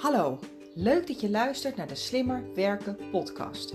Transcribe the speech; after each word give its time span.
Hallo, 0.00 0.38
leuk 0.74 1.06
dat 1.06 1.20
je 1.20 1.30
luistert 1.30 1.76
naar 1.76 1.88
de 1.88 1.94
Slimmer 1.94 2.44
Werken 2.54 2.96
podcast. 3.10 3.74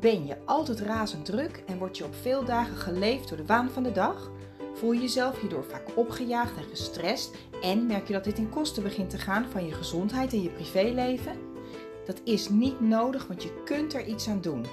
Ben 0.00 0.26
je 0.26 0.36
altijd 0.44 0.80
razend 0.80 1.24
druk 1.24 1.62
en 1.66 1.78
word 1.78 1.98
je 1.98 2.04
op 2.04 2.14
veel 2.14 2.44
dagen 2.44 2.76
geleefd 2.76 3.28
door 3.28 3.36
de 3.36 3.46
waan 3.46 3.70
van 3.70 3.82
de 3.82 3.92
dag? 3.92 4.30
Voel 4.74 4.92
je 4.92 5.00
jezelf 5.00 5.40
hierdoor 5.40 5.64
vaak 5.64 5.96
opgejaagd 5.96 6.56
en 6.56 6.64
gestrest 6.64 7.36
en 7.62 7.86
merk 7.86 8.06
je 8.06 8.12
dat 8.12 8.24
dit 8.24 8.38
in 8.38 8.48
kosten 8.48 8.82
begint 8.82 9.10
te 9.10 9.18
gaan 9.18 9.46
van 9.50 9.66
je 9.66 9.72
gezondheid 9.72 10.32
en 10.32 10.42
je 10.42 10.50
privéleven? 10.50 11.38
Dat 12.06 12.20
is 12.24 12.48
niet 12.48 12.80
nodig, 12.80 13.26
want 13.26 13.42
je 13.42 13.62
kunt 13.64 13.94
er 13.94 14.06
iets 14.06 14.28
aan 14.28 14.40
doen. 14.40 14.66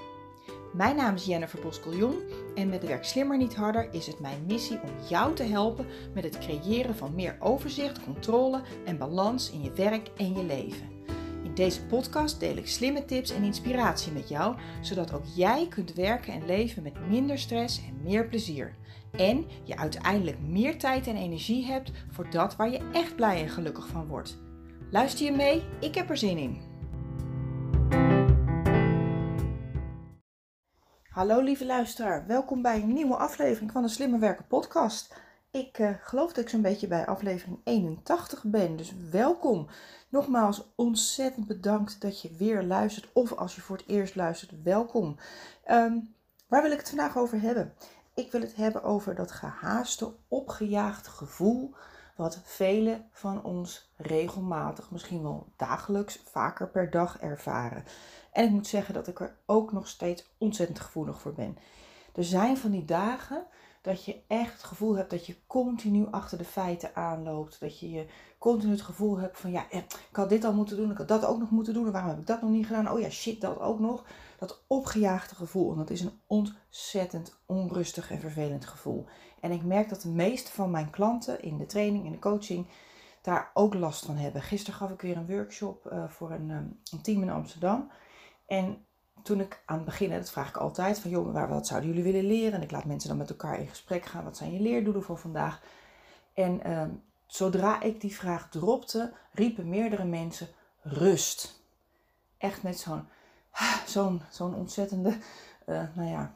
Mijn 0.74 0.96
naam 0.96 1.15
is 1.15 1.25
Jennifer 1.25 1.61
Boskeljon 1.61 2.21
en 2.56 2.70
met 2.70 2.86
Werk 2.86 3.06
Slimmer 3.06 3.38
Niet 3.38 3.56
Harder 3.56 3.88
is 3.92 4.07
het 4.07 4.20
mijn 4.20 4.43
missie 4.47 4.79
om 4.82 5.07
jou 5.10 5.36
te 5.36 5.43
helpen 5.43 5.86
met 6.14 6.24
het 6.24 6.38
creëren 6.38 6.96
van 6.96 7.15
meer 7.15 7.38
overzicht, 7.39 8.04
controle 8.04 8.61
en 8.86 8.97
balans 8.97 9.51
in 9.51 9.61
je 9.61 9.71
werk 9.71 10.10
en 10.18 10.33
je 10.33 10.43
leven. 10.43 10.93
In 11.54 11.64
deze 11.64 11.86
podcast 11.86 12.39
deel 12.39 12.57
ik 12.57 12.68
slimme 12.68 13.06
tips 13.06 13.32
en 13.32 13.43
inspiratie 13.43 14.11
met 14.11 14.30
jou, 14.30 14.56
zodat 14.82 15.14
ook 15.14 15.25
jij 15.36 15.68
kunt 15.70 15.94
werken 15.94 16.34
en 16.34 16.46
leven 16.46 16.84
met 16.84 17.07
minder 17.10 17.39
stress 17.39 17.78
en 17.88 18.02
meer 18.04 18.28
plezier. 18.28 18.75
En 19.11 19.46
je 19.64 19.78
uiteindelijk 19.78 20.39
meer 20.39 20.80
tijd 20.80 21.08
en 21.08 21.16
energie 21.16 21.66
hebt 21.66 21.92
voor 22.11 22.30
dat 22.30 22.56
waar 22.56 22.71
je 22.71 22.89
echt 22.94 23.16
blij 23.16 23.42
en 23.42 23.50
gelukkig 23.50 23.88
van 23.88 24.08
wordt. 24.08 24.38
Luister 24.92 25.25
je 25.25 25.32
mee? 25.32 25.64
Ik 25.80 25.96
heb 25.96 26.10
er 26.10 26.18
zin 26.18 26.38
in. 26.38 26.61
Hallo 31.10 31.42
lieve 31.42 31.66
luisteraar, 31.66 32.28
welkom 32.28 32.61
bij 32.61 32.81
een 32.81 32.94
nieuwe 32.94 33.16
aflevering 33.16 33.72
van 33.72 33.81
de 33.81 33.89
Slimme 33.89 34.20
Werken 34.20 34.47
podcast. 34.47 35.16
Ik 35.53 35.80
uh, 35.80 35.89
geloof 36.02 36.34
dat 36.34 36.44
ik 36.44 36.50
zo'n 36.50 36.62
beetje 36.62 36.88
bij 36.88 37.06
aflevering 37.06 37.59
81 37.64 38.44
ben, 38.44 38.75
dus 38.75 38.94
welkom. 39.11 39.67
Nogmaals 40.09 40.73
ontzettend 40.75 41.47
bedankt 41.47 42.02
dat 42.02 42.22
je 42.22 42.36
weer 42.38 42.64
luistert 42.64 43.09
of 43.14 43.33
als 43.33 43.55
je 43.55 43.61
voor 43.61 43.77
het 43.77 43.88
eerst 43.88 44.16
luistert, 44.16 44.64
welkom. 44.64 45.17
Um, 45.72 46.16
waar 46.47 46.61
wil 46.61 46.72
ik 46.72 46.77
het 46.77 46.89
vandaag 46.89 47.17
over 47.17 47.42
hebben? 47.42 47.73
Ik 48.14 48.31
wil 48.31 48.42
het 48.42 48.55
hebben 48.55 48.83
over 48.83 49.16
dat 49.16 49.31
gehaaste, 49.31 50.14
opgejaagd 50.27 51.08
gevoel 51.08 51.75
wat 52.16 52.39
velen 52.44 53.09
van 53.11 53.44
ons 53.44 53.94
regelmatig, 53.97 54.92
misschien 54.92 55.22
wel 55.22 55.47
dagelijks, 55.58 56.22
vaker 56.25 56.70
per 56.70 56.89
dag 56.89 57.20
ervaren. 57.20 57.83
En 58.31 58.45
ik 58.45 58.52
moet 58.52 58.67
zeggen 58.67 58.94
dat 58.94 59.08
ik 59.08 59.20
er 59.20 59.36
ook 59.45 59.72
nog 59.72 59.88
steeds 59.88 60.33
ontzettend 60.38 60.80
gevoelig 60.80 61.20
voor 61.20 61.33
ben. 61.33 61.58
Er 62.16 62.23
zijn 62.23 62.58
van 62.58 62.72
die 62.72 62.86
dagen 62.86 63.45
dat 63.84 64.06
je 64.06 64.22
echt 64.28 64.53
het 64.53 64.64
gevoel 64.64 64.95
hebt 64.95 65.09
dat 65.09 65.26
je 65.26 65.36
continu 65.48 66.08
achter 66.12 66.38
de 66.38 66.44
feiten 66.44 66.95
aanloopt. 66.95 67.59
Dat 67.59 67.80
je, 67.80 67.92
je 67.92 68.06
continu 68.38 68.72
het 68.72 68.81
gevoel 68.81 69.17
hebt 69.17 69.39
van 69.39 69.52
ja, 69.52 69.70
eh, 69.70 69.78
ik 70.09 70.16
had 70.16 70.30
dit 70.30 70.44
al 70.44 70.53
moeten 70.53 70.78
doen, 70.78 70.92
ik 70.92 70.98
had 70.98 71.08
dat 71.08 71.26
ook 71.26 71.39
nog 71.39 71.50
moeten 71.50 71.73
doen. 71.73 71.86
En 71.86 71.92
waarom 71.92 72.09
heb 72.09 72.20
ik 72.20 72.28
dat 72.28 72.42
nog 72.42 72.50
niet 72.50 72.66
gedaan? 72.66 72.92
Oh 72.92 73.00
ja, 73.00 73.09
shit, 73.09 73.42
dat 73.42 73.59
ook 73.59 73.80
nog. 73.80 74.06
Dat 74.38 74.64
opgejaagde 74.67 75.36
gevoel. 75.36 75.72
En 75.72 75.78
dat 75.78 75.89
is 75.89 76.02
een 76.02 76.20
ontzettend 76.28 77.39
onrustig 77.45 78.11
en 78.11 78.20
vervelend 78.20 78.66
gevoel. 78.66 79.06
En 79.39 79.52
ik 79.52 79.64
merk 79.64 79.89
dat 79.89 80.02
de 80.02 80.09
meeste 80.09 80.52
van 80.52 80.72
mijn 80.72 80.89
klanten 80.89 81.42
in 81.42 81.58
de 81.58 81.66
training, 81.66 82.06
in 82.06 82.11
de 82.11 82.20
coaching, 82.20 82.67
daar 83.22 83.52
ook 83.54 83.73
last 83.73 84.06
van 84.06 84.16
hebben. 84.16 84.42
Gisteren 84.42 84.80
gaf 84.80 84.92
ik 84.92 85.02
weer 85.02 85.17
een 85.17 85.28
workshop 85.28 85.92
uh, 85.92 86.09
voor 86.09 86.31
een, 86.31 86.50
um, 86.50 86.80
een 86.92 87.02
team 87.02 87.22
in 87.22 87.30
Amsterdam. 87.30 87.92
En 88.45 88.86
toen 89.23 89.39
ik 89.39 89.63
aan 89.66 89.75
het 89.75 89.85
begin, 89.85 90.09
dat 90.09 90.31
vraag 90.31 90.49
ik 90.49 90.57
altijd, 90.57 90.99
van 90.99 91.09
joh, 91.09 91.33
waar, 91.33 91.49
wat 91.49 91.67
zouden 91.67 91.89
jullie 91.89 92.11
willen 92.11 92.25
leren? 92.25 92.53
En 92.53 92.61
ik 92.61 92.71
laat 92.71 92.85
mensen 92.85 93.09
dan 93.09 93.17
met 93.17 93.30
elkaar 93.30 93.59
in 93.59 93.67
gesprek 93.67 94.05
gaan. 94.05 94.23
Wat 94.23 94.38
zijn 94.38 94.53
je 94.53 94.59
leerdoelen 94.59 95.03
voor 95.03 95.17
vandaag? 95.17 95.61
En 96.33 96.67
uh, 96.67 96.83
zodra 97.25 97.81
ik 97.81 98.02
die 98.02 98.15
vraag 98.15 98.49
dropte, 98.49 99.13
riepen 99.31 99.69
meerdere 99.69 100.05
mensen 100.05 100.47
rust. 100.81 101.61
Echt 102.38 102.63
met 102.63 102.80
zo'n 102.80 103.07
zo'n 103.85 104.21
zo'n 104.30 104.55
ontzettende, 104.55 105.17
uh, 105.65 105.83
nou 105.93 106.09
ja, 106.09 106.36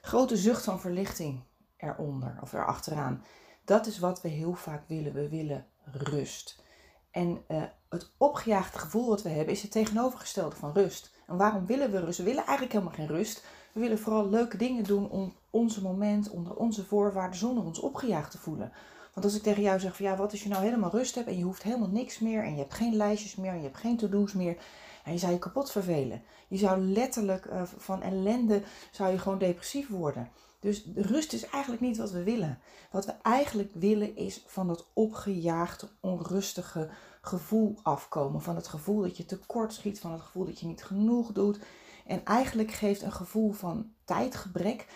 grote 0.00 0.36
zucht 0.36 0.64
van 0.64 0.80
verlichting 0.80 1.42
eronder 1.76 2.38
of 2.40 2.52
erachteraan. 2.52 3.24
Dat 3.64 3.86
is 3.86 3.98
wat 3.98 4.22
we 4.22 4.28
heel 4.28 4.54
vaak 4.54 4.88
willen. 4.88 5.12
We 5.12 5.28
willen 5.28 5.66
rust. 5.84 6.62
En 7.10 7.44
uh, 7.48 7.62
het 7.88 8.10
opgejaagde 8.16 8.78
gevoel 8.78 9.08
wat 9.08 9.22
we 9.22 9.28
hebben 9.28 9.54
is 9.54 9.62
het 9.62 9.70
tegenovergestelde 9.70 10.56
van 10.56 10.72
rust. 10.72 11.10
En 11.30 11.36
waarom 11.36 11.66
willen 11.66 11.90
we 11.90 12.00
rust? 12.00 12.18
We 12.18 12.24
willen 12.24 12.44
eigenlijk 12.44 12.72
helemaal 12.72 12.94
geen 12.94 13.06
rust. 13.06 13.44
We 13.72 13.80
willen 13.80 13.98
vooral 13.98 14.28
leuke 14.28 14.56
dingen 14.56 14.84
doen 14.84 15.10
om 15.10 15.32
onze 15.50 15.82
moment, 15.82 16.30
onder 16.30 16.56
onze 16.56 16.84
voorwaarden, 16.84 17.38
zonder 17.38 17.64
ons 17.64 17.78
opgejaagd 17.78 18.30
te 18.30 18.38
voelen. 18.38 18.72
Want 19.14 19.26
als 19.26 19.34
ik 19.34 19.42
tegen 19.42 19.62
jou 19.62 19.80
zeg 19.80 19.96
van 19.96 20.06
ja, 20.06 20.16
wat 20.16 20.30
als 20.30 20.42
je 20.42 20.48
nou 20.48 20.62
helemaal 20.62 20.90
rust 20.90 21.14
hebt 21.14 21.26
en 21.26 21.36
je 21.36 21.44
hoeft 21.44 21.62
helemaal 21.62 21.88
niks 21.88 22.18
meer 22.18 22.44
en 22.44 22.52
je 22.52 22.58
hebt 22.58 22.74
geen 22.74 22.96
lijstjes 22.96 23.36
meer 23.36 23.50
en 23.50 23.56
je 23.56 23.62
hebt 23.62 23.76
geen 23.76 23.96
to-do's 23.96 24.32
meer. 24.32 24.56
En 25.04 25.12
je 25.12 25.18
zou 25.18 25.32
je 25.32 25.38
kapot 25.38 25.70
vervelen. 25.70 26.22
Je 26.48 26.56
zou 26.56 26.80
letterlijk 26.80 27.44
uh, 27.44 27.62
van 27.76 28.02
ellende, 28.02 28.62
zou 28.90 29.10
je 29.10 29.18
gewoon 29.18 29.38
depressief 29.38 29.88
worden. 29.88 30.28
Dus 30.60 30.84
rust 30.94 31.32
is 31.32 31.46
eigenlijk 31.46 31.82
niet 31.82 31.96
wat 31.96 32.10
we 32.10 32.22
willen. 32.22 32.58
Wat 32.90 33.06
we 33.06 33.14
eigenlijk 33.22 33.70
willen 33.74 34.16
is 34.16 34.44
van 34.46 34.66
dat 34.66 34.86
opgejaagde, 34.92 35.88
onrustige 36.00 36.88
gevoel 37.20 37.78
afkomen. 37.82 38.42
Van 38.42 38.56
het 38.56 38.68
gevoel 38.68 39.02
dat 39.02 39.16
je 39.16 39.24
tekort 39.24 39.72
schiet, 39.72 40.00
van 40.00 40.12
het 40.12 40.20
gevoel 40.20 40.44
dat 40.44 40.60
je 40.60 40.66
niet 40.66 40.84
genoeg 40.84 41.32
doet. 41.32 41.60
En 42.06 42.24
eigenlijk 42.24 42.70
geeft 42.70 43.02
een 43.02 43.12
gevoel 43.12 43.52
van 43.52 43.92
tijdgebrek, 44.04 44.86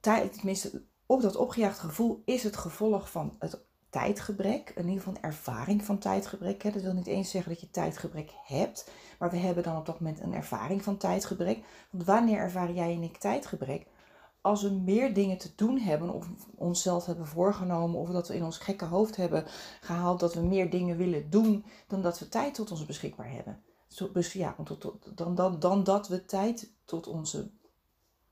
tijd, 0.00 0.32
tenminste 0.32 0.82
op 1.06 1.22
dat 1.22 1.36
opgejaagde 1.36 1.86
gevoel 1.88 2.22
is 2.24 2.42
het 2.42 2.56
gevolg 2.56 3.10
van 3.10 3.36
het 3.38 3.64
tijdgebrek, 3.90 4.72
in 4.74 4.88
ieder 4.88 5.02
geval 5.02 5.14
een 5.14 5.22
ervaring 5.22 5.84
van 5.84 5.98
tijdgebrek. 5.98 6.62
Hè. 6.62 6.70
Dat 6.70 6.82
wil 6.82 6.92
niet 6.92 7.06
eens 7.06 7.30
zeggen 7.30 7.52
dat 7.52 7.60
je 7.60 7.70
tijdgebrek 7.70 8.32
hebt, 8.44 8.90
maar 9.18 9.30
we 9.30 9.36
hebben 9.36 9.62
dan 9.62 9.76
op 9.76 9.86
dat 9.86 10.00
moment 10.00 10.20
een 10.20 10.34
ervaring 10.34 10.82
van 10.82 10.96
tijdgebrek. 10.96 11.64
Want 11.90 12.04
wanneer 12.04 12.38
ervaren 12.38 12.74
jij 12.74 12.94
en 12.94 13.02
ik 13.02 13.16
tijdgebrek? 13.16 13.86
Als 14.44 14.62
we 14.62 14.70
meer 14.70 15.14
dingen 15.14 15.38
te 15.38 15.52
doen 15.56 15.78
hebben 15.78 16.10
of 16.10 16.28
onszelf 16.54 17.06
hebben 17.06 17.26
voorgenomen 17.26 18.00
of 18.00 18.10
dat 18.10 18.28
we 18.28 18.34
in 18.34 18.44
ons 18.44 18.58
gekke 18.58 18.84
hoofd 18.84 19.16
hebben 19.16 19.44
gehaald 19.80 20.20
dat 20.20 20.34
we 20.34 20.40
meer 20.40 20.70
dingen 20.70 20.96
willen 20.96 21.30
doen 21.30 21.64
dan 21.86 22.02
dat 22.02 22.18
we 22.18 22.28
tijd 22.28 22.54
tot 22.54 22.70
ons 22.70 22.86
beschikbaar 22.86 23.30
hebben. 23.30 23.62
Dus 24.12 24.32
ja, 24.32 24.56
dan, 25.14 25.34
dan, 25.34 25.58
dan 25.58 25.84
dat 25.84 26.08
we 26.08 26.24
tijd 26.24 26.72
tot 26.84 27.06
onze 27.06 27.50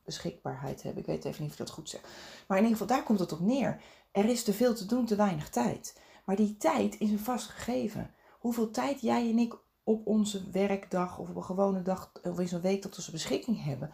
beschikbaarheid 0.05 0.83
hebben. 0.83 1.03
Ik 1.03 1.09
weet 1.09 1.25
even 1.25 1.43
niet 1.43 1.53
of 1.53 1.59
ik 1.59 1.67
dat 1.67 1.75
goed 1.75 1.89
zeg. 1.89 2.01
Maar 2.47 2.59
in 2.59 2.65
ieder 2.65 2.79
geval, 2.79 2.97
daar 2.97 3.07
komt 3.07 3.19
het 3.19 3.33
op 3.33 3.41
neer. 3.41 3.81
Er 4.11 4.25
is 4.25 4.43
te 4.45 4.53
veel 4.53 4.75
te 4.75 4.87
doen, 4.87 5.07
te 5.07 5.17
weinig 5.17 5.51
tijd. 5.51 6.01
Maar 6.25 6.37
die 6.37 6.57
tijd 6.57 6.99
is 6.99 7.11
een 7.11 7.19
vast 7.19 7.47
gegeven. 7.47 8.15
Hoeveel 8.39 8.71
tijd 8.71 9.01
jij 9.01 9.31
en 9.31 9.39
ik 9.39 9.57
op 9.85 10.07
onze 10.07 10.51
werkdag 10.51 11.19
of 11.19 11.29
op 11.29 11.37
een 11.37 11.45
gewone 11.45 11.83
dag 11.83 12.13
of 12.23 12.39
in 12.39 12.49
zo'n 12.49 12.61
week 12.61 12.83
tot 12.83 12.97
onze 12.97 13.11
beschikking 13.11 13.65
hebben, 13.65 13.91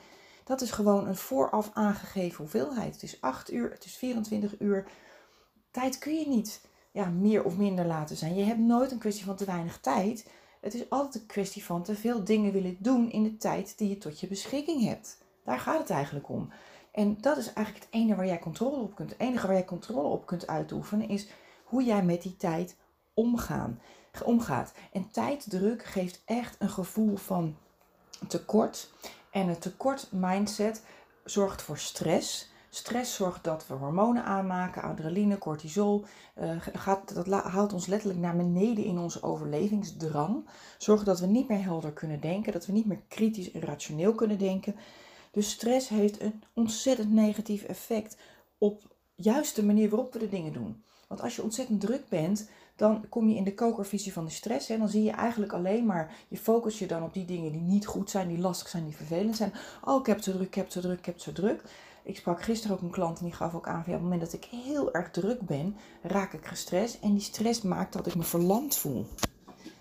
dat 0.48 0.60
is 0.60 0.70
gewoon 0.70 1.06
een 1.06 1.16
vooraf 1.16 1.70
aangegeven 1.72 2.36
hoeveelheid. 2.38 2.92
Het 2.92 3.02
is 3.02 3.20
8 3.20 3.52
uur, 3.52 3.70
het 3.70 3.84
is 3.84 3.96
24 3.96 4.54
uur. 4.58 4.86
Tijd 5.70 5.98
kun 5.98 6.14
je 6.14 6.28
niet 6.28 6.60
ja, 6.92 7.08
meer 7.08 7.44
of 7.44 7.56
minder 7.56 7.86
laten 7.86 8.16
zijn. 8.16 8.34
Je 8.34 8.44
hebt 8.44 8.58
nooit 8.58 8.90
een 8.90 8.98
kwestie 8.98 9.24
van 9.24 9.36
te 9.36 9.44
weinig 9.44 9.78
tijd. 9.80 10.30
Het 10.60 10.74
is 10.74 10.90
altijd 10.90 11.14
een 11.14 11.26
kwestie 11.26 11.64
van 11.64 11.82
te 11.82 11.94
veel 11.94 12.24
dingen 12.24 12.52
willen 12.52 12.76
doen 12.78 13.10
in 13.10 13.22
de 13.22 13.36
tijd 13.36 13.78
die 13.78 13.88
je 13.88 13.98
tot 13.98 14.20
je 14.20 14.26
beschikking 14.26 14.84
hebt. 14.84 15.18
Daar 15.44 15.58
gaat 15.58 15.78
het 15.78 15.90
eigenlijk 15.90 16.28
om. 16.28 16.52
En 16.92 17.16
dat 17.20 17.36
is 17.36 17.52
eigenlijk 17.52 17.86
het 17.86 17.94
enige 17.94 18.16
waar 18.16 18.26
jij 18.26 18.38
controle 18.38 18.76
op 18.76 18.94
kunt. 18.94 19.10
Het 19.10 19.20
enige 19.20 19.46
waar 19.46 19.56
jij 19.56 19.64
controle 19.64 20.08
op 20.08 20.26
kunt 20.26 20.46
uitoefenen 20.46 21.08
is 21.08 21.28
hoe 21.64 21.84
jij 21.84 22.02
met 22.02 22.22
die 22.22 22.36
tijd 22.36 22.76
omgaat. 24.24 24.72
En 24.92 25.10
tijddruk 25.10 25.84
geeft 25.84 26.22
echt 26.24 26.56
een 26.58 26.70
gevoel 26.70 27.16
van 27.16 27.56
tekort. 28.28 28.90
En 29.30 29.48
een 29.48 29.58
tekort 29.58 30.08
mindset 30.12 30.82
zorgt 31.24 31.62
voor 31.62 31.78
stress. 31.78 32.50
Stress 32.70 33.14
zorgt 33.14 33.44
dat 33.44 33.66
we 33.66 33.74
hormonen 33.74 34.24
aanmaken, 34.24 34.82
adrenaline, 34.82 35.38
cortisol. 35.38 36.04
Uh, 36.40 36.50
gaat, 36.72 37.14
dat 37.14 37.26
haalt 37.26 37.72
ons 37.72 37.86
letterlijk 37.86 38.20
naar 38.20 38.36
beneden 38.36 38.84
in 38.84 38.98
onze 38.98 39.22
overlevingsdrang. 39.22 40.48
Zorgt 40.78 41.04
dat 41.04 41.20
we 41.20 41.26
niet 41.26 41.48
meer 41.48 41.62
helder 41.62 41.92
kunnen 41.92 42.20
denken, 42.20 42.52
dat 42.52 42.66
we 42.66 42.72
niet 42.72 42.86
meer 42.86 43.02
kritisch 43.08 43.50
en 43.50 43.60
rationeel 43.60 44.14
kunnen 44.14 44.38
denken. 44.38 44.76
Dus 45.30 45.50
stress 45.50 45.88
heeft 45.88 46.20
een 46.20 46.42
ontzettend 46.52 47.12
negatief 47.12 47.62
effect 47.62 48.16
op 48.58 48.82
juist 49.14 49.56
de 49.56 49.64
manier 49.64 49.88
waarop 49.88 50.12
we 50.12 50.18
de 50.18 50.28
dingen 50.28 50.52
doen. 50.52 50.82
Want 51.08 51.20
als 51.20 51.36
je 51.36 51.42
ontzettend 51.42 51.80
druk 51.80 52.08
bent, 52.08 52.50
dan 52.78 53.04
kom 53.08 53.28
je 53.28 53.34
in 53.34 53.44
de 53.44 53.54
kokervisie 53.54 54.12
van 54.12 54.24
de 54.24 54.30
stress. 54.30 54.68
En 54.68 54.78
dan 54.78 54.88
zie 54.88 55.02
je 55.02 55.10
eigenlijk 55.10 55.52
alleen 55.52 55.86
maar, 55.86 56.14
je 56.28 56.36
focus 56.36 56.78
je 56.78 56.86
dan 56.86 57.02
op 57.02 57.14
die 57.14 57.24
dingen 57.24 57.52
die 57.52 57.60
niet 57.60 57.86
goed 57.86 58.10
zijn, 58.10 58.28
die 58.28 58.38
lastig 58.38 58.68
zijn, 58.68 58.84
die 58.84 58.96
vervelend 58.96 59.36
zijn. 59.36 59.52
Oh, 59.84 60.00
ik 60.00 60.06
heb 60.06 60.22
zo 60.22 60.32
druk, 60.32 60.46
ik 60.46 60.54
heb 60.54 60.70
zo 60.70 60.80
druk, 60.80 60.98
ik 60.98 61.06
heb 61.06 61.18
zo 61.18 61.32
druk. 61.32 61.62
Ik 62.02 62.16
sprak 62.16 62.42
gisteren 62.42 62.76
ook 62.76 62.82
een 62.82 62.90
klant 62.90 63.18
en 63.18 63.24
die 63.24 63.34
gaf 63.34 63.54
ook 63.54 63.66
aan 63.66 63.82
van 63.84 63.92
ja, 63.92 63.98
op 63.98 64.02
het 64.02 64.10
moment 64.10 64.20
dat 64.20 64.32
ik 64.32 64.44
heel 64.44 64.92
erg 64.94 65.10
druk 65.10 65.40
ben, 65.40 65.76
raak 66.02 66.32
ik 66.32 66.46
gestrest. 66.46 66.98
En 67.02 67.12
die 67.12 67.20
stress 67.20 67.62
maakt 67.62 67.92
dat 67.92 68.06
ik 68.06 68.14
me 68.14 68.22
verlamd 68.22 68.76
voel. 68.76 69.06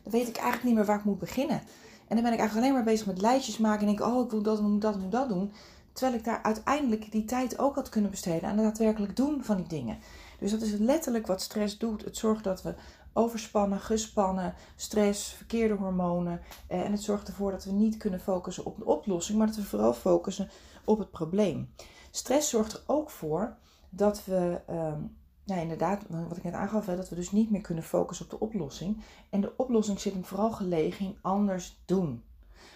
Dan 0.04 0.12
weet 0.12 0.28
ik 0.28 0.36
eigenlijk 0.36 0.64
niet 0.64 0.76
meer 0.76 0.86
waar 0.86 1.00
ik 1.00 1.06
moet 1.06 1.20
beginnen. 1.20 1.62
En 2.08 2.16
dan 2.16 2.24
ben 2.24 2.34
ik 2.34 2.40
eigenlijk 2.40 2.68
alleen 2.68 2.74
maar 2.74 2.94
bezig 2.94 3.08
met 3.08 3.22
lijstjes 3.22 3.58
maken 3.58 3.88
en 3.88 3.96
denk, 3.96 4.10
oh, 4.10 4.26
ik 4.26 4.32
wil 4.32 4.42
dat, 4.42 4.62
moet 4.62 4.82
dat, 4.82 5.00
moet 5.00 5.12
dat 5.12 5.30
doen. 5.30 5.52
Terwijl 5.94 6.18
ik 6.18 6.24
daar 6.24 6.44
uiteindelijk 6.44 7.12
die 7.12 7.26
tijd 7.26 7.60
ook 7.60 7.76
had 7.76 7.90
kunnen 7.90 8.12
besteden 8.12 8.50
aan 8.50 8.58
het 8.58 8.66
daadwerkelijk 8.66 9.16
doen 9.16 9.44
van 9.44 9.58
die 9.58 9.68
dingen. 9.68 9.98
Dus 10.38 10.51
dat 10.51 10.62
is 10.62 10.72
letterlijk 10.72 11.28
wat 11.28 11.42
stress 11.42 11.78
doet. 11.78 12.04
Het 12.04 12.18
zorgt 12.18 12.44
dat 12.44 12.62
we 12.62 12.75
overspannen, 13.13 13.80
gespannen, 13.80 14.54
stress, 14.75 15.30
verkeerde 15.30 15.74
hormonen. 15.74 16.42
Eh, 16.68 16.81
en 16.81 16.92
het 16.92 17.01
zorgt 17.01 17.28
ervoor 17.28 17.51
dat 17.51 17.63
we 17.63 17.72
niet 17.72 17.98
kunnen 17.98 18.19
focussen 18.19 18.66
op 18.66 18.78
de 18.78 18.86
oplossing, 18.86 19.38
maar 19.38 19.48
dat 19.48 19.56
we 19.56 19.63
vooral 19.63 19.94
focussen 19.94 20.50
op 20.86 21.00
het 21.00 21.12
probleem. 21.12 21.69
Stress 22.12 22.50
zorgt 22.50 22.74
er 22.74 22.84
ook 22.86 23.10
voor 23.10 23.57
dat 23.89 24.25
we, 24.25 24.62
um, 24.69 25.18
ja, 25.44 25.56
inderdaad, 25.56 26.04
wat 26.10 26.38
ik 26.38 26.44
net 26.44 26.54
aangaf, 26.54 26.86
dat 26.86 27.10
we 27.10 27.16
dus 27.16 27.31
niet 27.31 27.51
meer 27.51 27.62
kunnen 27.62 27.84
focussen 27.84 28.25
op 28.25 28.31
de 28.31 28.39
oplossing. 28.39 29.04
En 29.30 29.42
de 29.42 29.54
oplossing 29.57 30.00
zit 30.00 30.13
hem 30.13 30.25
vooral 30.25 30.51
gelegen 30.51 31.06
in 31.06 31.18
anders 31.22 31.81
doen. 31.86 32.24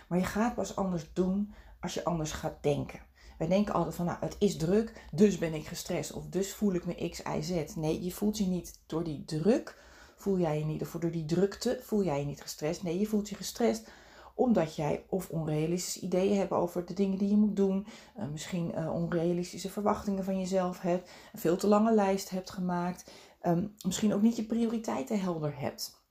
Maar 0.08 0.19
je 0.19 0.25
gaat 0.25 0.56
pas 0.56 0.75
anders 0.75 1.13
doen 1.13 1.54
als 1.80 1.94
je 1.94 2.04
anders 2.04 2.31
gaat 2.31 2.58
denken. 2.62 3.00
Wij 3.42 3.50
denken 3.50 3.74
altijd 3.74 3.96
van, 3.96 4.06
nou, 4.06 4.18
het 4.20 4.36
is 4.40 4.58
druk, 4.58 5.06
dus 5.12 5.38
ben 5.38 5.54
ik 5.54 5.68
gestrest. 5.68 6.14
Of 6.14 6.26
dus 6.28 6.54
voel 6.54 6.74
ik 6.74 6.86
me 6.86 7.10
X, 7.10 7.20
Y, 7.20 7.42
Z. 7.42 7.76
Nee, 7.76 8.04
je 8.04 8.12
voelt 8.12 8.38
je 8.38 8.46
niet 8.46 8.80
door 8.86 9.04
die 9.04 9.26
druk, 9.26 9.78
voel 10.16 10.40
jij 10.40 10.60
je 10.60 10.66
niet, 10.66 10.82
of 10.82 10.92
door 10.92 11.12
die 11.12 11.26
drukte 11.26 11.80
voel 11.84 12.04
jij 12.04 12.20
je 12.20 12.26
niet 12.26 12.42
gestrest. 12.42 12.84
Nee, 12.84 13.00
je 13.00 13.06
voelt 13.06 13.30
je 13.30 13.36
gestrest 13.36 13.90
omdat 14.36 14.76
jij 14.76 15.06
of 15.10 15.30
onrealistische 15.30 16.00
ideeën 16.00 16.38
hebt 16.38 16.52
over 16.52 16.86
de 16.86 16.94
dingen 16.94 17.18
die 17.18 17.30
je 17.30 17.36
moet 17.36 17.56
doen. 17.56 17.88
Uh, 18.18 18.26
misschien 18.32 18.72
uh, 18.76 18.94
onrealistische 18.94 19.70
verwachtingen 19.70 20.24
van 20.24 20.40
jezelf 20.40 20.82
hebt. 20.82 21.10
Een 21.34 21.40
veel 21.40 21.58
te 21.58 21.68
lange 21.68 21.94
lijst 21.94 22.30
hebt 22.30 22.50
gemaakt. 22.50 23.12
Um, 23.44 23.76
misschien 23.86 24.14
ook 24.14 24.22
niet 24.22 24.36
je 24.36 24.44
prioriteiten 24.44 25.20
helder 25.20 25.60
hebt. 25.60 26.02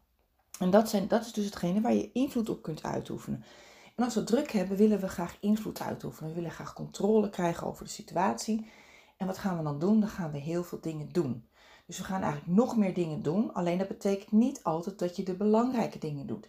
En 0.58 0.70
dat, 0.70 0.88
zijn, 0.88 1.08
dat 1.08 1.24
is 1.24 1.32
dus 1.32 1.44
hetgene 1.44 1.80
waar 1.80 1.94
je 1.94 2.12
invloed 2.12 2.48
op 2.48 2.62
kunt 2.62 2.82
uitoefenen. 2.82 3.44
En 4.00 4.06
als 4.06 4.14
we 4.14 4.24
druk 4.24 4.52
hebben, 4.52 4.76
willen 4.76 5.00
we 5.00 5.08
graag 5.08 5.36
invloed 5.40 5.80
uitoefenen. 5.80 6.28
We 6.28 6.36
willen 6.36 6.50
graag 6.50 6.72
controle 6.72 7.30
krijgen 7.30 7.66
over 7.66 7.84
de 7.84 7.90
situatie. 7.90 8.70
En 9.16 9.26
wat 9.26 9.38
gaan 9.38 9.56
we 9.56 9.62
dan 9.62 9.78
doen? 9.78 10.00
Dan 10.00 10.08
gaan 10.08 10.32
we 10.32 10.38
heel 10.38 10.64
veel 10.64 10.80
dingen 10.80 11.12
doen. 11.12 11.44
Dus 11.86 11.98
we 11.98 12.04
gaan 12.04 12.22
eigenlijk 12.22 12.56
nog 12.56 12.76
meer 12.76 12.94
dingen 12.94 13.22
doen. 13.22 13.54
Alleen 13.54 13.78
dat 13.78 13.88
betekent 13.88 14.32
niet 14.32 14.62
altijd 14.62 14.98
dat 14.98 15.16
je 15.16 15.22
de 15.22 15.34
belangrijke 15.34 15.98
dingen 15.98 16.26
doet. 16.26 16.48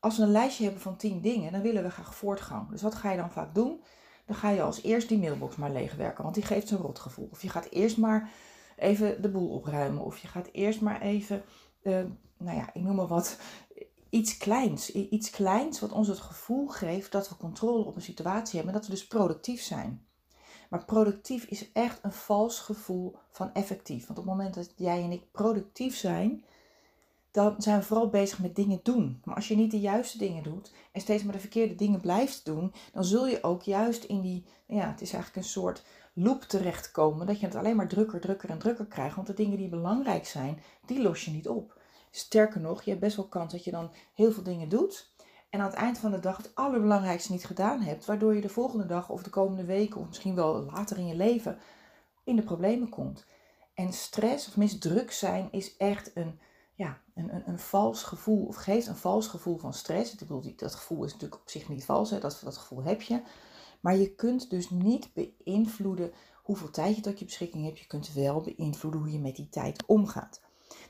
Als 0.00 0.16
we 0.16 0.22
een 0.22 0.30
lijstje 0.30 0.64
hebben 0.64 0.82
van 0.82 0.96
10 0.96 1.20
dingen, 1.20 1.52
dan 1.52 1.60
willen 1.60 1.82
we 1.82 1.90
graag 1.90 2.14
voortgang. 2.14 2.70
Dus 2.70 2.82
wat 2.82 2.94
ga 2.94 3.10
je 3.10 3.16
dan 3.16 3.30
vaak 3.30 3.54
doen? 3.54 3.82
Dan 4.26 4.36
ga 4.36 4.50
je 4.50 4.62
als 4.62 4.82
eerst 4.82 5.08
die 5.08 5.18
mailbox 5.18 5.56
maar 5.56 5.72
leegwerken, 5.72 6.22
want 6.22 6.34
die 6.34 6.44
geeft 6.44 6.70
een 6.70 6.78
rotgevoel. 6.78 7.28
Of 7.30 7.42
je 7.42 7.48
gaat 7.48 7.68
eerst 7.70 7.96
maar 7.96 8.30
even 8.76 9.22
de 9.22 9.28
boel 9.28 9.48
opruimen. 9.48 10.04
Of 10.04 10.18
je 10.18 10.28
gaat 10.28 10.48
eerst 10.52 10.80
maar 10.80 11.00
even, 11.00 11.42
uh, 11.82 12.00
nou 12.36 12.56
ja, 12.56 12.70
ik 12.72 12.82
noem 12.82 12.96
maar 12.96 13.06
wat, 13.06 13.38
iets 14.10 14.36
kleins. 14.36 14.92
Iets 14.92 15.30
kleins 15.30 15.80
wat 15.80 15.92
ons 15.92 16.08
het 16.08 16.18
gevoel 16.18 16.68
geeft 16.68 17.12
dat 17.12 17.28
we 17.28 17.36
controle 17.36 17.84
op 17.84 17.96
een 17.96 18.02
situatie 18.02 18.56
hebben 18.56 18.74
en 18.74 18.80
dat 18.80 18.88
we 18.88 18.94
dus 18.94 19.06
productief 19.06 19.62
zijn. 19.62 20.06
Maar 20.70 20.84
productief 20.84 21.44
is 21.44 21.72
echt 21.72 21.98
een 22.02 22.12
vals 22.12 22.60
gevoel 22.60 23.16
van 23.30 23.52
effectief. 23.52 24.06
Want 24.06 24.18
op 24.18 24.24
het 24.24 24.34
moment 24.34 24.54
dat 24.54 24.72
jij 24.76 25.02
en 25.02 25.12
ik 25.12 25.30
productief 25.32 25.96
zijn, 25.96 26.44
dan 27.30 27.54
zijn 27.58 27.78
we 27.78 27.84
vooral 27.84 28.08
bezig 28.08 28.38
met 28.38 28.56
dingen 28.56 28.80
doen. 28.82 29.20
Maar 29.24 29.34
als 29.34 29.48
je 29.48 29.56
niet 29.56 29.70
de 29.70 29.80
juiste 29.80 30.18
dingen 30.18 30.42
doet 30.42 30.72
en 30.92 31.00
steeds 31.00 31.22
maar 31.22 31.32
de 31.32 31.38
verkeerde 31.40 31.74
dingen 31.74 32.00
blijft 32.00 32.44
doen, 32.44 32.72
dan 32.92 33.04
zul 33.04 33.26
je 33.26 33.42
ook 33.42 33.62
juist 33.62 34.04
in 34.04 34.20
die, 34.20 34.44
ja, 34.66 34.90
het 34.90 35.00
is 35.00 35.12
eigenlijk 35.12 35.44
een 35.44 35.52
soort 35.52 35.84
loop 36.12 36.42
terechtkomen. 36.42 37.26
Dat 37.26 37.40
je 37.40 37.46
het 37.46 37.54
alleen 37.54 37.76
maar 37.76 37.88
drukker, 37.88 38.20
drukker 38.20 38.50
en 38.50 38.58
drukker 38.58 38.86
krijgt. 38.86 39.14
Want 39.14 39.26
de 39.26 39.34
dingen 39.34 39.58
die 39.58 39.68
belangrijk 39.68 40.26
zijn, 40.26 40.62
die 40.86 41.02
los 41.02 41.24
je 41.24 41.30
niet 41.30 41.48
op. 41.48 41.77
Sterker 42.18 42.60
nog, 42.60 42.82
je 42.82 42.90
hebt 42.90 43.02
best 43.02 43.16
wel 43.16 43.28
kans 43.28 43.52
dat 43.52 43.64
je 43.64 43.70
dan 43.70 43.90
heel 44.14 44.32
veel 44.32 44.42
dingen 44.42 44.68
doet. 44.68 45.12
En 45.50 45.60
aan 45.60 45.66
het 45.66 45.74
eind 45.74 45.98
van 45.98 46.10
de 46.10 46.20
dag 46.20 46.36
het 46.36 46.54
allerbelangrijkste 46.54 47.32
niet 47.32 47.44
gedaan 47.44 47.80
hebt. 47.80 48.04
Waardoor 48.04 48.34
je 48.34 48.40
de 48.40 48.48
volgende 48.48 48.86
dag 48.86 49.10
of 49.10 49.22
de 49.22 49.30
komende 49.30 49.64
weken 49.64 50.00
of 50.00 50.06
misschien 50.06 50.34
wel 50.34 50.62
later 50.62 50.98
in 50.98 51.06
je 51.06 51.14
leven 51.14 51.58
in 52.24 52.36
de 52.36 52.42
problemen 52.42 52.88
komt. 52.88 53.26
En 53.74 53.92
stress 53.92 54.48
of 54.48 54.56
misdruk 54.56 55.12
zijn 55.12 55.48
is 55.50 55.76
echt 55.76 56.10
een, 56.14 56.40
ja, 56.74 57.00
een, 57.14 57.34
een, 57.34 57.48
een 57.48 57.58
vals 57.58 58.02
gevoel. 58.02 58.46
Of 58.46 58.56
geeft 58.56 58.86
een 58.86 58.96
vals 58.96 59.26
gevoel 59.26 59.58
van 59.58 59.74
stress. 59.74 60.12
Ik 60.12 60.18
bedoel, 60.18 60.52
dat 60.56 60.74
gevoel 60.74 61.04
is 61.04 61.12
natuurlijk 61.12 61.40
op 61.40 61.50
zich 61.50 61.68
niet 61.68 61.84
vals. 61.84 62.10
Hè, 62.10 62.18
dat, 62.18 62.40
dat 62.44 62.56
gevoel 62.56 62.82
heb 62.82 63.02
je. 63.02 63.22
Maar 63.80 63.96
je 63.96 64.14
kunt 64.14 64.50
dus 64.50 64.70
niet 64.70 65.10
beïnvloeden 65.14 66.12
hoeveel 66.42 66.70
tijd 66.70 66.96
je 66.96 67.02
tot 67.02 67.18
je 67.18 67.24
beschikking 67.24 67.64
hebt. 67.64 67.78
Je 67.78 67.86
kunt 67.86 68.12
wel 68.12 68.40
beïnvloeden 68.40 69.00
hoe 69.00 69.12
je 69.12 69.18
met 69.18 69.36
die 69.36 69.48
tijd 69.48 69.86
omgaat. 69.86 70.40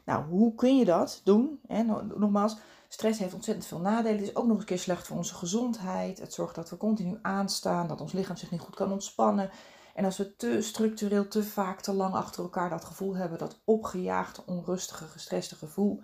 Nou, 0.09 0.25
hoe 0.25 0.55
kun 0.55 0.79
je 0.79 0.85
dat 0.85 1.21
doen? 1.25 1.61
Hè? 1.67 1.83
Nogmaals, 2.17 2.57
stress 2.89 3.19
heeft 3.19 3.35
ontzettend 3.35 3.67
veel 3.67 3.79
nadelen. 3.79 4.19
Het 4.19 4.29
is 4.29 4.37
ook 4.37 4.47
nog 4.47 4.57
eens 4.57 4.65
keer 4.65 4.79
slecht 4.79 5.07
voor 5.07 5.17
onze 5.17 5.35
gezondheid. 5.35 6.19
Het 6.19 6.33
zorgt 6.33 6.55
dat 6.55 6.71
we 6.71 6.77
continu 6.77 7.19
aanstaan, 7.23 7.89
dat 7.89 8.01
ons 8.01 8.13
lichaam 8.13 8.37
zich 8.37 8.51
niet 8.51 8.61
goed 8.61 8.75
kan 8.75 8.93
ontspannen. 8.93 9.51
En 9.95 10.05
als 10.05 10.17
we 10.17 10.37
te 10.37 10.63
structureel, 10.63 11.29
te 11.29 11.43
vaak, 11.43 11.81
te 11.81 11.93
lang 11.93 12.15
achter 12.15 12.43
elkaar 12.43 12.71
dat 12.71 12.85
gevoel 12.85 13.17
hebben, 13.17 13.39
dat 13.39 13.61
opgejaagde, 13.65 14.43
onrustige, 14.47 15.05
gestreste 15.05 15.55
gevoel, 15.55 16.03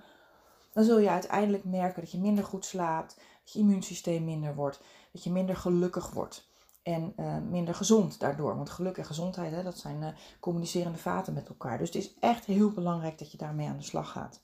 dan 0.72 0.84
zul 0.84 0.98
je 0.98 1.10
uiteindelijk 1.10 1.64
merken 1.64 2.02
dat 2.02 2.10
je 2.10 2.18
minder 2.18 2.44
goed 2.44 2.64
slaapt, 2.64 3.16
dat 3.44 3.52
je 3.52 3.58
immuunsysteem 3.58 4.24
minder 4.24 4.54
wordt, 4.54 4.80
dat 5.12 5.24
je 5.24 5.30
minder 5.30 5.56
gelukkig 5.56 6.10
wordt 6.10 6.48
en 6.84 7.12
uh, 7.16 7.36
minder 7.50 7.74
gezond 7.74 8.20
daardoor. 8.20 8.56
Want 8.56 8.70
geluk 8.70 8.96
en 8.96 9.04
gezondheid, 9.04 9.52
hè, 9.52 9.62
dat 9.62 9.78
zijn 9.78 10.02
uh, 10.02 10.08
communicerende 10.40 10.98
vaten 10.98 11.34
met 11.34 11.48
elkaar. 11.48 11.78
Dus 11.78 11.86
het 11.86 12.02
is 12.02 12.14
echt 12.20 12.44
heel 12.44 12.70
belangrijk 12.70 13.18
dat 13.18 13.32
je 13.32 13.38
daarmee 13.38 13.68
aan 13.68 13.76
de 13.76 13.82
slag 13.82 14.10
gaat. 14.10 14.42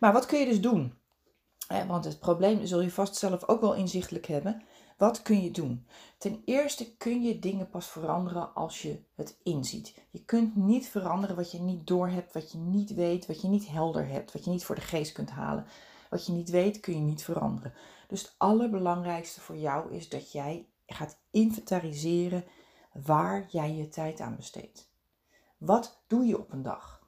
Maar 0.00 0.12
wat 0.12 0.26
kun 0.26 0.38
je 0.38 0.46
dus 0.46 0.60
doen? 0.60 0.94
Eh, 1.68 1.86
want 1.86 2.04
het 2.04 2.18
probleem 2.18 2.66
zul 2.66 2.80
je 2.80 2.90
vast 2.90 3.16
zelf 3.16 3.48
ook 3.48 3.60
wel 3.60 3.74
inzichtelijk 3.74 4.26
hebben. 4.26 4.62
Wat 4.96 5.22
kun 5.22 5.42
je 5.42 5.50
doen? 5.50 5.86
Ten 6.18 6.42
eerste 6.44 6.96
kun 6.96 7.22
je 7.22 7.38
dingen 7.38 7.68
pas 7.68 7.86
veranderen 7.86 8.54
als 8.54 8.82
je 8.82 9.02
het 9.14 9.38
inziet. 9.42 9.94
Je 10.10 10.24
kunt 10.24 10.56
niet 10.56 10.88
veranderen 10.88 11.36
wat 11.36 11.50
je 11.50 11.60
niet 11.60 11.86
doorhebt, 11.86 12.32
wat 12.32 12.52
je 12.52 12.58
niet 12.58 12.94
weet, 12.94 13.26
wat 13.26 13.40
je 13.40 13.48
niet 13.48 13.68
helder 13.68 14.08
hebt, 14.08 14.32
wat 14.32 14.44
je 14.44 14.50
niet 14.50 14.64
voor 14.64 14.74
de 14.74 14.80
geest 14.80 15.12
kunt 15.12 15.30
halen. 15.30 15.66
Wat 16.10 16.26
je 16.26 16.32
niet 16.32 16.50
weet, 16.50 16.80
kun 16.80 16.94
je 16.94 17.00
niet 17.00 17.24
veranderen. 17.24 17.72
Dus 18.08 18.22
het 18.22 18.34
allerbelangrijkste 18.36 19.40
voor 19.40 19.56
jou 19.56 19.92
is 19.92 20.08
dat 20.08 20.32
jij 20.32 20.66
gaat 20.86 21.18
inventariseren 21.30 22.44
waar 22.92 23.46
jij 23.48 23.74
je 23.74 23.88
tijd 23.88 24.20
aan 24.20 24.36
besteedt. 24.36 24.92
Wat 25.58 26.02
doe 26.06 26.24
je 26.24 26.38
op 26.38 26.52
een 26.52 26.62
dag? 26.62 27.02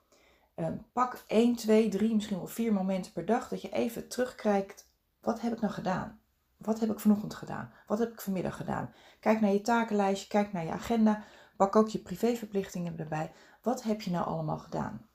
Ehm, 0.55 0.77
pak 0.93 1.25
1, 1.27 1.57
2, 1.57 1.89
3, 1.89 2.15
misschien 2.15 2.37
wel 2.37 2.47
4 2.47 2.73
momenten 2.73 3.13
per 3.13 3.25
dag 3.25 3.49
dat 3.49 3.63
je 3.63 3.73
even 3.73 4.09
terugkijkt. 4.09 4.89
Wat 5.21 5.41
heb 5.41 5.53
ik 5.53 5.61
nou 5.61 5.73
gedaan? 5.73 6.21
Wat 6.57 6.81
heb 6.81 6.91
ik 6.91 7.01
vanochtend 7.01 7.35
gedaan? 7.35 7.73
Wat 7.87 7.99
heb 7.99 8.13
ik 8.13 8.21
vanmiddag 8.21 8.57
gedaan? 8.57 8.95
Kijk 9.21 9.41
naar 9.41 9.53
je 9.53 9.61
takenlijstje, 9.61 10.29
kijk 10.29 10.53
naar 10.53 10.65
je 10.65 10.71
agenda. 10.71 11.25
Pak 11.57 11.77
ook 11.77 11.89
je 11.89 11.99
privéverplichtingen 11.99 12.99
erbij. 12.99 13.33
Wat 13.63 13.83
heb 13.83 14.03
je 14.03 14.11
nou 14.11 14.27
allemaal 14.27 14.59
gedaan? 14.59 15.09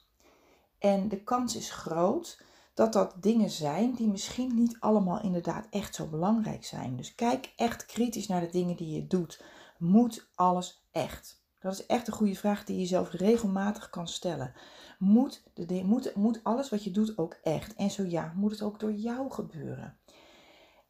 En 0.80 1.08
de 1.08 1.24
kans 1.24 1.56
is 1.56 1.72
groot 1.72 2.44
dat 2.74 2.94
dat 2.94 3.16
dingen 3.20 3.50
zijn 3.50 3.94
die 3.94 4.08
misschien 4.08 4.56
niet 4.56 4.78
allemaal 4.80 5.22
inderdaad 5.22 5.68
echt 5.70 5.96
zo 5.96 6.08
belangrijk 6.08 6.66
zijn. 6.66 6.98
Dus 6.98 7.16
kijk 7.16 7.54
echt 7.56 7.86
kritisch 7.86 8.28
naar 8.28 8.42
de 8.42 8.50
dingen 8.50 8.76
die 8.76 8.96
je 8.96 9.08
doet. 9.08 9.44
Moet 9.78 10.30
alles 10.36 10.88
echt? 10.92 11.44
Dat 11.60 11.74
is 11.74 11.86
echt 11.86 12.08
een 12.08 12.14
goede 12.14 12.36
vraag 12.36 12.64
die 12.64 12.76
je 12.76 12.82
jezelf 12.82 13.12
regelmatig 13.12 13.90
kan 13.90 14.08
stellen. 14.08 14.54
Moet, 15.00 15.44
de, 15.54 15.84
moet, 15.84 16.16
moet 16.16 16.40
alles 16.44 16.70
wat 16.70 16.84
je 16.84 16.92
doet 16.92 17.18
ook 17.18 17.40
echt? 17.44 17.76
En 17.76 17.92
zo 17.92 18.04
ja, 18.04 18.34
moet 18.36 18.52
het 18.52 18.62
ook 18.62 18.80
door 18.80 18.94
jou 18.94 19.32
gebeuren? 19.32 19.98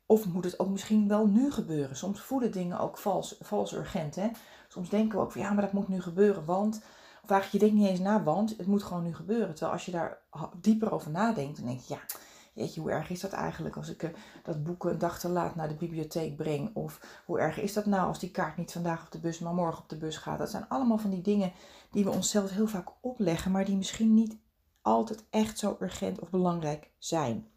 Of 0.06 0.26
moet 0.26 0.44
het 0.44 0.60
ook 0.60 0.70
misschien 0.70 1.08
wel 1.08 1.28
nu 1.28 1.52
gebeuren? 1.52 1.96
Soms 1.96 2.22
voelen 2.22 2.52
dingen 2.52 2.80
ook 2.80 2.98
vals, 2.98 3.36
vals 3.40 3.74
urgent. 3.74 4.16
Hè? 4.16 4.30
Soms 4.68 4.90
denken 4.90 5.18
we 5.18 5.24
ook 5.24 5.32
van 5.32 5.42
ja, 5.42 5.52
maar 5.52 5.64
dat 5.64 5.74
moet 5.74 5.88
nu 5.88 6.02
gebeuren, 6.02 6.46
want 6.46 6.82
eigenlijk, 7.32 7.64
je 7.64 7.70
denkt 7.70 7.84
niet 7.84 7.98
eens 7.98 8.10
na, 8.10 8.24
want 8.24 8.58
het 8.58 8.68
moet 8.68 8.84
gewoon 8.84 9.04
nu 9.04 9.16
gebeuren. 9.16 9.50
Terwijl 9.50 9.72
als 9.72 9.86
je 9.86 9.92
daar 9.92 10.18
dieper 10.62 10.92
over 10.92 11.12
nadenkt, 11.12 11.58
dan 11.58 11.66
denk 11.66 11.80
je, 11.80 11.94
ja, 11.94 12.00
jeetje, 12.54 12.82
hoe 12.82 12.92
erg 12.92 13.10
is 13.10 13.20
dat 13.20 13.32
eigenlijk 13.32 13.76
als 13.76 13.90
ik 13.90 14.04
uh, 14.04 14.10
dat 14.44 14.64
boek 14.64 14.86
een 14.86 14.98
dag 14.98 15.20
te 15.20 15.30
laat 15.30 15.56
naar 15.56 15.68
de 15.68 15.76
bibliotheek 15.76 16.36
breng? 16.36 16.76
Of 16.76 17.22
hoe 17.26 17.40
erg 17.40 17.60
is 17.60 17.74
dat 17.74 17.86
nou 17.86 18.08
als 18.08 18.20
die 18.20 18.32
kaart 18.32 18.58
niet 18.58 18.72
vandaag 18.72 19.06
op 19.06 19.12
de 19.12 19.20
bus, 19.20 19.40
maar 19.40 19.54
morgen 19.54 19.84
op 19.84 19.90
de 19.90 19.98
bus 19.98 20.18
gaat? 20.18 20.38
Dat 20.38 20.50
zijn 20.50 20.68
allemaal 20.68 20.98
van 20.98 21.10
die 21.10 21.22
dingen 21.22 21.52
die 21.92 22.04
we 22.04 22.10
onszelf 22.10 22.52
heel 22.52 22.68
vaak 22.68 22.90
opleggen, 23.00 23.52
maar 23.52 23.66
die 23.66 23.76
misschien 23.76 24.14
niet 24.14 24.38
altijd 24.82 25.24
echt 25.30 25.60
zo 25.60 25.78
urgent 25.80 26.20
of 26.20 26.30
belangrijk 26.30 26.92
zijn. 26.98 27.48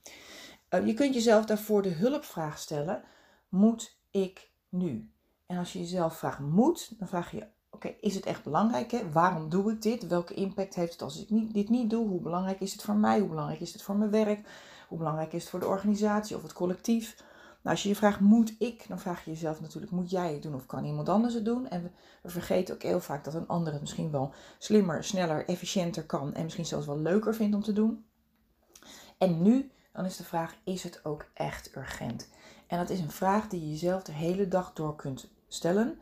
Uh, 0.71 0.87
je 0.87 0.95
kunt 0.95 1.14
jezelf 1.14 1.45
daarvoor 1.45 1.83
de 1.83 1.88
hulpvraag 1.88 2.59
stellen: 2.59 3.02
moet 3.49 3.99
ik 4.11 4.50
nu? 4.69 5.12
En 5.47 5.59
als 5.59 5.73
je 5.73 5.78
jezelf 5.78 6.19
vraagt 6.19 6.38
moet, 6.38 6.99
dan 6.99 7.09
vraag 7.09 7.31
je 7.31 7.47
Oké, 7.75 7.95
is 8.00 8.14
het 8.14 8.26
echt 8.26 8.45
belangrijk? 8.45 8.90
Hè? 8.90 9.11
Waarom 9.12 9.49
doe 9.49 9.73
ik 9.73 9.83
dit? 9.83 10.07
Welke 10.07 10.35
impact 10.35 10.75
heeft 10.75 10.93
het 10.93 11.02
als 11.02 11.23
ik 11.23 11.31
niet, 11.31 11.54
dit 11.54 11.69
niet 11.69 11.90
doe? 11.90 12.09
Hoe 12.09 12.21
belangrijk 12.21 12.61
is 12.61 12.73
het 12.73 12.83
voor 12.83 12.95
mij? 12.95 13.19
Hoe 13.19 13.28
belangrijk 13.28 13.61
is 13.61 13.73
het 13.73 13.83
voor 13.83 13.97
mijn 13.97 14.11
werk? 14.11 14.49
Hoe 14.88 14.99
belangrijk 14.99 15.33
is 15.33 15.40
het 15.40 15.50
voor 15.50 15.61
de 15.61 15.66
organisatie 15.66 16.37
of 16.37 16.43
het 16.43 16.52
collectief? 16.52 17.16
Nou, 17.16 17.76
als 17.76 17.83
je 17.83 17.88
je 17.88 17.97
vraagt, 17.97 18.21
moet 18.21 18.54
ik? 18.59 18.88
Dan 18.88 18.99
vraag 18.99 19.25
je 19.25 19.31
jezelf 19.31 19.61
natuurlijk, 19.61 19.93
moet 19.93 20.11
jij 20.11 20.33
het 20.33 20.43
doen 20.43 20.54
of 20.54 20.66
kan 20.66 20.85
iemand 20.85 21.09
anders 21.09 21.35
het 21.35 21.45
doen? 21.45 21.69
En 21.69 21.83
we, 21.83 21.90
we 22.23 22.28
vergeten 22.28 22.75
ook 22.75 22.83
heel 22.83 23.00
vaak 23.00 23.25
dat 23.25 23.35
een 23.35 23.49
ander 23.49 23.73
het 23.73 23.81
misschien 23.81 24.11
wel 24.11 24.33
slimmer, 24.59 25.04
sneller, 25.04 25.49
efficiënter 25.49 26.04
kan 26.04 26.35
en 26.35 26.43
misschien 26.43 26.66
zelfs 26.66 26.87
wel 26.87 26.99
leuker 26.99 27.35
vindt 27.35 27.57
om 27.57 27.62
te 27.62 27.73
doen. 27.73 28.04
En 29.19 29.43
nu, 29.43 29.71
dan 29.93 30.04
is 30.04 30.16
de 30.16 30.25
vraag, 30.25 30.54
is 30.64 30.83
het 30.83 31.04
ook 31.04 31.26
echt 31.33 31.76
urgent? 31.76 32.28
En 32.66 32.78
dat 32.78 32.90
is 32.90 33.00
een 33.00 33.11
vraag 33.11 33.49
die 33.49 33.61
je 33.61 33.71
jezelf 33.71 34.02
de 34.02 34.12
hele 34.12 34.49
dag 34.49 34.73
door 34.73 34.97
kunt 34.97 35.28
stellen. 35.49 35.99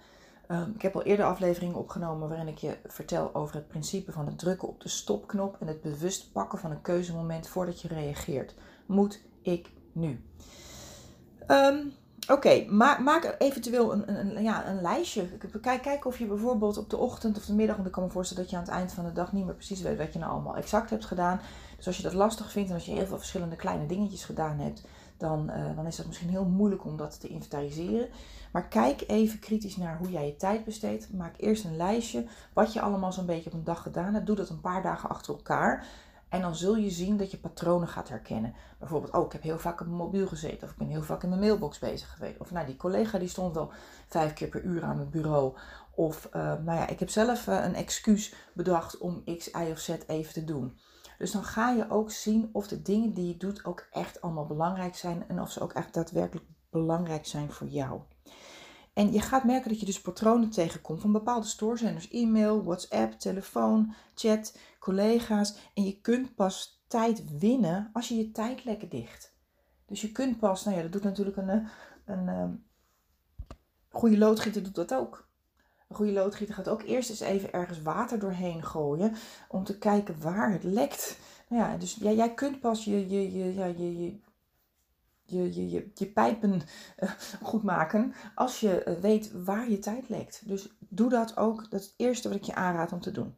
Ehm, 0.52 0.70
ik 0.74 0.82
heb 0.82 0.94
al 0.94 1.02
eerder 1.02 1.26
afleveringen 1.26 1.78
opgenomen 1.78 2.28
waarin 2.28 2.48
ik 2.48 2.58
je 2.58 2.76
vertel 2.86 3.34
over 3.34 3.54
het 3.54 3.68
principe 3.68 4.12
van 4.12 4.26
het 4.26 4.38
drukken 4.38 4.68
op 4.68 4.80
de 4.80 4.88
stopknop 4.88 5.56
en 5.60 5.66
het 5.66 5.80
bewust 5.80 6.32
pakken 6.32 6.58
van 6.58 6.70
een 6.70 6.82
keuzemoment 6.82 7.48
voordat 7.48 7.80
je 7.80 7.88
reageert. 7.88 8.54
Moet 8.86 9.20
ik 9.42 9.70
nu? 9.92 10.20
Um, 11.48 11.92
Oké, 12.28 12.64
maak, 12.68 12.98
maak 12.98 13.34
eventueel 13.38 13.92
een, 13.92 14.18
een, 14.18 14.42
ja, 14.42 14.68
een 14.68 14.80
lijstje. 14.80 15.28
Kijk, 15.60 15.82
kijk 15.82 16.04
of 16.04 16.18
je 16.18 16.26
bijvoorbeeld 16.26 16.78
op 16.78 16.90
de 16.90 16.96
ochtend 16.96 17.36
of 17.36 17.44
de 17.44 17.54
middag, 17.54 17.74
want 17.76 17.88
ik 17.88 17.94
kan 17.94 18.02
me 18.02 18.10
voorstellen 18.10 18.42
dat 18.42 18.52
je 18.52 18.58
aan 18.58 18.62
het 18.62 18.72
eind 18.72 18.92
van 18.92 19.04
de 19.04 19.12
dag 19.12 19.32
niet 19.32 19.44
meer 19.44 19.54
precies 19.54 19.80
weet 19.80 19.98
wat 19.98 20.12
je 20.12 20.18
nou 20.18 20.32
allemaal 20.32 20.56
exact 20.56 20.90
hebt 20.90 21.04
gedaan. 21.04 21.40
Dus 21.76 21.86
als 21.86 21.96
je 21.96 22.02
dat 22.02 22.12
lastig 22.12 22.50
vindt 22.50 22.68
en 22.68 22.74
als 22.74 22.84
je 22.84 22.92
heel 22.92 23.06
veel 23.06 23.18
verschillende 23.18 23.56
kleine 23.56 23.86
dingetjes 23.86 24.24
gedaan 24.24 24.58
hebt, 24.58 24.82
dan, 25.22 25.50
uh, 25.50 25.76
dan 25.76 25.86
is 25.86 25.96
dat 25.96 26.06
misschien 26.06 26.28
heel 26.28 26.44
moeilijk 26.44 26.84
om 26.84 26.96
dat 26.96 27.20
te 27.20 27.28
inventariseren. 27.28 28.08
Maar 28.52 28.68
kijk 28.68 29.04
even 29.06 29.38
kritisch 29.38 29.76
naar 29.76 29.98
hoe 29.98 30.10
jij 30.10 30.26
je 30.26 30.36
tijd 30.36 30.64
besteedt. 30.64 31.12
Maak 31.12 31.34
eerst 31.36 31.64
een 31.64 31.76
lijstje 31.76 32.24
wat 32.52 32.72
je 32.72 32.80
allemaal 32.80 33.12
zo'n 33.12 33.26
beetje 33.26 33.50
op 33.50 33.56
een 33.56 33.64
dag 33.64 33.82
gedaan 33.82 34.14
hebt. 34.14 34.26
Doe 34.26 34.36
dat 34.36 34.48
een 34.48 34.60
paar 34.60 34.82
dagen 34.82 35.08
achter 35.08 35.34
elkaar. 35.34 35.86
En 36.28 36.40
dan 36.40 36.54
zul 36.54 36.76
je 36.76 36.90
zien 36.90 37.16
dat 37.16 37.30
je 37.30 37.38
patronen 37.38 37.88
gaat 37.88 38.08
herkennen. 38.08 38.54
Bijvoorbeeld, 38.78 39.14
oh, 39.14 39.26
ik 39.26 39.32
heb 39.32 39.42
heel 39.42 39.58
vaak 39.58 39.80
op 39.80 39.86
mijn 39.86 39.98
mobiel 39.98 40.26
gezeten. 40.26 40.62
Of 40.62 40.70
ik 40.70 40.76
ben 40.76 40.88
heel 40.88 41.02
vaak 41.02 41.22
in 41.22 41.28
mijn 41.28 41.40
mailbox 41.40 41.78
bezig 41.78 42.10
geweest. 42.10 42.38
Of 42.38 42.50
nou, 42.50 42.66
die 42.66 42.76
collega 42.76 43.18
die 43.18 43.28
stond 43.28 43.54
wel 43.54 43.70
vijf 44.06 44.32
keer 44.32 44.48
per 44.48 44.62
uur 44.62 44.82
aan 44.82 44.98
het 44.98 45.10
bureau. 45.10 45.56
Of, 45.94 46.28
uh, 46.32 46.42
nou 46.42 46.78
ja, 46.78 46.88
ik 46.88 46.98
heb 46.98 47.10
zelf 47.10 47.46
uh, 47.46 47.64
een 47.64 47.74
excuus 47.74 48.34
bedacht 48.54 48.98
om 48.98 49.24
X, 49.38 49.48
Y 49.48 49.70
of 49.70 49.78
Z 49.78 49.88
even 50.06 50.32
te 50.32 50.44
doen. 50.44 50.78
Dus 51.18 51.30
dan 51.30 51.44
ga 51.44 51.70
je 51.70 51.90
ook 51.90 52.10
zien 52.10 52.50
of 52.52 52.68
de 52.68 52.82
dingen 52.82 53.12
die 53.12 53.26
je 53.26 53.36
doet 53.36 53.64
ook 53.64 53.88
echt 53.90 54.20
allemaal 54.20 54.46
belangrijk 54.46 54.96
zijn. 54.96 55.28
En 55.28 55.40
of 55.40 55.50
ze 55.50 55.60
ook 55.60 55.72
echt 55.72 55.94
daadwerkelijk 55.94 56.46
belangrijk 56.70 57.26
zijn 57.26 57.50
voor 57.50 57.66
jou. 57.66 58.00
En 58.92 59.12
je 59.12 59.20
gaat 59.20 59.44
merken 59.44 59.70
dat 59.70 59.80
je 59.80 59.86
dus 59.86 60.00
patronen 60.00 60.50
tegenkomt 60.50 61.00
van 61.00 61.12
bepaalde 61.12 61.46
stoorzenders. 61.46 62.10
E-mail, 62.10 62.64
WhatsApp, 62.64 63.12
telefoon, 63.12 63.94
chat, 64.14 64.58
collega's. 64.78 65.56
En 65.74 65.84
je 65.84 66.00
kunt 66.00 66.34
pas 66.34 66.84
tijd 66.86 67.38
winnen 67.38 67.90
als 67.92 68.08
je 68.08 68.16
je 68.16 68.30
tijdlekken 68.30 68.88
dicht. 68.88 69.36
Dus 69.86 70.00
je 70.00 70.12
kunt 70.12 70.38
pas, 70.38 70.64
nou 70.64 70.76
ja, 70.76 70.82
dat 70.82 70.92
doet 70.92 71.02
natuurlijk 71.02 71.36
een, 71.36 71.48
een, 71.48 71.68
een 72.04 72.28
ehm, 72.28 72.54
goede 73.88 74.18
loodgieter 74.18 74.62
doet 74.62 74.74
dat 74.74 74.94
ook. 74.94 75.30
Een 75.92 75.98
goede 75.98 76.12
loodgieter 76.12 76.54
gaat 76.54 76.68
ook 76.68 76.82
eerst 76.82 77.10
eens 77.10 77.20
even 77.20 77.52
ergens 77.52 77.82
water 77.82 78.18
doorheen 78.18 78.64
gooien 78.64 79.14
om 79.48 79.64
te 79.64 79.78
kijken 79.78 80.20
waar 80.20 80.52
het 80.52 80.62
lekt. 80.62 81.18
Nou 81.48 81.62
ja, 81.62 81.76
dus 81.76 81.94
ja, 82.00 82.10
jij 82.10 82.34
kunt 82.34 82.60
pas 82.60 82.84
je, 82.84 83.08
je, 83.08 83.32
je, 83.32 83.54
ja, 83.54 83.64
je, 83.64 83.98
je, 83.98 84.18
je, 85.24 85.70
je, 85.70 85.90
je, 85.94 86.06
pijpen 86.06 86.52
uh, 86.98 87.10
goed 87.42 87.62
maken 87.62 88.14
als 88.34 88.60
je 88.60 88.84
uh, 88.88 88.94
weet 88.94 89.30
waar 89.44 89.70
je 89.70 89.78
tijd 89.78 90.08
lekt. 90.08 90.42
Dus 90.44 90.68
doe 90.78 91.08
dat 91.10 91.36
ook. 91.36 91.70
Dat 91.70 91.80
is 91.80 91.86
het 91.86 91.94
eerste 91.96 92.28
wat 92.28 92.36
ik 92.36 92.44
je 92.44 92.54
aanraad 92.54 92.92
om 92.92 93.00
te 93.00 93.10
doen. 93.10 93.34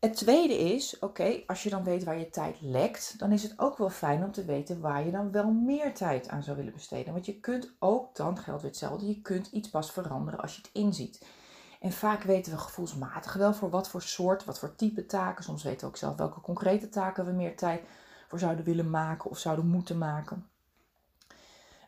Het 0.00 0.16
tweede 0.16 0.58
is, 0.58 0.98
oké, 0.98 1.42
als 1.46 1.62
je 1.62 1.70
dan 1.70 1.84
weet 1.84 2.04
waar 2.04 2.18
je 2.18 2.30
tijd 2.30 2.56
lekt, 2.60 3.18
dan 3.18 3.32
is 3.32 3.42
het 3.42 3.58
ook 3.58 3.78
wel 3.78 3.90
fijn 3.90 4.24
om 4.24 4.32
te 4.32 4.44
weten 4.44 4.80
waar 4.80 5.04
je 5.04 5.10
dan 5.10 5.32
wel 5.32 5.50
meer 5.50 5.94
tijd 5.94 6.28
aan 6.28 6.42
zou 6.42 6.56
willen 6.56 6.72
besteden. 6.72 7.12
Want 7.12 7.26
je 7.26 7.40
kunt 7.40 7.72
ook, 7.78 8.16
dan 8.16 8.38
geldt 8.38 8.62
weer 8.62 8.70
hetzelfde, 8.70 9.06
je 9.06 9.20
kunt 9.20 9.46
iets 9.46 9.68
pas 9.70 9.92
veranderen 9.92 10.40
als 10.40 10.54
je 10.54 10.62
het 10.62 10.70
inziet. 10.72 11.20
En 11.82 11.92
vaak 11.92 12.22
weten 12.22 12.52
we 12.52 12.58
gevoelsmatig 12.58 13.32
wel 13.32 13.54
voor 13.54 13.70
wat 13.70 13.88
voor 13.88 14.02
soort, 14.02 14.44
wat 14.44 14.58
voor 14.58 14.74
type 14.74 15.06
taken. 15.06 15.44
Soms 15.44 15.62
weten 15.62 15.80
we 15.80 15.86
ook 15.86 15.96
zelf 15.96 16.16
welke 16.16 16.40
concrete 16.40 16.88
taken 16.88 17.24
we 17.24 17.32
meer 17.32 17.56
tijd 17.56 17.82
voor 18.28 18.38
zouden 18.38 18.64
willen 18.64 18.90
maken 18.90 19.30
of 19.30 19.38
zouden 19.38 19.66
moeten 19.66 19.98
maken. 19.98 20.48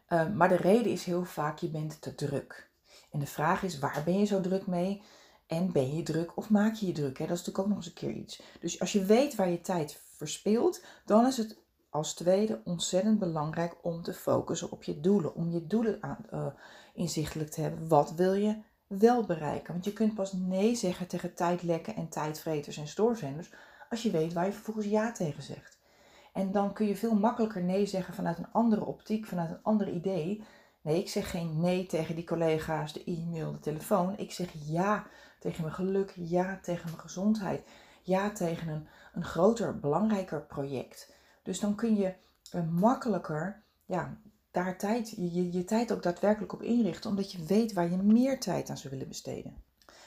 Ehm, 0.06 0.36
maar 0.36 0.48
de 0.48 0.56
reden 0.56 0.92
is 0.92 1.04
heel 1.04 1.24
vaak, 1.24 1.58
je 1.58 1.68
bent 1.68 2.02
te 2.02 2.14
druk. 2.14 2.70
En 3.10 3.18
de 3.18 3.26
vraag 3.26 3.62
is, 3.62 3.78
waar 3.78 4.02
ben 4.04 4.18
je 4.18 4.24
zo 4.24 4.40
druk 4.40 4.66
mee? 4.66 5.02
En 5.46 5.72
ben 5.72 5.94
je 5.96 6.02
druk 6.02 6.36
of 6.36 6.50
maak 6.50 6.74
je 6.74 6.86
je 6.86 6.92
druk? 6.92 7.18
Hè? 7.18 7.26
Dat 7.26 7.38
is 7.38 7.44
natuurlijk 7.44 7.58
ook 7.58 7.68
nog 7.68 7.76
eens 7.76 7.86
een 7.86 7.92
keer 7.92 8.22
iets. 8.22 8.42
Dus 8.60 8.80
als 8.80 8.92
je 8.92 9.04
weet 9.04 9.34
waar 9.34 9.48
je 9.48 9.60
tijd 9.60 10.02
verspilt, 10.16 10.84
dan 11.04 11.26
is 11.26 11.36
het 11.36 11.58
als 11.90 12.14
tweede 12.14 12.60
ontzettend 12.64 13.18
belangrijk 13.18 13.76
om 13.82 14.02
te 14.02 14.14
focussen 14.14 14.70
op 14.70 14.82
je 14.82 15.00
doelen. 15.00 15.34
Om 15.34 15.50
je 15.50 15.66
doelen 15.66 16.02
aan, 16.02 16.26
uh, 16.32 16.46
inzichtelijk 16.94 17.50
te 17.50 17.60
hebben. 17.60 17.88
Wat 17.88 18.12
wil 18.14 18.32
je 18.32 18.62
wel 18.98 19.24
bereiken? 19.24 19.72
Want 19.72 19.84
je 19.84 19.92
kunt 19.92 20.14
pas 20.14 20.32
nee 20.32 20.74
zeggen 20.74 21.06
tegen 21.06 21.34
tijdlekken 21.34 21.96
en 21.96 22.08
tijdvreters 22.08 22.76
en 22.76 22.88
stoorzenders 22.88 23.52
als 23.90 24.02
je 24.02 24.10
weet 24.10 24.32
waar 24.32 24.46
je 24.46 24.52
vervolgens 24.52 24.86
ja 24.86 25.12
tegen 25.12 25.42
zegt. 25.42 25.78
En 26.32 26.52
dan 26.52 26.72
kun 26.72 26.86
je 26.86 26.96
veel 26.96 27.14
makkelijker 27.14 27.62
nee 27.62 27.86
zeggen 27.86 28.14
vanuit 28.14 28.38
een 28.38 28.52
andere 28.52 28.84
optiek, 28.84 29.26
vanuit 29.26 29.50
een 29.50 29.62
ander 29.62 29.88
idee. 29.88 30.44
Nee, 30.80 30.98
ik 30.98 31.08
zeg 31.08 31.30
geen 31.30 31.60
nee 31.60 31.86
tegen 31.86 32.14
die 32.14 32.24
collega's, 32.24 32.92
de 32.92 33.04
e-mail, 33.04 33.52
de 33.52 33.60
telefoon. 33.60 34.18
Ik 34.18 34.32
zeg 34.32 34.52
ja 34.66 35.06
tegen 35.38 35.62
mijn 35.62 35.74
geluk, 35.74 36.12
ja 36.16 36.58
tegen 36.62 36.84
mijn 36.84 37.00
gezondheid, 37.00 37.68
ja 38.02 38.30
tegen 38.30 38.68
een, 38.68 38.86
een 39.12 39.24
groter, 39.24 39.78
belangrijker 39.78 40.42
project. 40.42 41.14
Dus 41.42 41.60
dan 41.60 41.74
kun 41.74 41.96
je 41.96 42.14
uh, 42.54 42.62
makkelijker 42.70 43.62
ja, 43.84 44.16
daar 44.54 44.78
tijd, 44.78 45.10
je, 45.10 45.52
je 45.52 45.64
tijd 45.64 45.92
ook 45.92 46.02
daadwerkelijk 46.02 46.52
op 46.52 46.62
inrichten, 46.62 47.10
omdat 47.10 47.32
je 47.32 47.44
weet 47.44 47.72
waar 47.72 47.90
je 47.90 47.96
meer 47.96 48.40
tijd 48.40 48.70
aan 48.70 48.76
zou 48.76 48.90
willen 48.90 49.08
besteden. 49.08 49.62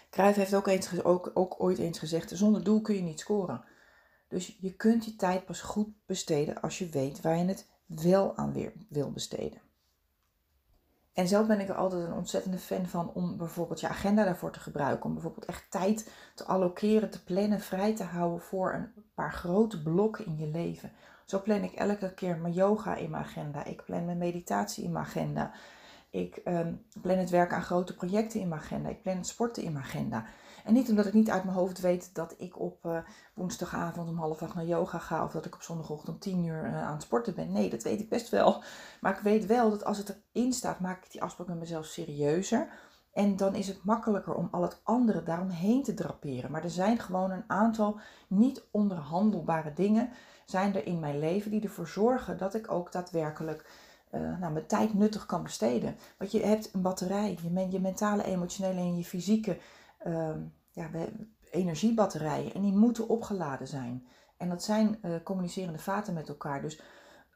Cruijff 0.09 0.37
heeft 0.37 0.53
ook, 0.53 0.67
eens, 0.67 1.03
ook, 1.03 1.31
ook 1.33 1.55
ooit 1.57 1.77
eens 1.77 1.99
gezegd: 1.99 2.31
zonder 2.33 2.63
doel 2.63 2.81
kun 2.81 2.95
je 2.95 3.01
niet 3.01 3.19
scoren. 3.19 3.63
Dus 4.27 4.57
je 4.59 4.73
kunt 4.75 5.05
je 5.05 5.15
tijd 5.15 5.45
pas 5.45 5.61
goed 5.61 5.87
besteden 6.05 6.61
als 6.61 6.77
je 6.77 6.89
weet 6.89 7.21
waar 7.21 7.37
je 7.37 7.45
het 7.45 7.67
wel 7.85 8.35
aan 8.35 8.53
weer 8.53 8.73
wil 8.89 9.11
besteden. 9.11 9.61
En 11.13 11.27
zelf 11.27 11.47
ben 11.47 11.59
ik 11.59 11.69
er 11.69 11.75
altijd 11.75 12.03
een 12.03 12.13
ontzettende 12.13 12.57
fan 12.57 12.87
van 12.87 13.13
om 13.13 13.37
bijvoorbeeld 13.37 13.79
je 13.79 13.87
agenda 13.87 14.23
daarvoor 14.23 14.51
te 14.51 14.59
gebruiken. 14.59 15.05
Om 15.05 15.13
bijvoorbeeld 15.13 15.45
echt 15.45 15.71
tijd 15.71 16.11
te 16.35 16.43
allokeren, 16.43 17.09
te 17.09 17.23
plannen, 17.23 17.59
vrij 17.59 17.95
te 17.95 18.03
houden 18.03 18.41
voor 18.41 18.73
een 18.73 19.03
paar 19.13 19.33
grote 19.33 19.81
blokken 19.81 20.25
in 20.25 20.37
je 20.37 20.47
leven. 20.47 20.91
Zo 21.27 21.41
plan 21.41 21.63
ik 21.63 21.73
elke 21.73 22.13
keer 22.13 22.37
mijn 22.37 22.53
yoga 22.53 22.95
in 22.95 23.09
mijn 23.09 23.23
agenda. 23.23 23.63
Ik 23.63 23.83
plan 23.85 24.05
mijn 24.05 24.17
meditatie 24.17 24.83
in 24.83 24.91
mijn 24.91 25.05
agenda. 25.05 25.51
Ik 26.09 26.41
um, 26.45 26.85
plan 27.01 27.17
het 27.17 27.29
werk 27.29 27.53
aan 27.53 27.61
grote 27.61 27.95
projecten 27.95 28.39
in 28.39 28.47
mijn 28.47 28.61
agenda. 28.61 28.89
Ik 28.89 29.01
plan 29.01 29.17
het 29.17 29.27
sporten 29.27 29.63
in 29.63 29.71
mijn 29.71 29.85
agenda. 29.85 30.25
En 30.65 30.73
niet 30.73 30.89
omdat 30.89 31.05
ik 31.05 31.13
niet 31.13 31.29
uit 31.29 31.43
mijn 31.43 31.57
hoofd 31.57 31.79
weet 31.79 32.15
dat 32.15 32.35
ik 32.37 32.59
op 32.59 32.85
uh, 32.85 32.97
woensdagavond 33.33 34.09
om 34.09 34.17
half 34.17 34.41
acht 34.41 34.55
naar 34.55 34.65
yoga 34.65 34.97
ga. 34.97 35.23
Of 35.23 35.31
dat 35.31 35.45
ik 35.45 35.55
op 35.55 35.61
zondagochtend 35.61 36.09
om 36.09 36.19
tien 36.19 36.45
uur 36.45 36.65
uh, 36.65 36.83
aan 36.83 36.93
het 36.93 37.03
sporten 37.03 37.35
ben. 37.35 37.51
Nee, 37.51 37.69
dat 37.69 37.83
weet 37.83 37.99
ik 37.99 38.09
best 38.09 38.29
wel. 38.29 38.63
Maar 39.01 39.17
ik 39.17 39.23
weet 39.23 39.45
wel 39.45 39.69
dat 39.69 39.85
als 39.85 39.97
het 39.97 40.17
erin 40.33 40.53
staat, 40.53 40.79
maak 40.79 41.05
ik 41.05 41.11
die 41.11 41.21
afspraak 41.21 41.47
met 41.47 41.59
mezelf 41.59 41.85
serieuzer. 41.85 42.67
En 43.17 43.35
dan 43.35 43.55
is 43.55 43.67
het 43.67 43.83
makkelijker 43.83 44.33
om 44.33 44.47
al 44.51 44.61
het 44.61 44.79
andere 44.83 45.23
daaromheen 45.23 45.83
te 45.83 45.93
draperen. 45.93 46.51
Maar 46.51 46.63
er 46.63 46.69
zijn 46.69 46.99
gewoon 46.99 47.31
een 47.31 47.43
aantal 47.47 47.99
niet 48.27 48.63
onderhandelbare 48.71 49.73
dingen 49.73 50.09
zijn 50.45 50.75
er 50.75 50.85
in 50.85 50.99
mijn 50.99 51.19
leven 51.19 51.51
die 51.51 51.61
ervoor 51.61 51.87
zorgen 51.87 52.37
dat 52.37 52.53
ik 52.53 52.71
ook 52.71 52.91
daadwerkelijk 52.91 53.69
uh, 54.11 54.39
nou, 54.39 54.53
mijn 54.53 54.65
tijd 54.65 54.93
nuttig 54.93 55.25
kan 55.25 55.43
besteden. 55.43 55.95
Want 56.17 56.31
je 56.31 56.39
hebt 56.39 56.73
een 56.73 56.81
batterij, 56.81 57.37
je, 57.41 57.71
je 57.71 57.79
mentale, 57.79 58.23
emotionele 58.23 58.79
en 58.79 58.97
je 58.97 59.03
fysieke 59.03 59.57
Ehm, 59.97 60.39
ja, 60.71 60.89
energiebatterijen 61.51 62.53
en 62.53 62.61
die 62.61 62.73
moeten 62.73 63.09
opgeladen 63.09 63.67
zijn. 63.67 64.07
En 64.37 64.49
dat 64.49 64.63
zijn 64.63 64.99
uh, 65.01 65.11
communicerende 65.23 65.79
vaten 65.79 66.13
met 66.13 66.29
elkaar. 66.29 66.61
Dus 66.61 66.81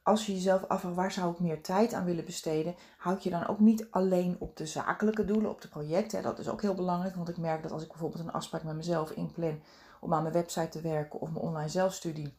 als 0.03 0.25
je 0.25 0.33
jezelf 0.33 0.63
afvraagt 0.67 0.95
waar 0.95 1.11
zou 1.11 1.31
ik 1.31 1.39
meer 1.39 1.61
tijd 1.61 1.93
aan 1.93 2.05
willen 2.05 2.25
besteden, 2.25 2.75
houd 2.97 3.23
je 3.23 3.29
dan 3.29 3.47
ook 3.47 3.59
niet 3.59 3.87
alleen 3.91 4.35
op 4.39 4.57
de 4.57 4.65
zakelijke 4.65 5.25
doelen, 5.25 5.49
op 5.49 5.61
de 5.61 5.67
projecten. 5.67 6.23
Dat 6.23 6.39
is 6.39 6.49
ook 6.49 6.61
heel 6.61 6.73
belangrijk, 6.73 7.15
want 7.15 7.29
ik 7.29 7.37
merk 7.37 7.63
dat 7.63 7.71
als 7.71 7.83
ik 7.83 7.87
bijvoorbeeld 7.87 8.23
een 8.23 8.31
afspraak 8.31 8.63
met 8.63 8.75
mezelf 8.75 9.11
inplan 9.11 9.61
om 9.99 10.13
aan 10.13 10.21
mijn 10.21 10.33
website 10.33 10.69
te 10.69 10.81
werken 10.81 11.19
of 11.19 11.29
mijn 11.29 11.45
online 11.45 11.69
zelfstudie, 11.69 12.37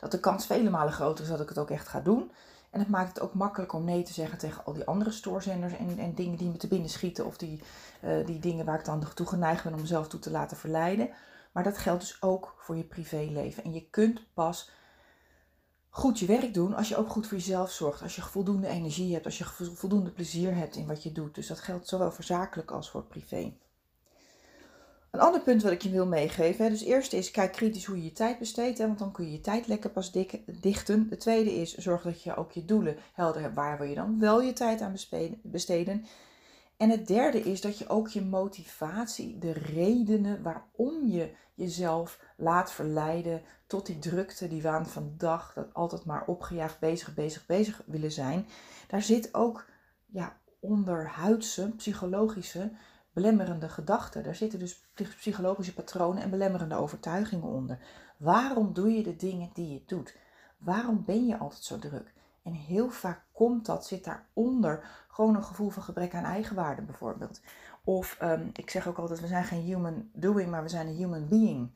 dat 0.00 0.10
de 0.10 0.20
kans 0.20 0.46
vele 0.46 0.70
malen 0.70 0.92
groter 0.92 1.24
is 1.24 1.30
dat 1.30 1.40
ik 1.40 1.48
het 1.48 1.58
ook 1.58 1.70
echt 1.70 1.88
ga 1.88 2.00
doen. 2.00 2.32
En 2.70 2.80
het 2.80 2.88
maakt 2.88 3.08
het 3.08 3.20
ook 3.20 3.34
makkelijk 3.34 3.72
om 3.72 3.84
nee 3.84 4.02
te 4.02 4.12
zeggen 4.12 4.38
tegen 4.38 4.64
al 4.64 4.72
die 4.72 4.84
andere 4.84 5.10
stoorzenders 5.10 5.76
en, 5.76 5.98
en 5.98 6.14
dingen 6.14 6.38
die 6.38 6.48
me 6.48 6.56
te 6.56 6.68
binnen 6.68 6.90
schieten. 6.90 7.26
Of 7.26 7.36
die, 7.36 7.62
uh, 8.04 8.26
die 8.26 8.38
dingen 8.38 8.64
waar 8.64 8.78
ik 8.78 8.84
dan 8.84 9.14
toe 9.14 9.26
geneigd 9.26 9.64
ben 9.64 9.74
om 9.74 9.80
mezelf 9.80 10.08
toe 10.08 10.20
te 10.20 10.30
laten 10.30 10.56
verleiden. 10.56 11.10
Maar 11.52 11.62
dat 11.62 11.78
geldt 11.78 12.00
dus 12.00 12.22
ook 12.22 12.54
voor 12.58 12.76
je 12.76 12.84
privéleven. 12.84 13.64
En 13.64 13.72
je 13.72 13.88
kunt 13.90 14.34
pas 14.34 14.70
goed 15.96 16.18
je 16.18 16.26
werk 16.26 16.54
doen 16.54 16.74
als 16.74 16.88
je 16.88 16.96
ook 16.96 17.08
goed 17.08 17.26
voor 17.26 17.36
jezelf 17.38 17.70
zorgt. 17.70 18.02
Als 18.02 18.16
je 18.16 18.22
voldoende 18.22 18.68
energie 18.68 19.12
hebt, 19.12 19.24
als 19.24 19.38
je 19.38 19.44
voldoende 19.74 20.10
plezier 20.10 20.54
hebt 20.54 20.76
in 20.76 20.86
wat 20.86 21.02
je 21.02 21.12
doet. 21.12 21.34
Dus 21.34 21.46
dat 21.46 21.60
geldt 21.60 21.88
zowel 21.88 22.12
voor 22.12 22.24
zakelijk 22.24 22.70
als 22.70 22.90
voor 22.90 23.02
privé. 23.02 23.52
Een 25.10 25.20
ander 25.20 25.40
punt 25.40 25.62
wat 25.62 25.72
ik 25.72 25.82
je 25.82 25.90
wil 25.90 26.06
meegeven. 26.06 26.64
Hè, 26.64 26.70
dus 26.70 26.82
eerst 26.82 27.12
is 27.12 27.30
kijk 27.30 27.52
kritisch 27.52 27.84
hoe 27.84 27.96
je 27.96 28.04
je 28.04 28.12
tijd 28.12 28.38
besteedt. 28.38 28.78
Hè, 28.78 28.86
want 28.86 28.98
dan 28.98 29.12
kun 29.12 29.24
je 29.24 29.32
je 29.32 29.40
tijd 29.40 29.66
lekker 29.66 29.90
pas 29.90 30.12
dichten. 30.60 31.08
De 31.08 31.16
tweede 31.16 31.54
is 31.54 31.76
zorg 31.76 32.02
dat 32.02 32.22
je 32.22 32.36
ook 32.36 32.52
je 32.52 32.64
doelen 32.64 32.96
helder 33.12 33.42
hebt. 33.42 33.54
Waar 33.54 33.78
wil 33.78 33.88
je 33.88 33.94
dan 33.94 34.18
wel 34.20 34.42
je 34.42 34.52
tijd 34.52 34.80
aan 34.80 34.96
besteden? 35.42 36.06
En 36.76 36.90
het 36.90 37.06
derde 37.06 37.40
is 37.40 37.60
dat 37.60 37.78
je 37.78 37.88
ook 37.88 38.08
je 38.08 38.22
motivatie, 38.22 39.38
de 39.38 39.52
redenen 39.52 40.42
waarom 40.42 41.06
je 41.06 41.34
jezelf 41.54 42.20
laat 42.36 42.72
verleiden 42.72 43.42
tot 43.74 43.86
die 43.86 43.98
drukte, 43.98 44.48
die 44.48 44.62
waan 44.62 44.86
van 44.86 45.14
dag, 45.16 45.52
dat 45.52 45.74
altijd 45.74 46.04
maar 46.04 46.26
opgejaagd 46.26 46.78
bezig, 46.78 47.14
bezig, 47.14 47.46
bezig 47.46 47.82
willen 47.86 48.12
zijn. 48.12 48.46
Daar 48.88 49.02
zit 49.02 49.34
ook 49.34 49.66
ja, 50.06 50.36
onderhuidse, 50.60 51.70
psychologische 51.76 52.72
belemmerende 53.12 53.68
gedachten. 53.68 54.22
Daar 54.22 54.34
zitten 54.34 54.58
dus 54.58 54.80
psychologische 54.94 55.74
patronen 55.74 56.22
en 56.22 56.30
belemmerende 56.30 56.74
overtuigingen 56.74 57.48
onder. 57.48 57.78
Waarom 58.16 58.72
doe 58.72 58.92
je 58.92 59.02
de 59.02 59.16
dingen 59.16 59.50
die 59.54 59.72
je 59.72 59.82
doet? 59.86 60.16
Waarom 60.58 61.04
ben 61.04 61.26
je 61.26 61.38
altijd 61.38 61.64
zo 61.64 61.78
druk? 61.78 62.12
En 62.42 62.52
heel 62.52 62.90
vaak 62.90 63.24
komt 63.32 63.66
dat, 63.66 63.86
zit 63.86 64.04
daaronder 64.04 65.04
gewoon 65.08 65.34
een 65.34 65.44
gevoel 65.44 65.70
van 65.70 65.82
gebrek 65.82 66.14
aan 66.14 66.24
eigenwaarde 66.24 66.82
bijvoorbeeld. 66.82 67.40
Of 67.84 68.16
ehm, 68.20 68.46
ik 68.52 68.70
zeg 68.70 68.88
ook 68.88 68.98
altijd, 68.98 69.20
we 69.20 69.26
zijn 69.26 69.44
geen 69.44 69.62
human 69.62 70.08
doing, 70.12 70.50
maar 70.50 70.62
we 70.62 70.68
zijn 70.68 70.86
een 70.86 70.96
human 70.96 71.28
being. 71.28 71.70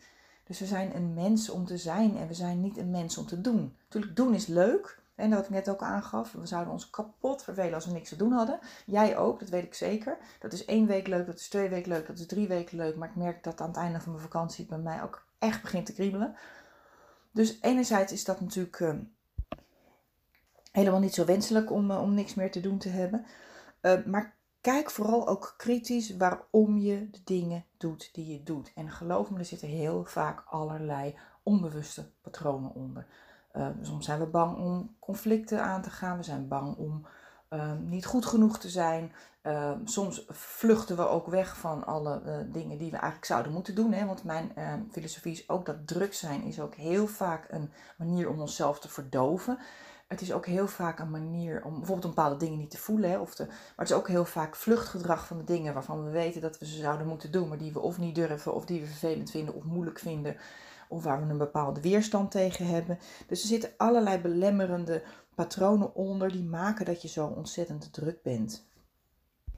Dus 0.48 0.58
we 0.58 0.66
zijn 0.66 0.96
een 0.96 1.14
mens 1.14 1.50
om 1.50 1.66
te 1.66 1.78
zijn 1.78 2.16
en 2.16 2.28
we 2.28 2.34
zijn 2.34 2.60
niet 2.60 2.76
een 2.76 2.90
mens 2.90 3.18
om 3.18 3.26
te 3.26 3.40
doen. 3.40 3.76
Natuurlijk, 3.84 4.16
doen 4.16 4.34
is 4.34 4.46
leuk. 4.46 4.98
En 5.14 5.30
dat 5.30 5.44
ik 5.44 5.50
net 5.50 5.68
ook 5.68 5.82
aangaf, 5.82 6.32
we 6.32 6.46
zouden 6.46 6.72
ons 6.72 6.90
kapot 6.90 7.42
vervelen 7.42 7.74
als 7.74 7.86
we 7.86 7.92
niks 7.92 8.08
te 8.08 8.16
doen 8.16 8.32
hadden. 8.32 8.58
Jij 8.86 9.16
ook, 9.16 9.40
dat 9.40 9.48
weet 9.48 9.64
ik 9.64 9.74
zeker. 9.74 10.16
Dat 10.40 10.52
is 10.52 10.64
één 10.64 10.86
week 10.86 11.06
leuk, 11.06 11.26
dat 11.26 11.38
is 11.38 11.48
twee 11.48 11.68
weken 11.68 11.92
leuk, 11.92 12.06
dat 12.06 12.18
is 12.18 12.26
drie 12.26 12.48
weken 12.48 12.76
leuk. 12.76 12.96
Maar 12.96 13.08
ik 13.08 13.16
merk 13.16 13.44
dat 13.44 13.60
aan 13.60 13.68
het 13.68 13.76
einde 13.76 14.00
van 14.00 14.12
mijn 14.12 14.24
vakantie 14.24 14.66
bij 14.66 14.78
mij 14.78 15.02
ook 15.02 15.26
echt 15.38 15.62
begint 15.62 15.86
te 15.86 15.92
kriebelen. 15.92 16.36
Dus 17.30 17.58
enerzijds 17.60 18.12
is 18.12 18.24
dat 18.24 18.40
natuurlijk 18.40 18.80
ehm, 18.80 18.98
helemaal 20.72 21.00
niet 21.00 21.14
zo 21.14 21.24
wenselijk 21.24 21.70
om, 21.70 21.90
eh, 21.90 22.02
om 22.02 22.14
niks 22.14 22.34
meer 22.34 22.50
te 22.50 22.60
doen 22.60 22.78
te 22.78 22.88
hebben. 22.88 23.26
Uh, 23.82 24.04
maar 24.04 24.36
kijk 24.60 24.90
vooral 24.90 25.28
ook 25.28 25.54
kritisch 25.56 26.16
waarom 26.16 26.78
je 26.78 27.10
de 27.10 27.20
dingen 27.24 27.64
doet 27.76 28.10
die 28.12 28.32
je 28.32 28.42
doet. 28.42 28.72
En 28.74 28.90
geloof 28.90 29.30
me, 29.30 29.38
er 29.38 29.44
zitten 29.44 29.68
heel 29.68 30.04
vaak 30.04 30.44
allerlei 30.46 31.18
onbewuste 31.42 32.10
patronen 32.20 32.74
onder. 32.74 33.06
Uh, 33.56 33.68
soms 33.82 34.04
zijn 34.04 34.18
we 34.18 34.26
bang 34.26 34.56
om 34.56 34.96
conflicten 34.98 35.62
aan 35.62 35.82
te 35.82 35.90
gaan. 35.90 36.16
We 36.16 36.22
zijn 36.22 36.48
bang 36.48 36.76
om 36.76 37.06
uh, 37.50 37.72
niet 37.84 38.06
goed 38.06 38.26
genoeg 38.26 38.58
te 38.58 38.68
zijn. 38.68 39.12
Uh, 39.42 39.72
soms 39.84 40.24
vluchten 40.28 40.96
we 40.96 41.08
ook 41.08 41.26
weg 41.26 41.56
van 41.56 41.86
alle 41.86 42.22
uh, 42.26 42.52
dingen 42.52 42.78
die 42.78 42.90
we 42.90 42.96
eigenlijk 42.96 43.24
zouden 43.24 43.52
moeten 43.52 43.74
doen. 43.74 43.92
Hè? 43.92 44.06
Want 44.06 44.24
mijn 44.24 44.52
filosofie 44.90 45.32
is 45.32 45.48
ook 45.48 45.66
dat 45.66 45.86
druk 45.86 46.14
zijn 46.14 46.42
is 46.42 46.60
ook 46.60 46.74
heel 46.74 47.06
vaak 47.06 47.46
een 47.48 47.72
manier 47.98 48.28
om 48.28 48.40
onszelf 48.40 48.80
te 48.80 48.88
verdoven 48.88 49.58
het 50.08 50.20
is 50.20 50.32
ook 50.32 50.46
heel 50.46 50.66
vaak 50.66 50.98
een 50.98 51.10
manier 51.10 51.64
om 51.64 51.78
bijvoorbeeld 51.78 52.14
bepaalde 52.14 52.36
dingen 52.36 52.58
niet 52.58 52.70
te 52.70 52.78
voelen. 52.78 53.10
Hè, 53.10 53.18
of 53.18 53.34
te, 53.34 53.44
maar 53.46 53.56
het 53.76 53.90
is 53.90 53.94
ook 53.94 54.08
heel 54.08 54.24
vaak 54.24 54.56
vluchtgedrag 54.56 55.26
van 55.26 55.38
de 55.38 55.44
dingen 55.44 55.74
waarvan 55.74 56.04
we 56.04 56.10
weten 56.10 56.40
dat 56.40 56.58
we 56.58 56.66
ze 56.66 56.76
zouden 56.76 57.06
moeten 57.06 57.32
doen, 57.32 57.48
maar 57.48 57.58
die 57.58 57.72
we 57.72 57.80
of 57.80 57.98
niet 57.98 58.14
durven, 58.14 58.54
of 58.54 58.64
die 58.64 58.80
we 58.80 58.86
vervelend 58.86 59.30
vinden 59.30 59.54
of 59.54 59.64
moeilijk 59.64 59.98
vinden, 59.98 60.36
of 60.88 61.04
waar 61.04 61.24
we 61.24 61.30
een 61.30 61.38
bepaalde 61.38 61.80
weerstand 61.80 62.30
tegen 62.30 62.66
hebben. 62.66 62.98
Dus 63.26 63.42
er 63.42 63.48
zitten 63.48 63.70
allerlei 63.76 64.18
belemmerende 64.18 65.02
patronen 65.34 65.94
onder 65.94 66.32
die 66.32 66.44
maken 66.44 66.84
dat 66.84 67.02
je 67.02 67.08
zo 67.08 67.26
ontzettend 67.26 67.92
druk 67.92 68.22
bent. 68.22 68.66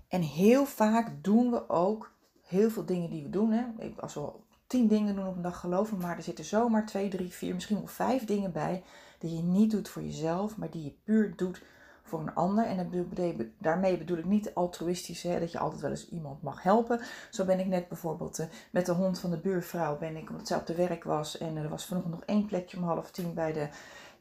En 0.09 0.23
heel 0.23 0.67
vaak 0.67 1.25
doen 1.25 1.51
we 1.51 1.69
ook 1.69 2.13
heel 2.43 2.71
veel 2.71 2.85
dingen 2.85 3.11
die 3.11 3.23
we 3.23 3.31
doen. 3.31 3.53
Hè. 3.53 3.65
Als 4.01 4.15
we 4.15 4.33
tien 4.67 4.89
dingen 4.89 5.15
doen 5.15 5.27
op 5.27 5.37
een 5.37 5.43
dag, 5.43 5.61
geloven 5.61 5.99
maar 5.99 6.17
er 6.17 6.23
zitten 6.23 6.45
zomaar 6.45 6.87
twee, 6.87 7.09
drie, 7.09 7.33
vier, 7.33 7.55
misschien 7.55 7.77
wel 7.77 7.87
vijf 7.87 8.25
dingen 8.25 8.53
bij 8.53 8.83
die 9.21 9.37
je 9.37 9.43
niet 9.43 9.71
doet 9.71 9.89
voor 9.89 10.03
jezelf, 10.03 10.57
maar 10.57 10.71
die 10.71 10.85
je 10.85 10.95
puur 11.05 11.37
doet 11.37 11.63
voor 12.03 12.21
een 12.21 12.35
ander. 12.35 12.65
En 12.65 13.13
daarmee 13.59 13.99
bedoel 13.99 14.19
ik 14.19 14.25
niet 14.25 14.55
altruïstisch, 14.55 15.23
hè, 15.23 15.41
dat 15.41 15.53
je 15.53 15.59
altijd 15.59 15.81
wel 15.81 15.91
eens 15.91 16.09
iemand 16.09 16.43
mag 16.43 16.63
helpen. 16.63 17.01
Zo 17.31 17.45
ben 17.45 17.61
ik 17.61 17.67
net 17.67 17.89
bijvoorbeeld 17.89 18.39
uh, 18.39 18.47
met 18.71 18.87
de 18.87 18.93
hond 18.93 19.19
van 19.19 19.31
de 19.31 19.39
buurvrouw, 19.39 19.99
ben 19.99 20.17
ik, 20.17 20.31
omdat 20.31 20.47
zij 20.47 20.57
op 20.57 20.67
de 20.67 20.75
werk 20.75 21.05
was 21.05 21.39
en 21.39 21.57
er 21.57 21.69
was 21.69 21.87
vanochtend 21.87 22.15
nog 22.15 22.25
één 22.25 22.47
plekje 22.47 22.77
om 22.77 22.83
half 22.83 23.11
tien 23.11 23.35
bij 23.35 23.53
de... 23.53 23.69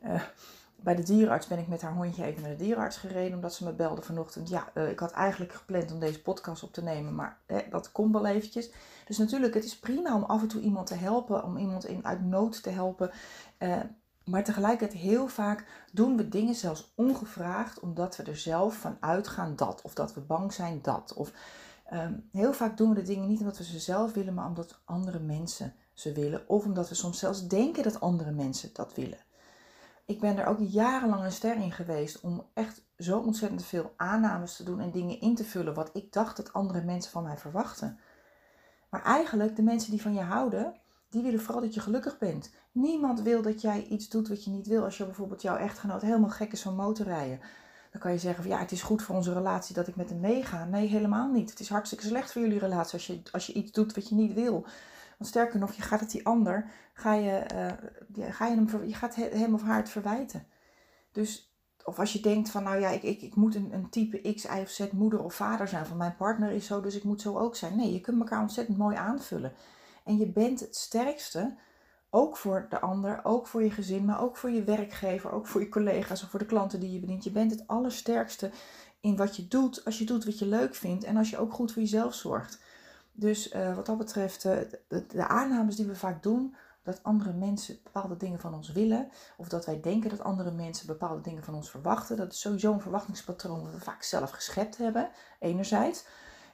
Uh, 0.03 0.21
bij 0.81 0.95
de 0.95 1.03
dierenarts 1.03 1.47
ben 1.47 1.59
ik 1.59 1.67
met 1.67 1.81
haar 1.81 1.93
hondje 1.93 2.23
even 2.23 2.41
naar 2.41 2.51
de 2.51 2.63
dierenarts 2.63 2.97
gereden. 2.97 3.33
Omdat 3.33 3.53
ze 3.53 3.63
me 3.63 3.73
belde 3.73 4.01
vanochtend. 4.01 4.49
Ja, 4.49 4.71
uh, 4.73 4.89
ik 4.89 4.99
had 4.99 5.11
eigenlijk 5.11 5.53
gepland 5.53 5.91
om 5.91 5.99
deze 5.99 6.21
podcast 6.21 6.63
op 6.63 6.73
te 6.73 6.83
nemen. 6.83 7.15
Maar 7.15 7.37
dat 7.69 7.91
komt 7.91 8.13
wel 8.13 8.25
eventjes. 8.25 8.71
Dus 9.05 9.17
natuurlijk, 9.17 9.53
het 9.53 9.63
is 9.63 9.79
prima 9.79 10.15
om 10.15 10.23
af 10.23 10.41
en 10.41 10.47
toe 10.47 10.61
iemand 10.61 10.87
te 10.87 10.95
helpen. 10.95 11.43
Om 11.43 11.57
iemand 11.57 11.85
in, 11.85 12.05
uit 12.05 12.25
nood 12.25 12.63
te 12.63 12.69
helpen. 12.69 13.11
Maar 14.29 14.43
tegelijkertijd 14.43 15.01
heel 15.01 15.27
vaak 15.27 15.65
doen 15.91 16.17
we 16.17 16.29
dingen 16.29 16.55
zelfs 16.55 16.91
ongevraagd, 16.95 17.79
omdat 17.79 18.15
we 18.15 18.23
er 18.23 18.37
zelf 18.37 18.75
van 18.75 18.97
uitgaan 18.99 19.55
dat. 19.55 19.81
Of 19.81 19.93
dat 19.93 20.13
we 20.13 20.21
bang 20.21 20.53
zijn 20.53 20.79
dat. 20.81 21.13
Of 21.13 21.31
ehm, 21.85 22.13
heel 22.31 22.53
vaak 22.53 22.77
doen 22.77 22.89
we 22.89 22.95
de 22.95 23.01
dingen 23.01 23.27
niet 23.27 23.39
omdat 23.39 23.57
we 23.57 23.63
ze 23.63 23.79
zelf 23.79 24.13
willen, 24.13 24.33
maar 24.33 24.47
omdat 24.47 24.79
andere 24.85 25.19
mensen 25.19 25.73
ze 25.93 26.11
willen. 26.11 26.49
Of 26.49 26.65
omdat 26.65 26.89
we 26.89 26.95
soms 26.95 27.19
zelfs 27.19 27.47
denken 27.47 27.83
dat 27.83 27.99
andere 27.99 28.31
mensen 28.31 28.69
dat 28.73 28.95
willen. 28.95 29.19
Ik 30.05 30.19
ben 30.19 30.37
er 30.37 30.45
ook 30.45 30.59
jarenlang 30.59 31.23
een 31.23 31.31
ster 31.31 31.55
in 31.55 31.71
geweest 31.71 32.19
om 32.19 32.45
echt 32.53 32.81
zo 32.97 33.19
ontzettend 33.19 33.65
veel 33.65 33.93
aannames 33.97 34.55
te 34.55 34.63
doen 34.63 34.79
en 34.79 34.91
dingen 34.91 35.21
in 35.21 35.35
te 35.35 35.43
vullen 35.43 35.73
wat 35.73 35.89
ik 35.93 36.13
dacht 36.13 36.37
dat 36.37 36.53
andere 36.53 36.83
mensen 36.83 37.11
van 37.11 37.23
mij 37.23 37.37
verwachten. 37.37 37.99
Maar 38.89 39.03
eigenlijk, 39.03 39.55
de 39.55 39.61
mensen 39.61 39.91
die 39.91 40.01
van 40.01 40.13
je 40.13 40.21
houden, 40.21 40.78
die 41.09 41.23
willen 41.23 41.41
vooral 41.41 41.61
dat 41.61 41.73
je 41.73 41.79
gelukkig 41.79 42.17
bent. 42.17 42.51
Niemand 42.71 43.21
wil 43.21 43.41
dat 43.41 43.61
jij 43.61 43.85
iets 43.85 44.09
doet 44.09 44.27
wat 44.27 44.43
je 44.43 44.49
niet 44.49 44.67
wil. 44.67 44.83
Als 44.83 44.97
je 44.97 45.05
bijvoorbeeld 45.05 45.41
jouw 45.41 45.55
echtgenoot 45.55 46.01
helemaal 46.01 46.29
gek 46.29 46.51
is 46.51 46.61
van 46.61 46.75
motorrijden. 46.75 47.39
Dan 47.91 48.01
kan 48.01 48.11
je 48.11 48.17
zeggen 48.17 48.43
van 48.43 48.51
ja, 48.51 48.59
het 48.59 48.71
is 48.71 48.81
goed 48.81 49.01
voor 49.01 49.15
onze 49.15 49.33
relatie 49.33 49.75
dat 49.75 49.87
ik 49.87 49.95
met 49.95 50.09
hem 50.09 50.19
meega. 50.19 50.65
Nee, 50.65 50.87
helemaal 50.87 51.31
niet. 51.31 51.49
Het 51.49 51.59
is 51.59 51.69
hartstikke 51.69 52.05
slecht 52.05 52.31
voor 52.31 52.41
jullie 52.41 52.59
relatie 52.59 52.93
als 52.93 53.07
je, 53.07 53.21
als 53.31 53.47
je 53.47 53.53
iets 53.53 53.71
doet 53.71 53.95
wat 53.95 54.09
je 54.09 54.15
niet 54.15 54.33
wil. 54.33 54.65
Want 55.17 55.31
sterker 55.31 55.59
nog, 55.59 55.73
je 55.73 55.81
gaat 55.81 55.99
het 55.99 56.11
die 56.11 56.25
ander, 56.25 56.71
ga 56.93 57.13
je, 57.13 57.45
uh, 57.53 58.31
ga 58.31 58.47
je, 58.47 58.55
hem, 58.55 58.85
je 58.85 58.93
gaat 58.93 59.15
hem 59.15 59.53
of 59.53 59.63
haar 59.63 59.77
het 59.77 59.89
verwijten. 59.89 60.47
Dus, 61.11 61.53
of 61.83 61.99
als 61.99 62.13
je 62.13 62.19
denkt 62.19 62.49
van 62.49 62.63
nou 62.63 62.79
ja, 62.79 62.89
ik, 62.89 63.03
ik, 63.03 63.21
ik 63.21 63.35
moet 63.35 63.55
een, 63.55 63.73
een 63.73 63.89
type 63.89 64.33
X, 64.33 64.43
Y 64.43 64.61
of 64.61 64.69
Z 64.69 64.89
moeder 64.91 65.23
of 65.23 65.33
vader 65.33 65.67
zijn. 65.67 65.85
Van 65.85 65.97
mijn 65.97 66.15
partner 66.15 66.51
is 66.51 66.65
zo, 66.65 66.81
dus 66.81 66.95
ik 66.95 67.03
moet 67.03 67.21
zo 67.21 67.37
ook 67.37 67.55
zijn. 67.55 67.75
Nee, 67.75 67.93
je 67.93 68.01
kunt 68.01 68.19
elkaar 68.19 68.41
ontzettend 68.41 68.77
mooi 68.77 68.95
aanvullen. 68.95 69.53
En 70.09 70.17
je 70.17 70.27
bent 70.27 70.59
het 70.59 70.75
sterkste, 70.75 71.55
ook 72.09 72.37
voor 72.37 72.65
de 72.69 72.79
ander, 72.79 73.19
ook 73.23 73.47
voor 73.47 73.63
je 73.63 73.71
gezin, 73.71 74.05
maar 74.05 74.21
ook 74.21 74.37
voor 74.37 74.49
je 74.49 74.63
werkgever, 74.63 75.31
ook 75.31 75.47
voor 75.47 75.61
je 75.61 75.69
collega's 75.69 76.23
of 76.23 76.29
voor 76.29 76.39
de 76.39 76.45
klanten 76.45 76.79
die 76.79 76.91
je 76.91 76.99
bedient. 76.99 77.23
Je 77.23 77.31
bent 77.31 77.51
het 77.51 77.67
allersterkste 77.67 78.51
in 78.99 79.15
wat 79.15 79.35
je 79.35 79.47
doet, 79.47 79.85
als 79.85 79.97
je 79.97 80.05
doet 80.05 80.25
wat 80.25 80.39
je 80.39 80.45
leuk 80.45 80.75
vindt 80.75 81.03
en 81.03 81.17
als 81.17 81.29
je 81.29 81.37
ook 81.37 81.53
goed 81.53 81.71
voor 81.71 81.81
jezelf 81.81 82.13
zorgt. 82.13 82.59
Dus 83.11 83.53
uh, 83.53 83.75
wat 83.75 83.85
dat 83.85 83.97
betreft, 83.97 84.45
uh, 84.45 84.57
de, 84.87 85.05
de, 85.07 85.27
aannames 85.27 85.75
die 85.75 85.85
we 85.85 85.95
vaak 85.95 86.23
doen, 86.23 86.55
dat 86.83 87.03
andere 87.03 87.33
mensen 87.33 87.79
bepaalde 87.83 88.17
dingen 88.17 88.39
van 88.39 88.53
ons 88.53 88.71
willen, 88.71 89.09
of 89.37 89.47
dat 89.47 89.65
wij 89.65 89.79
denken 89.81 90.09
dat 90.09 90.21
andere 90.21 90.51
mensen 90.51 90.87
bepaalde 90.87 91.21
dingen 91.21 91.43
van 91.43 91.55
ons 91.55 91.69
verwachten, 91.69 92.17
dat 92.17 92.33
is 92.33 92.39
sowieso 92.39 92.73
een 92.73 92.81
verwachtingspatroon 92.81 93.63
dat 93.63 93.73
we 93.73 93.79
vaak 93.79 94.03
zelf 94.03 94.29
geschept 94.29 94.77
hebben, 94.77 95.09
enerzijds. 95.39 96.05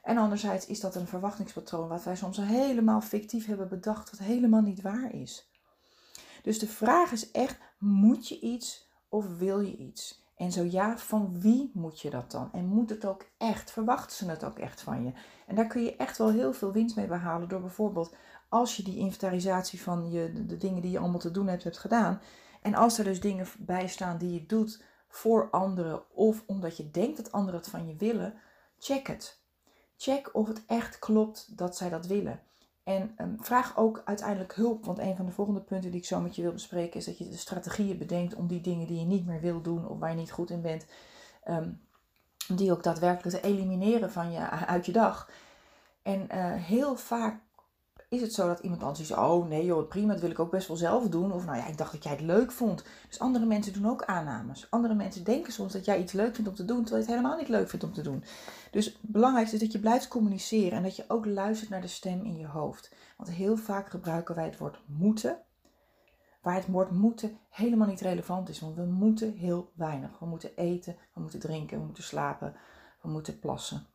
En 0.06 0.16
anderzijds 0.16 0.66
is 0.66 0.80
dat 0.80 0.94
een 0.94 1.06
verwachtingspatroon 1.06 1.88
wat 1.88 2.04
wij 2.04 2.16
soms 2.16 2.36
helemaal 2.36 3.00
fictief 3.00 3.46
hebben 3.46 3.68
bedacht, 3.68 4.10
wat 4.10 4.20
helemaal 4.20 4.60
niet 4.60 4.82
waar 4.82 5.14
is. 5.14 5.50
Dus 6.42 6.58
de 6.58 6.66
vraag 6.66 7.12
is 7.12 7.30
echt, 7.30 7.58
moet 7.78 8.28
je 8.28 8.40
iets 8.40 8.88
of 9.08 9.38
wil 9.38 9.60
je 9.60 9.76
iets? 9.76 10.24
En 10.36 10.52
zo 10.52 10.62
ja, 10.62 10.98
van 10.98 11.40
wie 11.40 11.70
moet 11.74 12.00
je 12.00 12.10
dat 12.10 12.30
dan? 12.30 12.52
En 12.52 12.66
moet 12.66 12.90
het 12.90 13.04
ook 13.04 13.26
echt? 13.38 13.70
Verwachten 13.70 14.16
ze 14.16 14.30
het 14.30 14.44
ook 14.44 14.58
echt 14.58 14.80
van 14.80 15.04
je? 15.04 15.12
En 15.46 15.54
daar 15.54 15.66
kun 15.66 15.82
je 15.82 15.96
echt 15.96 16.18
wel 16.18 16.30
heel 16.30 16.52
veel 16.52 16.72
winst 16.72 16.96
mee 16.96 17.06
behalen 17.06 17.48
door 17.48 17.60
bijvoorbeeld 17.60 18.14
als 18.48 18.76
je 18.76 18.82
die 18.82 18.98
inventarisatie 18.98 19.82
van 19.82 20.10
je, 20.10 20.46
de, 20.46 20.56
dingen 20.56 20.82
die 20.82 20.90
je 20.90 20.98
allemaal 20.98 21.18
te 21.18 21.30
doen 21.30 21.46
hebt, 21.46 21.64
hebt 21.64 21.78
gedaan. 21.78 22.20
En 22.62 22.74
als 22.74 22.98
er 22.98 23.04
dus 23.04 23.20
dingen 23.20 23.46
bij 23.58 23.88
staan 23.88 24.18
die 24.18 24.32
je 24.32 24.46
doet 24.46 24.82
voor 25.08 25.50
anderen 25.50 26.14
of 26.14 26.42
omdat 26.46 26.76
je 26.76 26.90
denkt 26.90 27.16
dat 27.16 27.32
anderen 27.32 27.60
het 27.60 27.68
van 27.68 27.88
je 27.88 27.96
willen, 27.96 28.34
check 28.78 29.06
het. 29.06 29.44
Check 29.96 30.30
of 30.32 30.48
het 30.48 30.62
echt 30.66 30.98
klopt 30.98 31.58
dat 31.58 31.76
zij 31.76 31.88
dat 31.88 32.06
willen. 32.06 32.40
En 32.84 33.14
um, 33.20 33.36
vraag 33.40 33.76
ook 33.76 34.02
uiteindelijk 34.04 34.54
hulp, 34.54 34.84
want 34.84 34.98
een 34.98 35.16
van 35.16 35.26
de 35.26 35.32
volgende 35.32 35.60
punten 35.60 35.90
die 35.90 36.00
ik 36.00 36.06
zo 36.06 36.20
met 36.20 36.36
je 36.36 36.42
wil 36.42 36.52
bespreken 36.52 36.98
is 36.98 37.04
dat 37.04 37.18
je 37.18 37.28
de 37.28 37.36
strategieën 37.36 37.98
bedenkt 37.98 38.34
om 38.34 38.46
die 38.46 38.60
dingen 38.60 38.86
die 38.86 38.98
je 38.98 39.04
niet 39.04 39.26
meer 39.26 39.40
wil 39.40 39.62
doen 39.62 39.88
of 39.88 39.98
waar 39.98 40.10
je 40.10 40.16
niet 40.16 40.32
goed 40.32 40.50
in 40.50 40.60
bent, 40.60 40.86
um, 41.48 41.80
die 42.48 42.72
ook 42.72 42.82
daadwerkelijk 42.82 43.36
te 43.36 43.48
elimineren 43.48 44.12
van 44.12 44.32
je, 44.32 44.38
uit 44.50 44.86
je 44.86 44.92
dag. 44.92 45.30
En 46.02 46.28
uh, 46.34 46.54
heel 46.54 46.96
vaak 46.96 47.40
is 48.16 48.22
het 48.22 48.32
zo 48.32 48.46
dat 48.46 48.58
iemand 48.58 48.82
anders 48.82 49.08
zegt, 49.08 49.20
oh 49.20 49.48
nee 49.48 49.64
joh, 49.64 49.88
prima, 49.88 50.12
dat 50.12 50.20
wil 50.20 50.30
ik 50.30 50.38
ook 50.38 50.50
best 50.50 50.68
wel 50.68 50.76
zelf 50.76 51.08
doen. 51.08 51.32
Of 51.32 51.44
nou 51.44 51.56
ja, 51.56 51.66
ik 51.66 51.78
dacht 51.78 51.92
dat 51.92 52.02
jij 52.02 52.12
het 52.12 52.20
leuk 52.20 52.52
vond. 52.52 52.84
Dus 53.08 53.18
andere 53.18 53.46
mensen 53.46 53.72
doen 53.72 53.90
ook 53.90 54.04
aannames. 54.04 54.66
Andere 54.70 54.94
mensen 54.94 55.24
denken 55.24 55.52
soms 55.52 55.72
dat 55.72 55.84
jij 55.84 56.00
iets 56.00 56.12
leuk 56.12 56.34
vindt 56.34 56.50
om 56.50 56.56
te 56.56 56.64
doen, 56.64 56.82
terwijl 56.82 57.02
je 57.04 57.08
het 57.08 57.16
helemaal 57.16 57.38
niet 57.38 57.48
leuk 57.48 57.68
vindt 57.68 57.84
om 57.84 57.92
te 57.92 58.02
doen. 58.02 58.24
Dus 58.70 58.84
het 58.84 58.96
belangrijkste 59.00 59.56
is 59.56 59.62
dat 59.62 59.72
je 59.72 59.80
blijft 59.80 60.08
communiceren 60.08 60.78
en 60.78 60.82
dat 60.82 60.96
je 60.96 61.04
ook 61.08 61.26
luistert 61.26 61.70
naar 61.70 61.80
de 61.80 61.86
stem 61.86 62.24
in 62.24 62.38
je 62.38 62.46
hoofd. 62.46 62.94
Want 63.16 63.30
heel 63.30 63.56
vaak 63.56 63.90
gebruiken 63.90 64.34
wij 64.34 64.44
het 64.44 64.58
woord 64.58 64.78
moeten, 64.86 65.38
waar 66.42 66.54
het 66.54 66.66
woord 66.66 66.90
moeten 66.90 67.38
helemaal 67.48 67.88
niet 67.88 68.00
relevant 68.00 68.48
is. 68.48 68.60
Want 68.60 68.76
we 68.76 68.84
moeten 68.84 69.32
heel 69.32 69.72
weinig. 69.74 70.18
We 70.18 70.26
moeten 70.26 70.56
eten, 70.56 70.96
we 71.14 71.20
moeten 71.20 71.40
drinken, 71.40 71.78
we 71.78 71.84
moeten 71.84 72.04
slapen, 72.04 72.54
we 73.02 73.08
moeten 73.08 73.38
plassen 73.38 73.86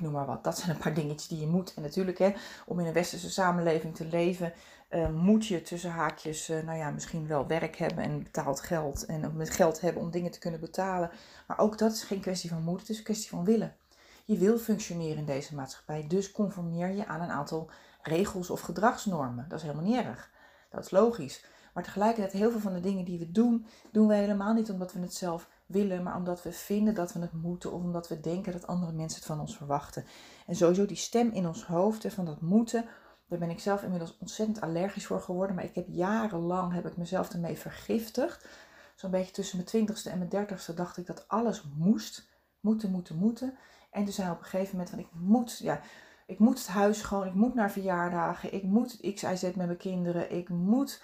noem 0.00 0.12
maar 0.12 0.26
wat. 0.26 0.44
Dat 0.44 0.58
zijn 0.58 0.70
een 0.70 0.82
paar 0.82 0.94
dingetjes 0.94 1.28
die 1.28 1.40
je 1.40 1.46
moet. 1.46 1.74
En 1.74 1.82
natuurlijk, 1.82 2.18
hè, 2.18 2.32
om 2.66 2.80
in 2.80 2.86
een 2.86 2.92
westerse 2.92 3.30
samenleving 3.30 3.94
te 3.94 4.04
leven, 4.04 4.52
uh, 4.90 5.10
moet 5.10 5.46
je 5.46 5.62
tussen 5.62 5.90
haakjes, 5.90 6.50
uh, 6.50 6.62
nou 6.62 6.78
ja, 6.78 6.90
misschien 6.90 7.26
wel 7.26 7.46
werk 7.46 7.76
hebben 7.76 8.04
en 8.04 8.22
betaald 8.22 8.60
geld. 8.60 9.04
En 9.04 9.36
met 9.36 9.50
geld 9.50 9.80
hebben 9.80 10.02
om 10.02 10.10
dingen 10.10 10.30
te 10.30 10.38
kunnen 10.38 10.60
betalen. 10.60 11.10
Maar 11.46 11.58
ook 11.58 11.78
dat 11.78 11.92
is 11.92 12.02
geen 12.02 12.20
kwestie 12.20 12.50
van 12.50 12.62
moeten, 12.62 12.80
het 12.80 12.90
is 12.90 12.98
een 12.98 13.04
kwestie 13.04 13.30
van 13.30 13.44
willen. 13.44 13.76
Je 14.24 14.38
wil 14.38 14.58
functioneren 14.58 15.16
in 15.16 15.24
deze 15.24 15.54
maatschappij, 15.54 16.06
dus 16.08 16.32
conformeer 16.32 16.90
je 16.90 17.06
aan 17.06 17.20
een 17.20 17.30
aantal 17.30 17.70
regels 18.02 18.50
of 18.50 18.60
gedragsnormen. 18.60 19.46
Dat 19.48 19.58
is 19.58 19.64
helemaal 19.64 19.84
niet 19.84 20.04
erg. 20.04 20.30
Dat 20.70 20.84
is 20.84 20.90
logisch. 20.90 21.44
Maar 21.74 21.84
tegelijkertijd, 21.84 22.32
heel 22.32 22.50
veel 22.50 22.60
van 22.60 22.72
de 22.72 22.80
dingen 22.80 23.04
die 23.04 23.18
we 23.18 23.32
doen, 23.32 23.66
doen 23.92 24.06
we 24.06 24.14
helemaal 24.14 24.54
niet 24.54 24.70
omdat 24.70 24.92
we 24.92 25.00
het 25.00 25.14
zelf 25.14 25.48
willen, 25.66 26.02
maar 26.02 26.16
omdat 26.16 26.42
we 26.42 26.52
vinden 26.52 26.94
dat 26.94 27.12
we 27.12 27.20
het 27.20 27.32
moeten 27.32 27.72
of 27.72 27.82
omdat 27.82 28.08
we 28.08 28.20
denken 28.20 28.52
dat 28.52 28.66
andere 28.66 28.92
mensen 28.92 29.18
het 29.18 29.28
van 29.28 29.40
ons 29.40 29.56
verwachten. 29.56 30.04
En 30.46 30.56
sowieso 30.56 30.86
die 30.86 30.96
stem 30.96 31.30
in 31.30 31.46
ons 31.46 31.64
hoofd 31.64 32.12
van 32.12 32.24
dat 32.24 32.40
moeten, 32.40 32.84
daar 33.28 33.38
ben 33.38 33.50
ik 33.50 33.60
zelf 33.60 33.82
inmiddels 33.82 34.16
ontzettend 34.18 34.60
allergisch 34.60 35.06
voor 35.06 35.20
geworden. 35.20 35.56
Maar 35.56 35.64
ik 35.64 35.74
heb 35.74 35.86
jarenlang 35.88 36.72
heb 36.72 36.86
ik 36.86 36.96
mezelf 36.96 37.32
ermee 37.32 37.56
vergiftigd. 37.56 38.48
Zo'n 38.96 39.10
beetje 39.10 39.32
tussen 39.32 39.56
mijn 39.56 39.68
twintigste 39.68 40.10
en 40.10 40.18
mijn 40.18 40.30
dertigste 40.30 40.74
dacht 40.74 40.96
ik 40.96 41.06
dat 41.06 41.28
alles 41.28 41.62
moest. 41.76 42.28
Moeten, 42.60 42.90
moeten, 42.90 43.16
moeten. 43.16 43.54
En 43.90 44.04
toen 44.04 44.12
zei 44.12 44.30
op 44.30 44.38
een 44.38 44.44
gegeven 44.44 44.70
moment 44.70 44.90
van 44.90 44.98
ik 44.98 45.08
moet, 45.12 45.58
ja, 45.58 45.80
ik 46.26 46.38
moet 46.38 46.58
het 46.58 46.66
huis 46.66 47.02
gewoon, 47.02 47.26
ik 47.26 47.34
moet 47.34 47.54
naar 47.54 47.70
verjaardagen, 47.70 48.52
ik 48.52 48.62
moet 48.62 49.12
X, 49.14 49.22
Y, 49.22 49.36
Z 49.36 49.42
met 49.42 49.56
mijn 49.56 49.76
kinderen, 49.76 50.32
ik 50.32 50.48
moet, 50.48 51.02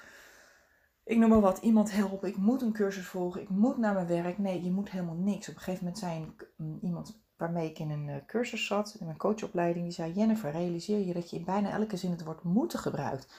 ik 1.05 1.19
noem 1.19 1.29
maar 1.29 1.41
wat, 1.41 1.59
iemand 1.59 1.93
helpen, 1.93 2.29
ik 2.29 2.37
moet 2.37 2.63
een 2.63 2.73
cursus 2.73 3.07
volgen, 3.07 3.41
ik 3.41 3.49
moet 3.49 3.77
naar 3.77 3.95
mijn 3.95 4.07
werk. 4.07 4.39
Nee, 4.39 4.63
je 4.63 4.71
moet 4.71 4.91
helemaal 4.91 5.15
niks. 5.15 5.49
Op 5.49 5.55
een 5.55 5.61
gegeven 5.61 5.85
moment 5.85 6.03
zei 6.03 6.35
een, 6.57 6.79
iemand 6.83 7.21
waarmee 7.37 7.71
ik 7.71 7.79
in 7.79 7.91
een 7.91 8.09
eh, 8.09 8.17
cursus 8.27 8.67
zat, 8.67 8.97
in 8.99 9.07
mijn 9.07 9.19
coachopleiding, 9.19 9.85
die 9.85 9.95
zei, 9.95 10.13
Jennifer, 10.13 10.51
realiseer 10.51 11.07
je 11.07 11.13
dat 11.13 11.31
je 11.31 11.37
in 11.37 11.45
bijna 11.45 11.71
elke 11.71 11.97
zin 11.97 12.11
het 12.11 12.25
woord 12.25 12.43
moeten 12.43 12.79
gebruikt. 12.79 13.33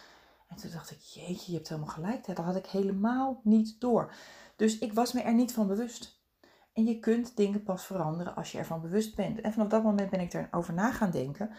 En 0.48 0.56
toen 0.56 0.72
dacht 0.72 0.92
ik, 0.92 1.00
jeetje, 1.00 1.52
je 1.52 1.58
hebt 1.58 1.70
helemaal 1.70 1.90
gelijk. 1.90 2.26
Dat 2.26 2.38
had 2.38 2.56
ik 2.56 2.66
helemaal 2.66 3.40
niet 3.44 3.82
door. 3.82 4.14
Dus 4.56 4.80
ik 4.80 4.94
was 4.94 5.14
me 5.14 5.22
er 5.22 5.34
niet 5.34 5.54
van 5.54 5.68
bewust. 5.68 6.22
En 6.74 6.86
je 6.86 7.00
kunt 7.00 7.38
dingen 7.38 7.64
pas 7.64 7.86
veranderen 7.86 8.36
als 8.36 8.52
je 8.52 8.58
ervan 8.58 8.82
bewust 8.82 9.16
bent. 9.16 9.42
En 9.42 9.54
vanaf 9.54 9.68
dat 9.68 9.84
moment 9.84 10.10
ben 10.10 10.20
ik 10.20 10.34
erover 10.34 10.74
na 10.74 10.92
gaan 10.92 11.12
denken. 11.12 11.50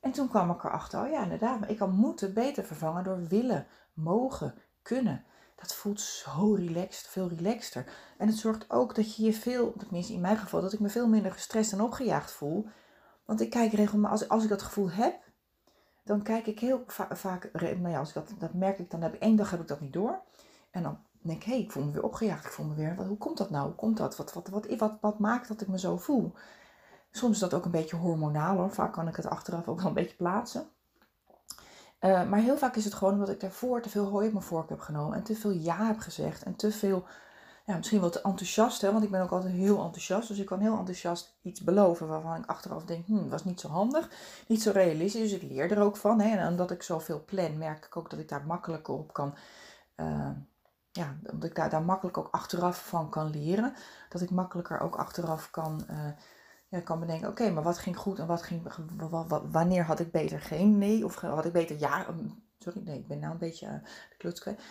En 0.00 0.12
toen 0.12 0.28
kwam 0.28 0.50
ik 0.50 0.64
erachter, 0.64 1.04
oh 1.04 1.10
ja, 1.10 1.22
inderdaad, 1.22 1.70
ik 1.70 1.76
kan 1.76 1.94
moeten 1.94 2.34
beter 2.34 2.64
vervangen 2.64 3.04
door 3.04 3.26
willen, 3.26 3.66
mogen, 3.92 4.54
kunnen. 4.82 5.24
Dat 5.56 5.74
voelt 5.74 6.00
zo 6.00 6.54
relaxed, 6.54 7.06
veel 7.06 7.28
relaxter. 7.28 7.86
En 8.18 8.26
het 8.26 8.36
zorgt 8.36 8.70
ook 8.70 8.94
dat 8.94 9.16
je 9.16 9.24
je 9.24 9.32
veel, 9.32 9.72
tenminste 9.78 10.12
in 10.12 10.20
mijn 10.20 10.36
geval, 10.36 10.60
dat 10.60 10.72
ik 10.72 10.80
me 10.80 10.88
veel 10.88 11.08
minder 11.08 11.32
gestrest 11.32 11.72
en 11.72 11.80
opgejaagd 11.80 12.30
voel. 12.30 12.66
Want 13.24 13.40
ik 13.40 13.50
kijk 13.50 13.72
regelmatig, 13.72 14.20
als, 14.20 14.28
als 14.28 14.42
ik 14.42 14.48
dat 14.48 14.62
gevoel 14.62 14.90
heb, 14.90 15.14
dan 16.04 16.22
kijk 16.22 16.46
ik 16.46 16.60
heel 16.60 16.84
vaak, 17.08 17.50
nou 17.52 17.88
ja, 17.88 17.98
als 17.98 18.08
ik 18.08 18.14
dat, 18.14 18.32
dat 18.38 18.54
merk 18.54 18.78
ik, 18.78 18.90
dan 18.90 19.02
heb 19.02 19.14
ik 19.14 19.20
één 19.20 19.36
dag 19.36 19.50
heb 19.50 19.60
ik 19.60 19.68
dat 19.68 19.80
niet 19.80 19.92
door. 19.92 20.22
En 20.70 20.82
dan 20.82 20.98
denk 21.22 21.38
ik, 21.38 21.44
hé, 21.44 21.52
hey, 21.52 21.62
ik 21.62 21.72
voel 21.72 21.84
me 21.84 21.90
weer 21.90 22.04
opgejaagd, 22.04 22.44
ik 22.44 22.52
voel 22.52 22.66
me 22.66 22.74
weer, 22.74 22.94
wat, 22.96 23.06
hoe 23.06 23.18
komt 23.18 23.38
dat 23.38 23.50
nou? 23.50 23.66
Hoe 23.66 23.74
komt 23.74 23.96
dat? 23.96 24.16
Wat, 24.16 24.32
wat, 24.32 24.48
wat, 24.48 24.66
wat, 24.76 24.98
wat 25.00 25.18
maakt 25.18 25.48
dat 25.48 25.60
ik 25.60 25.68
me 25.68 25.78
zo 25.78 25.96
voel? 25.96 26.32
Soms 27.10 27.32
is 27.32 27.38
dat 27.38 27.54
ook 27.54 27.64
een 27.64 27.70
beetje 27.70 27.96
hormonaal 27.96 28.56
hoor. 28.56 28.70
Vaak 28.70 28.92
kan 28.92 29.08
ik 29.08 29.16
het 29.16 29.26
achteraf 29.26 29.68
ook 29.68 29.78
wel 29.78 29.88
een 29.88 29.94
beetje 29.94 30.16
plaatsen. 30.16 30.68
Uh, 32.00 32.28
maar 32.28 32.40
heel 32.40 32.56
vaak 32.56 32.76
is 32.76 32.84
het 32.84 32.94
gewoon 32.94 33.12
omdat 33.12 33.28
ik 33.28 33.40
daarvoor 33.40 33.82
te 33.82 33.88
veel 33.88 34.04
hooi 34.04 34.26
op 34.26 34.32
mijn 34.32 34.44
vork 34.44 34.68
heb 34.68 34.80
genomen. 34.80 35.16
En 35.16 35.22
te 35.22 35.34
veel 35.34 35.50
ja 35.50 35.86
heb 35.86 35.98
gezegd. 35.98 36.42
En 36.42 36.56
te 36.56 36.72
veel, 36.72 37.04
ja, 37.64 37.76
misschien 37.76 38.00
wel 38.00 38.10
te 38.10 38.22
enthousiast. 38.22 38.80
Hè, 38.80 38.92
want 38.92 39.04
ik 39.04 39.10
ben 39.10 39.22
ook 39.22 39.30
altijd 39.30 39.52
heel 39.52 39.84
enthousiast. 39.84 40.28
Dus 40.28 40.38
ik 40.38 40.46
kan 40.46 40.60
heel 40.60 40.78
enthousiast 40.78 41.38
iets 41.42 41.60
beloven 41.60 42.08
waarvan 42.08 42.36
ik 42.36 42.46
achteraf 42.46 42.84
denk, 42.84 43.06
hm, 43.06 43.28
was 43.28 43.44
niet 43.44 43.60
zo 43.60 43.68
handig. 43.68 44.10
Niet 44.46 44.62
zo 44.62 44.70
realistisch. 44.70 45.30
Dus 45.30 45.40
ik 45.40 45.50
leer 45.50 45.70
er 45.70 45.82
ook 45.82 45.96
van. 45.96 46.20
Hè. 46.20 46.36
En 46.36 46.48
omdat 46.48 46.70
ik 46.70 46.82
zoveel 46.82 47.24
plan, 47.24 47.58
merk 47.58 47.84
ik 47.84 47.96
ook 47.96 48.10
dat 48.10 48.18
ik 48.18 48.28
daar 48.28 48.46
makkelijker 48.46 48.94
op 48.94 49.12
kan... 49.12 49.34
Uh, 49.96 50.30
ja, 50.96 51.16
dat 51.20 51.44
ik 51.44 51.54
daar, 51.54 51.70
daar 51.70 51.82
makkelijk 51.82 52.18
ook 52.18 52.28
achteraf 52.30 52.86
van 52.86 53.10
kan 53.10 53.30
leren. 53.30 53.74
Dat 54.08 54.20
ik 54.20 54.30
makkelijker 54.30 54.80
ook 54.80 54.96
achteraf 54.96 55.50
kan, 55.50 55.86
uh, 55.90 55.96
ja, 56.68 56.80
kan 56.80 57.00
bedenken, 57.00 57.28
oké, 57.28 57.50
maar 57.50 57.62
wat 57.62 57.78
ging 57.78 57.96
goed 57.96 58.18
en 58.18 58.26
wat 58.26 58.42
ging, 58.42 58.62
wanneer 59.50 59.84
had 59.84 60.00
ik 60.00 60.10
beter 60.10 60.40
geen 60.40 60.78
nee 60.78 61.04
of 61.04 61.20
had 61.20 61.44
ik 61.44 61.52
beter 61.52 61.78
ja, 61.78 62.06
sorry, 62.58 62.80
nee, 62.84 62.98
ik 62.98 63.06
ben 63.06 63.18
nou 63.18 63.32
een 63.32 63.38
beetje 63.38 63.66
uh, 63.66 63.72
de 64.10 64.16
kluts 64.18 64.40
kwijt. 64.40 64.62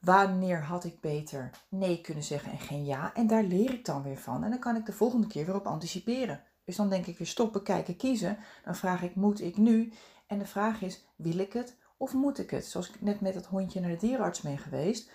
Wanneer 0.00 0.62
had 0.62 0.84
ik 0.84 1.00
beter 1.00 1.50
nee 1.68 2.00
kunnen 2.00 2.24
zeggen 2.24 2.52
en 2.52 2.58
geen 2.58 2.84
ja? 2.84 3.14
En 3.14 3.26
daar 3.26 3.42
leer 3.42 3.72
ik 3.72 3.84
dan 3.84 4.02
weer 4.02 4.18
van. 4.18 4.44
En 4.44 4.50
dan 4.50 4.58
kan 4.58 4.76
ik 4.76 4.86
de 4.86 4.92
volgende 4.92 5.26
keer 5.26 5.46
weer 5.46 5.54
op 5.54 5.66
anticiperen. 5.66 6.42
Dus 6.64 6.76
dan 6.76 6.88
denk 6.88 7.06
ik 7.06 7.18
weer 7.18 7.26
stoppen, 7.26 7.62
kijken, 7.62 7.96
kiezen. 7.96 8.38
Dan 8.64 8.76
vraag 8.76 9.02
ik, 9.02 9.14
moet 9.14 9.40
ik 9.40 9.56
nu? 9.56 9.92
En 10.26 10.38
de 10.38 10.46
vraag 10.46 10.82
is, 10.82 11.06
wil 11.16 11.38
ik 11.38 11.52
het 11.52 11.76
of 11.96 12.12
moet 12.12 12.38
ik 12.38 12.50
het? 12.50 12.64
Zoals 12.64 12.88
ik 12.88 13.00
net 13.00 13.20
met 13.20 13.34
het 13.34 13.46
hondje 13.46 13.80
naar 13.80 13.90
de 13.90 13.96
dierenarts 13.96 14.40
ben 14.40 14.58
geweest 14.58 15.10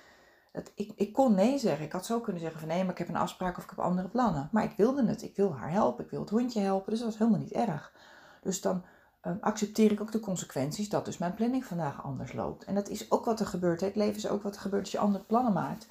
ik, 0.76 0.92
ik 0.96 1.14
kon 1.14 1.36
nee 1.36 1.58
zeggen. 1.58 1.86
Ik 1.86 1.92
had 1.92 2.06
zo 2.06 2.20
kunnen 2.20 2.42
zeggen 2.42 2.60
van 2.60 2.70
nee, 2.70 2.82
maar 2.82 2.92
ik 2.92 2.98
heb 2.98 3.08
een 3.08 3.16
afspraak 3.16 3.58
of 3.58 3.64
ik 3.64 3.70
heb 3.70 3.80
andere 3.80 4.08
plannen. 4.08 4.50
Maar 4.52 4.64
ik 4.64 4.74
wilde 4.78 5.06
het. 5.06 5.22
Ik 5.22 5.36
wil 5.36 5.56
haar 5.56 5.72
helpen. 5.72 6.04
Ik 6.04 6.12
wil 6.12 6.20
het 6.20 6.30
hondje 6.30 6.60
helpen. 6.60 6.90
Dus 6.90 7.00
dat 7.00 7.10
was 7.10 7.18
helemaal 7.18 7.40
niet 7.40 7.52
erg. 7.52 7.94
Dus 8.42 8.62
dan 8.62 8.84
um, 9.22 9.38
accepteer 9.42 9.92
ik 9.92 10.02
ook 10.02 10.12
de 10.12 10.20
consequenties 10.20 10.90
dat 10.90 11.06
dus 11.06 11.18
mijn 11.18 11.34
planning 11.34 11.66
vandaag 11.66 12.04
anders 12.04 12.34
loopt. 12.34 12.64
En 12.64 12.76
dat 12.76 12.90
is 12.90 13.12
ook 13.12 13.26
wat 13.26 13.40
er 13.40 13.46
gebeurt. 13.46 13.82
Het 13.82 13.96
leven 13.96 14.16
is 14.16 14.28
ook 14.28 14.44
wat 14.44 14.56
er 14.56 14.62
gebeurt 14.62 14.84
als 14.84 14.92
je 14.92 15.00
andere 15.00 15.24
plannen 15.24 15.54
maakt. 15.54 15.88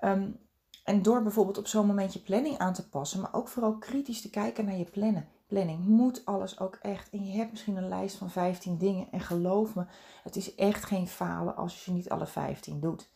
Um, 0.00 0.38
en 0.84 1.02
door 1.02 1.22
bijvoorbeeld 1.22 1.58
op 1.58 1.66
zo'n 1.66 1.86
moment 1.86 2.12
je 2.12 2.18
planning 2.18 2.58
aan 2.58 2.72
te 2.72 2.88
passen, 2.88 3.20
maar 3.20 3.34
ook 3.34 3.48
vooral 3.48 3.78
kritisch 3.78 4.20
te 4.20 4.30
kijken 4.30 4.64
naar 4.64 4.76
je 4.76 4.84
plannen. 4.84 5.28
Planning 5.46 5.84
moet 5.84 6.24
alles 6.24 6.60
ook 6.60 6.78
echt. 6.80 7.10
En 7.10 7.26
je 7.26 7.36
hebt 7.36 7.50
misschien 7.50 7.76
een 7.76 7.88
lijst 7.88 8.16
van 8.16 8.30
15 8.30 8.78
dingen. 8.78 9.08
En 9.10 9.20
geloof 9.20 9.74
me, 9.74 9.84
het 10.22 10.36
is 10.36 10.54
echt 10.54 10.84
geen 10.84 11.08
falen 11.08 11.56
als 11.56 11.84
je 11.84 11.92
niet 11.92 12.08
alle 12.08 12.26
15 12.26 12.80
doet. 12.80 13.08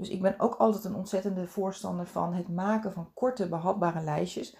Dus 0.00 0.08
ik 0.08 0.22
ben 0.22 0.34
ook 0.38 0.54
altijd 0.54 0.84
een 0.84 0.94
ontzettende 0.94 1.46
voorstander 1.46 2.06
van 2.06 2.34
het 2.34 2.48
maken 2.48 2.92
van 2.92 3.10
korte, 3.14 3.48
behapbare 3.48 4.00
lijstjes. 4.00 4.56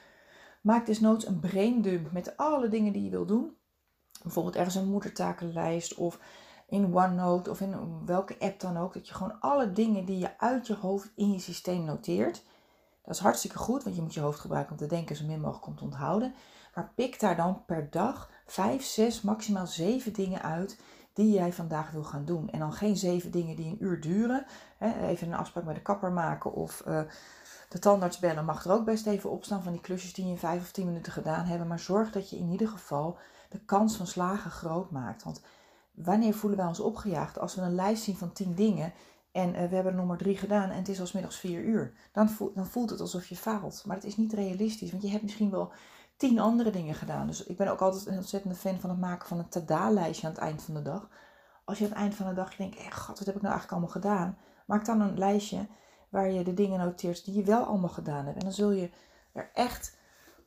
Maak 0.60 0.86
desnoods 0.86 1.26
een 1.26 1.40
braindump 1.40 2.12
met 2.12 2.36
alle 2.36 2.68
dingen 2.68 2.92
die 2.92 3.04
je 3.04 3.10
wil 3.10 3.26
doen. 3.26 3.56
Bijvoorbeeld 4.22 4.56
ergens 4.56 4.74
een 4.74 4.88
moedertakenlijst 4.88 5.94
of 5.94 6.20
in 6.68 6.94
OneNote 6.96 7.50
of 7.50 7.60
in 7.60 8.04
welke 8.06 8.38
app 8.38 8.60
dan 8.60 8.76
ook. 8.76 8.94
Dat 8.94 9.08
je 9.08 9.14
gewoon 9.14 9.40
alle 9.40 9.72
dingen 9.72 10.04
die 10.04 10.18
je 10.18 10.38
uit 10.38 10.66
je 10.66 10.74
hoofd 10.74 11.12
in 11.14 11.32
je 11.32 11.38
systeem 11.38 11.84
noteert. 11.84 12.42
Dat 13.04 13.14
is 13.14 13.20
hartstikke 13.20 13.58
goed, 13.58 13.82
want 13.82 13.96
je 13.96 14.02
moet 14.02 14.14
je 14.14 14.20
hoofd 14.20 14.40
gebruiken 14.40 14.72
om 14.72 14.78
te 14.78 14.86
denken 14.86 15.16
zo 15.16 15.26
min 15.26 15.40
mogelijk 15.40 15.66
om 15.66 15.76
te 15.76 15.84
onthouden. 15.84 16.34
Maar 16.74 16.92
pik 16.94 17.20
daar 17.20 17.36
dan 17.36 17.64
per 17.64 17.90
dag 17.90 18.30
5, 18.46 18.84
6, 18.84 19.22
maximaal 19.22 19.66
7 19.66 20.12
dingen 20.12 20.42
uit 20.42 20.80
die 21.20 21.32
jij 21.32 21.52
vandaag 21.52 21.90
wil 21.90 22.04
gaan 22.04 22.24
doen. 22.24 22.50
En 22.50 22.58
dan 22.58 22.72
geen 22.72 22.96
zeven 22.96 23.30
dingen 23.30 23.56
die 23.56 23.66
een 23.66 23.84
uur 23.84 24.00
duren. 24.00 24.46
Hè, 24.76 25.06
even 25.06 25.26
een 25.26 25.38
afspraak 25.38 25.64
met 25.64 25.74
de 25.74 25.82
kapper 25.82 26.12
maken 26.12 26.52
of 26.52 26.82
uh, 26.88 27.00
de 27.68 27.78
tandarts 27.78 28.18
bellen 28.18 28.44
mag 28.44 28.64
er 28.64 28.72
ook 28.72 28.84
best 28.84 29.06
even 29.06 29.30
opstaan 29.30 29.62
van 29.62 29.72
die 29.72 29.80
klusjes 29.80 30.14
die 30.14 30.24
je 30.24 30.30
in 30.30 30.38
vijf 30.38 30.60
of 30.60 30.70
tien 30.70 30.86
minuten 30.86 31.12
gedaan 31.12 31.44
hebben. 31.44 31.66
Maar 31.66 31.78
zorg 31.78 32.12
dat 32.12 32.30
je 32.30 32.36
in 32.36 32.50
ieder 32.50 32.68
geval 32.68 33.18
de 33.48 33.58
kans 33.58 33.96
van 33.96 34.06
slagen 34.06 34.50
groot 34.50 34.90
maakt. 34.90 35.22
Want 35.22 35.42
wanneer 35.94 36.34
voelen 36.34 36.58
wij 36.58 36.68
ons 36.68 36.80
opgejaagd? 36.80 37.38
Als 37.38 37.54
we 37.54 37.62
een 37.62 37.74
lijst 37.74 38.02
zien 38.02 38.16
van 38.16 38.32
tien 38.32 38.54
dingen 38.54 38.92
en 39.32 39.48
uh, 39.48 39.54
we 39.54 39.74
hebben 39.74 39.92
er 39.92 39.98
nog 39.98 40.06
maar 40.06 40.16
drie 40.16 40.36
gedaan 40.36 40.70
en 40.70 40.76
het 40.76 40.88
is 40.88 41.00
als 41.00 41.12
middags 41.12 41.38
vier 41.38 41.62
uur. 41.62 41.92
Dan 42.12 42.66
voelt 42.66 42.90
het 42.90 43.00
alsof 43.00 43.26
je 43.26 43.36
faalt. 43.36 43.82
Maar 43.86 43.96
het 43.96 44.04
is 44.04 44.16
niet 44.16 44.32
realistisch, 44.32 44.90
want 44.90 45.02
je 45.02 45.10
hebt 45.10 45.22
misschien 45.22 45.50
wel 45.50 45.72
tien 46.20 46.38
andere 46.38 46.70
dingen 46.70 46.94
gedaan. 46.94 47.26
Dus 47.26 47.44
ik 47.44 47.56
ben 47.56 47.68
ook 47.68 47.80
altijd 47.80 48.06
een 48.06 48.16
ontzettende 48.16 48.56
fan 48.56 48.80
van 48.80 48.90
het 48.90 48.98
maken 48.98 49.28
van 49.28 49.38
een 49.38 49.48
tada-lijstje 49.48 50.26
aan 50.26 50.32
het 50.32 50.42
eind 50.42 50.62
van 50.62 50.74
de 50.74 50.82
dag. 50.82 51.08
Als 51.64 51.78
je 51.78 51.84
aan 51.84 51.90
het 51.90 52.00
eind 52.00 52.14
van 52.14 52.28
de 52.28 52.34
dag 52.34 52.56
denkt, 52.56 52.76
eh, 52.76 52.92
god, 52.92 53.18
wat 53.18 53.26
heb 53.26 53.36
ik 53.36 53.42
nou 53.42 53.54
eigenlijk 53.54 53.72
allemaal 53.72 53.88
gedaan? 53.88 54.38
Maak 54.66 54.84
dan 54.84 55.00
een 55.00 55.18
lijstje 55.18 55.66
waar 56.08 56.30
je 56.30 56.44
de 56.44 56.54
dingen 56.54 56.78
noteert 56.78 57.24
die 57.24 57.34
je 57.34 57.42
wel 57.42 57.64
allemaal 57.64 57.88
gedaan 57.88 58.24
hebt. 58.24 58.36
En 58.36 58.44
dan 58.44 58.52
zul 58.52 58.70
je 58.70 58.90
er 59.32 59.50
echt 59.54 59.96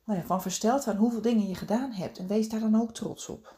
nou 0.06 0.20
ja, 0.20 0.26
van 0.26 0.42
versteld 0.42 0.84
zijn 0.84 0.98
hoeveel 0.98 1.22
dingen 1.22 1.48
je 1.48 1.56
gedaan 1.56 1.92
hebt. 1.92 2.18
En 2.18 2.28
wees 2.28 2.50
daar 2.50 2.60
dan 2.60 2.82
ook 2.82 2.94
trots 2.94 3.30
op. 3.30 3.58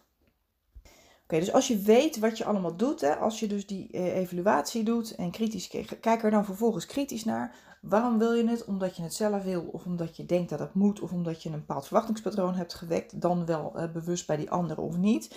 Oké, 1.23 1.39
dus 1.39 1.51
als 1.51 1.67
je 1.67 1.77
weet 1.77 2.19
wat 2.19 2.37
je 2.37 2.45
allemaal 2.45 2.75
doet, 2.75 3.01
hè, 3.01 3.15
als 3.15 3.39
je 3.39 3.47
dus 3.47 3.67
die 3.67 3.91
eh, 3.91 4.15
evaluatie 4.15 4.83
doet 4.83 5.15
en 5.15 5.31
kritisch 5.31 5.67
kijk 5.99 6.23
er 6.23 6.31
dan 6.31 6.45
vervolgens 6.45 6.85
kritisch 6.85 7.25
naar. 7.25 7.55
Waarom 7.89 8.17
wil 8.17 8.33
je 8.33 8.49
het? 8.49 8.65
Omdat 8.65 8.95
je 8.95 9.03
het 9.03 9.13
zelf 9.13 9.43
wil, 9.43 9.61
of 9.71 9.85
omdat 9.85 10.17
je 10.17 10.25
denkt 10.25 10.49
dat 10.49 10.59
het 10.59 10.73
moet, 10.73 10.99
of 10.99 11.11
omdat 11.11 11.43
je 11.43 11.49
een 11.49 11.59
bepaald 11.59 11.85
verwachtingspatroon 11.85 12.55
hebt 12.55 12.73
gewekt, 12.73 13.21
dan 13.21 13.45
wel 13.45 13.89
bewust 13.93 14.27
bij 14.27 14.37
die 14.37 14.51
andere 14.51 14.81
of 14.81 14.97
niet. 14.97 15.35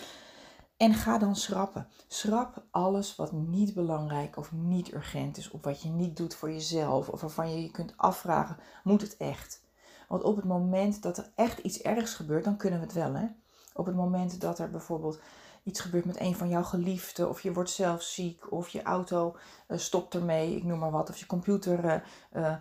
En 0.77 0.95
ga 0.95 1.19
dan 1.19 1.37
schrappen. 1.37 1.89
Schrap 2.07 2.63
alles 2.71 3.17
wat 3.17 3.33
niet 3.33 3.75
belangrijk 3.75 4.37
of 4.37 4.53
niet 4.53 4.93
urgent 4.93 5.37
is, 5.37 5.51
of 5.51 5.65
wat 5.65 5.83
je 5.83 5.89
niet 5.89 6.17
doet 6.17 6.35
voor 6.35 6.51
jezelf, 6.51 7.09
of 7.09 7.21
waarvan 7.21 7.51
je 7.51 7.63
je 7.63 7.71
kunt 7.71 7.95
afvragen: 7.97 8.57
moet 8.85 9.01
het 9.01 9.17
echt? 9.17 9.63
Want 10.09 10.23
op 10.23 10.37
het 10.37 10.45
moment 10.45 11.03
dat 11.03 11.19
er 11.19 11.31
echt 11.35 11.59
iets 11.59 11.83
ergs 11.83 12.15
gebeurt, 12.15 12.45
dan 12.45 12.57
kunnen 12.57 12.79
we 12.79 12.85
het 12.85 12.95
wel. 12.95 13.15
Hè? 13.15 13.27
Op 13.75 13.87
het 13.87 13.95
moment 13.95 14.41
dat 14.41 14.59
er 14.59 14.71
bijvoorbeeld 14.71 15.21
iets 15.69 15.81
gebeurt 15.81 16.05
met 16.05 16.21
een 16.21 16.35
van 16.35 16.49
jouw 16.49 16.63
geliefden, 16.63 17.29
of 17.29 17.41
je 17.41 17.53
wordt 17.53 17.71
zelf 17.71 18.03
ziek, 18.03 18.53
of 18.53 18.69
je 18.69 18.83
auto 18.83 19.37
uh, 19.69 19.79
stopt 19.79 20.15
ermee, 20.15 20.57
ik 20.57 20.65
noem 20.65 20.79
maar 20.79 20.91
wat, 20.91 21.09
of 21.09 21.17
je 21.17 21.27
computer 21.27 22.05
uh, 22.37 22.55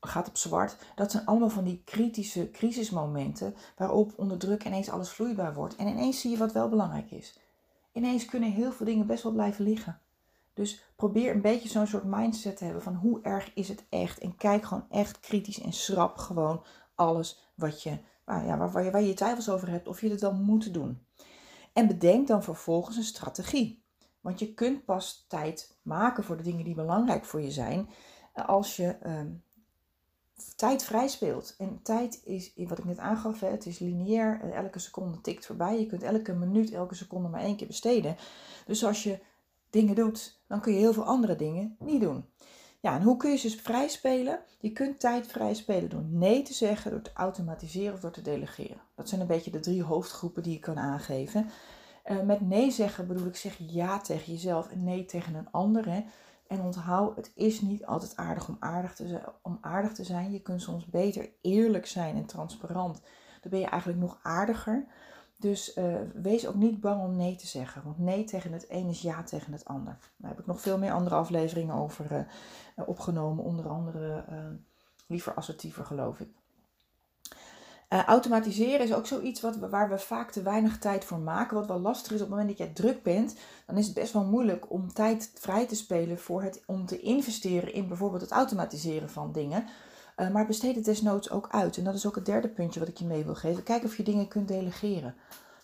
gaat 0.00 0.28
op 0.28 0.36
zwart. 0.36 0.76
Dat 0.94 1.10
zijn 1.10 1.26
allemaal 1.26 1.50
van 1.50 1.64
die 1.64 1.82
kritische 1.84 2.50
crisismomenten 2.50 3.54
waarop 3.76 4.12
onder 4.16 4.38
druk 4.38 4.64
ineens 4.64 4.90
alles 4.90 5.10
vloeibaar 5.10 5.54
wordt. 5.54 5.76
En 5.76 5.86
ineens 5.86 6.20
zie 6.20 6.30
je 6.30 6.36
wat 6.36 6.52
wel 6.52 6.68
belangrijk 6.68 7.10
is. 7.10 7.38
Ineens 7.92 8.24
kunnen 8.24 8.50
heel 8.50 8.72
veel 8.72 8.86
dingen 8.86 9.06
best 9.06 9.22
wel 9.22 9.32
blijven 9.32 9.64
liggen. 9.64 10.00
Dus 10.54 10.84
probeer 10.96 11.34
een 11.34 11.40
beetje 11.40 11.68
zo'n 11.68 11.86
soort 11.86 12.04
mindset 12.04 12.56
te 12.56 12.64
hebben 12.64 12.82
van 12.82 12.94
hoe 12.94 13.22
erg 13.22 13.50
is 13.54 13.68
het 13.68 13.84
echt. 13.88 14.18
En 14.18 14.36
kijk 14.36 14.64
gewoon 14.64 14.86
echt 14.90 15.20
kritisch 15.20 15.60
en 15.60 15.72
schrap 15.72 16.16
gewoon 16.16 16.62
alles 16.94 17.52
wat 17.54 17.82
je 17.82 17.98
waar, 18.24 18.46
ja, 18.46 18.56
waar, 18.56 18.90
waar 18.90 19.00
je 19.00 19.06
je 19.06 19.14
twijfels 19.14 19.50
over 19.50 19.68
hebt 19.68 19.88
of 19.88 20.00
je 20.00 20.10
het 20.10 20.20
wel 20.20 20.34
moet 20.34 20.74
doen. 20.74 21.06
En 21.72 21.86
bedenk 21.86 22.26
dan 22.26 22.42
vervolgens 22.42 22.96
een 22.96 23.02
strategie. 23.02 23.82
Want 24.20 24.38
je 24.38 24.54
kunt 24.54 24.84
pas 24.84 25.24
tijd 25.28 25.76
maken 25.82 26.24
voor 26.24 26.36
de 26.36 26.42
dingen 26.42 26.64
die 26.64 26.74
belangrijk 26.74 27.24
voor 27.24 27.40
je 27.40 27.50
zijn 27.50 27.88
als 28.34 28.76
je 28.76 28.88
ehm, 28.88 29.30
tijd 30.56 30.84
vrij 30.84 31.08
speelt. 31.08 31.54
En 31.58 31.80
tijd 31.82 32.20
is, 32.24 32.52
wat 32.56 32.78
ik 32.78 32.84
net 32.84 32.98
aangaf, 32.98 33.40
het 33.40 33.66
is 33.66 33.78
lineair. 33.78 34.52
Elke 34.52 34.78
seconde 34.78 35.20
tikt 35.20 35.46
voorbij. 35.46 35.78
Je 35.78 35.86
kunt 35.86 36.02
elke 36.02 36.32
minuut, 36.32 36.70
elke 36.72 36.94
seconde 36.94 37.28
maar 37.28 37.40
één 37.40 37.56
keer 37.56 37.66
besteden. 37.66 38.16
Dus 38.66 38.84
als 38.84 39.02
je 39.02 39.18
dingen 39.70 39.94
doet, 39.94 40.40
dan 40.46 40.60
kun 40.60 40.72
je 40.72 40.78
heel 40.78 40.92
veel 40.92 41.04
andere 41.04 41.36
dingen 41.36 41.76
niet 41.78 42.00
doen. 42.00 42.24
Ja, 42.82 42.94
en 42.94 43.02
hoe 43.02 43.16
kun 43.16 43.30
je 43.30 43.36
ze 43.36 43.50
vrij 43.50 43.88
spelen? 43.88 44.40
Je 44.60 44.72
kunt 44.72 45.00
tijd 45.00 45.26
vrij 45.26 45.54
spelen 45.54 45.90
door 45.90 46.04
nee 46.04 46.42
te 46.42 46.52
zeggen, 46.52 46.90
door 46.90 47.02
te 47.02 47.10
automatiseren 47.14 47.94
of 47.94 48.00
door 48.00 48.10
te 48.10 48.22
delegeren. 48.22 48.80
Dat 48.94 49.08
zijn 49.08 49.20
een 49.20 49.26
beetje 49.26 49.50
de 49.50 49.60
drie 49.60 49.82
hoofdgroepen 49.82 50.42
die 50.42 50.52
je 50.52 50.58
kan 50.58 50.78
aangeven. 50.78 51.50
Uh, 52.06 52.20
met 52.20 52.40
nee 52.40 52.70
zeggen 52.70 53.06
bedoel 53.06 53.26
ik 53.26 53.36
zeg 53.36 53.56
ja 53.58 54.00
tegen 54.00 54.32
jezelf 54.32 54.70
en 54.70 54.84
nee 54.84 55.04
tegen 55.04 55.34
een 55.34 55.50
ander. 55.50 56.04
En 56.46 56.60
onthoud, 56.60 57.16
het 57.16 57.32
is 57.34 57.60
niet 57.60 57.86
altijd 57.86 58.16
aardig 58.16 58.48
om 58.48 58.56
aardig, 58.60 58.94
te 58.94 59.08
zijn, 59.08 59.24
om 59.42 59.58
aardig 59.60 59.92
te 59.92 60.04
zijn. 60.04 60.32
Je 60.32 60.42
kunt 60.42 60.62
soms 60.62 60.86
beter 60.86 61.30
eerlijk 61.40 61.86
zijn 61.86 62.16
en 62.16 62.26
transparant. 62.26 63.02
Dan 63.40 63.50
ben 63.50 63.60
je 63.60 63.66
eigenlijk 63.66 64.00
nog 64.00 64.18
aardiger. 64.22 64.86
Dus 65.42 65.76
uh, 65.76 65.96
wees 66.14 66.46
ook 66.46 66.54
niet 66.54 66.80
bang 66.80 67.02
om 67.02 67.16
nee 67.16 67.36
te 67.36 67.46
zeggen. 67.46 67.82
Want 67.84 67.98
nee 67.98 68.24
tegen 68.24 68.52
het 68.52 68.66
een 68.68 68.88
is 68.88 69.02
ja 69.02 69.22
tegen 69.22 69.52
het 69.52 69.64
ander. 69.64 69.98
Daar 70.16 70.30
heb 70.30 70.38
ik 70.38 70.46
nog 70.46 70.60
veel 70.60 70.78
meer 70.78 70.92
andere 70.92 71.14
afleveringen 71.14 71.74
over 71.74 72.12
uh, 72.12 72.88
opgenomen. 72.88 73.44
Onder 73.44 73.68
andere 73.68 74.24
liever 75.06 75.34
assertiever, 75.34 75.84
geloof 75.84 76.20
ik. 76.20 76.28
automatiseren 77.88 78.80
is 78.80 78.94
ook 78.94 79.06
zoiets 79.06 79.40
wat, 79.40 79.56
waar 79.56 79.88
we 79.88 79.98
vaak 79.98 80.30
te 80.30 80.42
weinig 80.42 80.78
tijd 80.78 81.04
voor 81.04 81.18
maken. 81.18 81.56
Wat 81.56 81.66
wel 81.66 81.80
lastig 81.80 82.12
is 82.12 82.20
op 82.20 82.28
het 82.28 82.36
moment 82.36 82.48
dat 82.48 82.58
jij 82.58 82.74
druk 82.74 83.02
bent. 83.02 83.36
Dan 83.66 83.76
is 83.76 83.86
het 83.86 83.94
best 83.94 84.12
wel 84.12 84.24
moeilijk 84.24 84.70
om 84.70 84.92
tijd 84.92 85.32
vrij 85.34 85.66
te 85.66 85.76
spelen 85.76 86.18
voor 86.18 86.42
het, 86.42 86.62
om 86.66 86.86
te 86.86 87.00
investeren 87.00 87.72
in 87.72 87.88
bijvoorbeeld 87.88 88.22
het 88.22 88.30
automatiseren 88.30 89.10
van 89.10 89.32
dingen. 89.32 89.66
Uh, 90.22 90.30
maar 90.30 90.46
besteed 90.46 90.74
het 90.74 90.84
desnoods 90.84 91.30
ook 91.30 91.48
uit. 91.50 91.76
En 91.76 91.84
dat 91.84 91.94
is 91.94 92.06
ook 92.06 92.14
het 92.14 92.26
derde 92.26 92.48
puntje 92.48 92.80
wat 92.80 92.88
ik 92.88 92.96
je 92.96 93.04
mee 93.04 93.24
wil 93.24 93.34
geven. 93.34 93.62
Kijk 93.62 93.84
of 93.84 93.96
je 93.96 94.02
dingen 94.02 94.28
kunt 94.28 94.48
delegeren. 94.48 95.14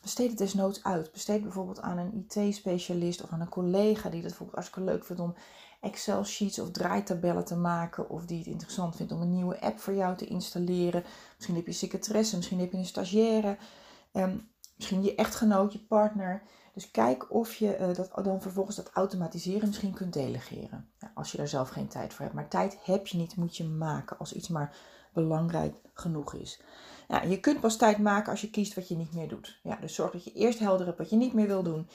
Besteed 0.03 0.29
het 0.29 0.39
desnoods 0.39 0.85
uit. 0.85 1.13
Besteed 1.13 1.43
bijvoorbeeld 1.43 1.81
aan 1.81 1.99
een 1.99 2.27
IT-specialist 2.29 3.23
of 3.23 3.33
aan 3.33 3.41
een 3.41 3.49
collega 3.49 4.09
die 4.09 4.19
het 4.19 4.29
bijvoorbeeld 4.29 4.59
hartstikke 4.59 4.91
leuk 4.91 5.05
vindt 5.05 5.23
om 5.23 5.35
Excel-sheets 5.81 6.59
of 6.59 6.71
draaitabellen 6.71 7.45
te 7.45 7.57
maken. 7.57 8.11
Of 8.11 8.27
die 8.27 8.39
het 8.39 8.47
interessant 8.47 8.97
vindt 8.97 9.13
om 9.13 9.21
een 9.21 9.33
nieuwe 9.33 9.61
app 9.61 9.79
voor 9.79 9.95
jou 9.95 10.17
te 10.17 10.27
installeren. 10.27 11.05
Misschien 11.35 11.55
heb 11.55 11.65
je 11.65 11.71
een 11.71 11.77
secretaresse, 11.77 12.37
misschien 12.37 12.61
heb 12.61 12.73
je 12.73 12.79
een 12.79 12.85
stagiaire. 12.85 13.57
Um, 14.13 14.51
misschien 14.77 15.03
je 15.03 15.15
echtgenoot, 15.15 15.73
je 15.73 15.79
partner. 15.79 16.43
Dus 16.79 16.91
kijk 16.91 17.33
of 17.35 17.55
je 17.55 17.79
uh, 17.79 17.95
dat, 17.95 18.25
dan 18.25 18.43
vervolgens 18.43 18.77
dat 18.77 18.91
automatiseren 18.93 19.69
misschien 19.69 19.95
kunt 19.95 20.13
delegeren. 20.13 20.91
Ja, 20.99 21.11
als 21.15 21.31
je 21.31 21.37
daar 21.37 21.49
zelf 21.49 21.69
geen 21.69 21.89
tijd 21.89 22.13
voor 22.13 22.23
hebt. 22.23 22.35
Maar 22.35 22.49
tijd 22.49 22.79
heb 22.83 23.07
je 23.07 23.19
niet, 23.19 23.37
moet 23.37 23.57
je 23.57 23.65
maken 23.65 24.19
als 24.19 24.33
iets 24.33 24.49
maar 24.49 24.77
belangrijk 25.13 25.77
genoeg 25.95 26.35
is. 26.35 26.61
Je 27.29 27.41
kunt 27.41 27.61
pas 27.61 27.77
tijd 27.77 27.99
maken 27.99 28.31
als 28.31 28.41
je 28.41 28.51
kiest 28.51 28.75
wat 28.75 28.89
je 28.89 28.97
niet 28.97 29.15
meer 29.15 29.29
doet. 29.29 29.61
Ja, 29.63 29.77
dus 29.77 29.95
zorg 29.95 30.13
dat 30.13 30.25
je 30.25 30.33
eerst 30.33 30.59
helder 30.59 30.87
hebt 30.87 30.99
wat 30.99 31.11
je 31.11 31.17
niet 31.17 31.33
meer 31.33 31.47
wil 31.47 31.63
doen. 31.63 31.89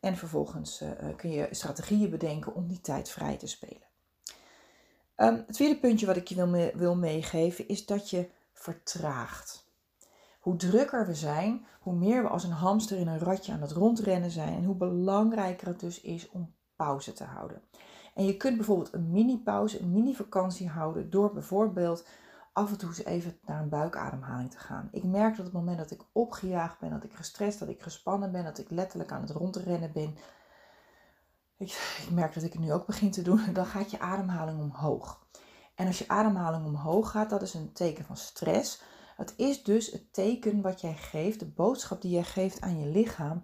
En 0.00 0.16
vervolgens 0.16 0.82
uh, 0.82 0.90
kun 1.16 1.30
je 1.30 1.48
strategieën 1.50 2.10
bedenken 2.10 2.54
om 2.54 2.68
die 2.68 2.80
tijd 2.80 3.08
vrij 3.08 3.36
te 3.36 3.46
spelen. 3.46 3.88
Um, 5.16 5.34
het 5.46 5.52
tweede 5.52 5.78
puntje 5.78 6.06
wat 6.06 6.16
ik 6.16 6.28
je 6.28 6.72
wil 6.74 6.96
meegeven 6.96 7.68
is 7.68 7.86
dat 7.86 8.10
je 8.10 8.28
vertraagt. 8.52 9.68
Hoe 10.40 10.56
drukker 10.56 11.06
we 11.06 11.14
zijn, 11.14 11.66
hoe 11.80 11.94
meer 11.94 12.22
we 12.22 12.28
als 12.28 12.44
een 12.44 12.50
hamster 12.50 12.98
in 12.98 13.08
een 13.08 13.18
ratje 13.18 13.52
aan 13.52 13.60
het 13.60 13.72
rondrennen 13.72 14.30
zijn 14.30 14.54
en 14.54 14.64
hoe 14.64 14.74
belangrijker 14.74 15.66
het 15.66 15.80
dus 15.80 16.00
is 16.00 16.28
om 16.30 16.54
pauze 16.76 17.12
te 17.12 17.24
houden. 17.24 17.62
En 18.14 18.24
je 18.24 18.36
kunt 18.36 18.56
bijvoorbeeld 18.56 18.92
een 18.92 19.10
mini-pauze, 19.10 19.80
een 19.80 19.92
mini-vakantie 19.92 20.68
houden 20.68 21.10
door 21.10 21.32
bijvoorbeeld 21.32 22.06
af 22.52 22.70
en 22.70 22.78
toe 22.78 22.88
eens 22.88 23.04
even 23.04 23.38
naar 23.46 23.62
een 23.62 23.68
buikademhaling 23.68 24.50
te 24.50 24.58
gaan. 24.58 24.88
Ik 24.92 25.04
merk 25.04 25.36
dat 25.36 25.46
op 25.46 25.52
het 25.52 25.62
moment 25.62 25.78
dat 25.78 25.90
ik 25.90 26.02
opgejaagd 26.12 26.78
ben, 26.78 26.90
dat 26.90 27.04
ik 27.04 27.12
gestrest, 27.12 27.58
dat 27.58 27.68
ik 27.68 27.82
gespannen 27.82 28.32
ben, 28.32 28.44
dat 28.44 28.58
ik 28.58 28.70
letterlijk 28.70 29.12
aan 29.12 29.20
het 29.20 29.30
rondrennen 29.30 29.92
ben. 29.92 30.16
Ik, 31.56 31.98
ik 32.02 32.10
merk 32.10 32.34
dat 32.34 32.42
ik 32.42 32.52
het 32.52 32.62
nu 32.62 32.72
ook 32.72 32.86
begin 32.86 33.10
te 33.10 33.22
doen. 33.22 33.40
Dan 33.52 33.66
gaat 33.66 33.90
je 33.90 34.00
ademhaling 34.00 34.60
omhoog. 34.60 35.26
En 35.74 35.86
als 35.86 35.98
je 35.98 36.08
ademhaling 36.08 36.66
omhoog 36.66 37.10
gaat, 37.10 37.30
dat 37.30 37.42
is 37.42 37.54
een 37.54 37.72
teken 37.72 38.04
van 38.04 38.16
stress. 38.16 38.82
Het 39.20 39.34
is 39.36 39.62
dus 39.62 39.90
het 39.90 40.12
teken 40.12 40.60
wat 40.60 40.80
jij 40.80 40.94
geeft, 40.94 41.38
de 41.38 41.46
boodschap 41.46 42.02
die 42.02 42.10
jij 42.10 42.22
geeft 42.22 42.60
aan 42.60 42.80
je 42.80 42.86
lichaam, 42.86 43.42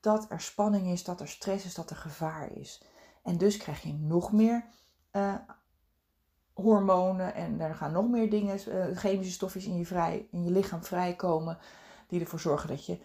dat 0.00 0.26
er 0.30 0.40
spanning 0.40 0.86
is, 0.86 1.04
dat 1.04 1.20
er 1.20 1.28
stress 1.28 1.64
is, 1.64 1.74
dat 1.74 1.90
er 1.90 1.96
gevaar 1.96 2.52
is. 2.52 2.82
En 3.22 3.38
dus 3.38 3.56
krijg 3.56 3.82
je 3.82 3.92
nog 3.92 4.32
meer 4.32 4.64
uh, 5.12 5.34
hormonen 6.52 7.34
en 7.34 7.60
er 7.60 7.74
gaan 7.74 7.92
nog 7.92 8.08
meer 8.08 8.30
dingen, 8.30 8.58
uh, 8.68 8.96
chemische 8.96 9.32
stofjes 9.32 9.66
in 9.66 9.76
je, 9.76 9.86
vrij, 9.86 10.28
in 10.30 10.44
je 10.44 10.50
lichaam 10.50 10.84
vrijkomen, 10.84 11.58
die 12.08 12.20
ervoor 12.20 12.40
zorgen 12.40 12.68
dat 12.68 12.86
je 12.86 12.98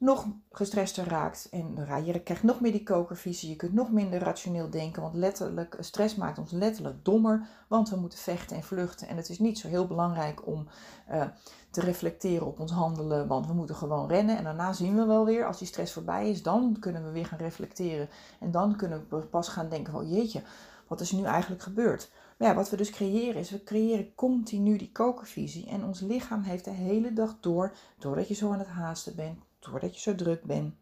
nog 0.00 0.26
gestrester 0.50 1.08
raakt. 1.08 1.48
En 1.50 1.86
je 2.04 2.20
krijgt 2.20 2.42
nog 2.42 2.60
meer 2.60 2.72
die 2.72 2.82
kokervisie. 2.82 3.48
Je 3.48 3.56
kunt 3.56 3.72
nog 3.72 3.90
minder 3.90 4.18
rationeel 4.18 4.70
denken. 4.70 5.02
Want 5.02 5.14
letterlijk, 5.14 5.76
stress 5.80 6.14
maakt 6.14 6.38
ons 6.38 6.50
letterlijk 6.50 7.04
dommer. 7.04 7.48
Want 7.68 7.90
we 7.90 7.96
moeten 7.96 8.18
vechten 8.18 8.56
en 8.56 8.62
vluchten. 8.62 9.08
En 9.08 9.16
het 9.16 9.28
is 9.28 9.38
niet 9.38 9.58
zo 9.58 9.68
heel 9.68 9.86
belangrijk 9.86 10.46
om 10.46 10.66
uh, 11.10 11.22
te 11.70 11.80
reflecteren 11.80 12.46
op 12.46 12.60
ons 12.60 12.72
handelen. 12.72 13.26
Want 13.26 13.46
we 13.46 13.52
moeten 13.52 13.74
gewoon 13.74 14.08
rennen. 14.08 14.36
En 14.36 14.44
daarna 14.44 14.72
zien 14.72 14.96
we 14.96 15.04
wel 15.04 15.24
weer, 15.24 15.46
als 15.46 15.58
die 15.58 15.66
stress 15.66 15.92
voorbij 15.92 16.30
is, 16.30 16.42
dan 16.42 16.76
kunnen 16.80 17.04
we 17.04 17.10
weer 17.10 17.26
gaan 17.26 17.38
reflecteren. 17.38 18.08
En 18.40 18.50
dan 18.50 18.76
kunnen 18.76 19.06
we 19.08 19.16
pas 19.16 19.48
gaan 19.48 19.68
denken 19.68 19.92
van 19.92 20.08
jeetje, 20.08 20.42
wat 20.86 21.00
is 21.00 21.12
nu 21.12 21.24
eigenlijk 21.24 21.62
gebeurd? 21.62 22.10
Maar 22.38 22.48
ja, 22.48 22.54
wat 22.54 22.70
we 22.70 22.76
dus 22.76 22.90
creëren 22.90 23.40
is, 23.40 23.50
we 23.50 23.64
creëren 23.64 24.14
continu 24.14 24.76
die 24.76 24.92
kokervisie. 24.92 25.68
En 25.68 25.84
ons 25.84 26.00
lichaam 26.00 26.42
heeft 26.42 26.64
de 26.64 26.70
hele 26.70 27.12
dag 27.12 27.36
door, 27.40 27.72
doordat 27.98 28.28
je 28.28 28.34
zo 28.34 28.52
aan 28.52 28.58
het 28.58 28.68
haasten 28.68 29.16
bent, 29.16 29.38
doordat 29.60 29.94
je 29.94 30.00
zo 30.00 30.14
druk 30.14 30.44
bent, 30.44 30.74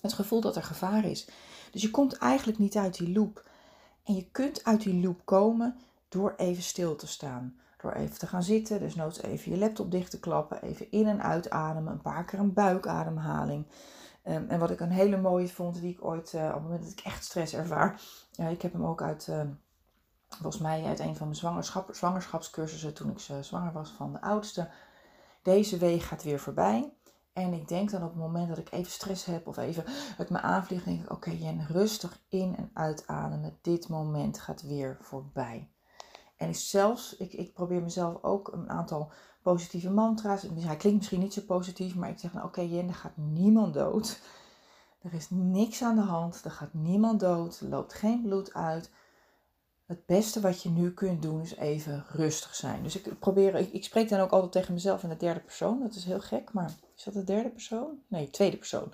het 0.00 0.12
gevoel 0.12 0.40
dat 0.40 0.56
er 0.56 0.62
gevaar 0.62 1.04
is. 1.04 1.28
Dus 1.70 1.82
je 1.82 1.90
komt 1.90 2.18
eigenlijk 2.18 2.58
niet 2.58 2.76
uit 2.76 2.98
die 2.98 3.12
loop. 3.12 3.48
En 4.04 4.14
je 4.14 4.30
kunt 4.30 4.64
uit 4.64 4.82
die 4.82 5.00
loop 5.00 5.20
komen 5.24 5.76
door 6.08 6.34
even 6.36 6.62
stil 6.62 6.96
te 6.96 7.06
staan. 7.06 7.58
Door 7.80 7.92
even 7.92 8.18
te 8.18 8.26
gaan 8.26 8.42
zitten, 8.42 8.78
dus 8.78 8.94
noods 8.94 9.22
even 9.22 9.52
je 9.52 9.58
laptop 9.58 9.90
dicht 9.90 10.10
te 10.10 10.20
klappen, 10.20 10.62
even 10.62 10.90
in 10.90 11.06
en 11.06 11.22
uitademen, 11.22 11.92
een 11.92 12.00
paar 12.00 12.24
keer 12.24 12.38
een 12.38 12.52
buikademhaling. 12.52 13.66
Um, 14.28 14.48
en 14.48 14.58
wat 14.58 14.70
ik 14.70 14.80
een 14.80 14.90
hele 14.90 15.16
mooie 15.16 15.48
vond, 15.48 15.80
die 15.80 15.92
ik 15.92 16.04
ooit, 16.04 16.32
uh, 16.32 16.44
op 16.46 16.54
het 16.54 16.62
moment 16.62 16.82
dat 16.82 16.92
ik 16.92 17.00
echt 17.00 17.24
stress 17.24 17.54
ervaar, 17.54 18.00
ja, 18.32 18.48
ik 18.48 18.62
heb 18.62 18.72
hem 18.72 18.86
ook 18.86 19.02
uit, 19.02 19.26
uh, 19.30 19.40
volgens 20.28 20.62
mij 20.62 20.84
uit 20.84 20.98
een 20.98 21.16
van 21.16 21.26
mijn 21.26 21.38
zwangerschap, 21.38 21.94
zwangerschapscursussen 21.94 22.94
toen 22.94 23.10
ik 23.10 23.18
zwanger 23.40 23.72
was 23.72 23.90
van 23.90 24.12
de 24.12 24.20
oudste. 24.20 24.68
Deze 25.42 25.78
week 25.78 26.02
gaat 26.02 26.22
weer 26.22 26.38
voorbij. 26.38 26.92
En 27.34 27.52
ik 27.52 27.68
denk 27.68 27.90
dan 27.90 28.02
op 28.02 28.08
het 28.08 28.18
moment 28.18 28.48
dat 28.48 28.58
ik 28.58 28.72
even 28.72 28.92
stress 28.92 29.24
heb 29.24 29.46
of 29.46 29.56
even 29.56 29.84
het 30.16 30.30
me 30.30 30.40
aanvliegt, 30.40 30.84
denk 30.84 31.02
ik: 31.02 31.12
oké, 31.12 31.30
Jen, 31.30 31.66
rustig 31.66 32.20
in 32.28 32.56
en 32.56 32.70
uitademen. 32.74 33.58
Dit 33.62 33.88
moment 33.88 34.38
gaat 34.38 34.62
weer 34.62 34.96
voorbij. 35.00 35.68
En 36.36 36.48
ik 36.48 36.56
zelfs, 36.56 37.16
ik, 37.16 37.32
ik 37.32 37.54
probeer 37.54 37.82
mezelf 37.82 38.22
ook 38.22 38.52
een 38.52 38.70
aantal 38.70 39.12
positieve 39.42 39.90
mantra's. 39.90 40.42
Hij 40.42 40.76
klinkt 40.76 40.98
misschien 40.98 41.20
niet 41.20 41.32
zo 41.32 41.42
positief, 41.42 41.94
maar 41.94 42.10
ik 42.10 42.18
zeg: 42.18 42.32
nou, 42.32 42.46
oké, 42.46 42.60
Jen, 42.60 42.88
er 42.88 42.94
gaat 42.94 43.16
niemand 43.16 43.74
dood. 43.74 44.20
Er 45.02 45.14
is 45.14 45.26
niks 45.30 45.82
aan 45.82 45.96
de 45.96 46.02
hand. 46.02 46.44
Er 46.44 46.50
gaat 46.50 46.74
niemand 46.74 47.20
dood. 47.20 47.60
Er 47.60 47.68
loopt 47.68 47.94
geen 47.94 48.22
bloed 48.22 48.54
uit 48.54 48.90
het 49.86 50.06
beste 50.06 50.40
wat 50.40 50.62
je 50.62 50.68
nu 50.68 50.92
kunt 50.92 51.22
doen 51.22 51.40
is 51.40 51.56
even 51.56 52.04
rustig 52.08 52.54
zijn. 52.54 52.82
Dus 52.82 52.96
ik 52.96 53.18
probeer, 53.18 53.54
ik, 53.54 53.72
ik, 53.72 53.84
spreek 53.84 54.08
dan 54.08 54.20
ook 54.20 54.30
altijd 54.30 54.52
tegen 54.52 54.74
mezelf 54.74 55.02
in 55.02 55.08
de 55.08 55.16
derde 55.16 55.40
persoon. 55.40 55.80
Dat 55.80 55.94
is 55.94 56.04
heel 56.04 56.20
gek, 56.20 56.52
maar 56.52 56.74
is 56.96 57.04
dat 57.04 57.14
de 57.14 57.24
derde 57.24 57.50
persoon? 57.50 57.98
Nee, 58.08 58.30
tweede 58.30 58.56
persoon. 58.56 58.92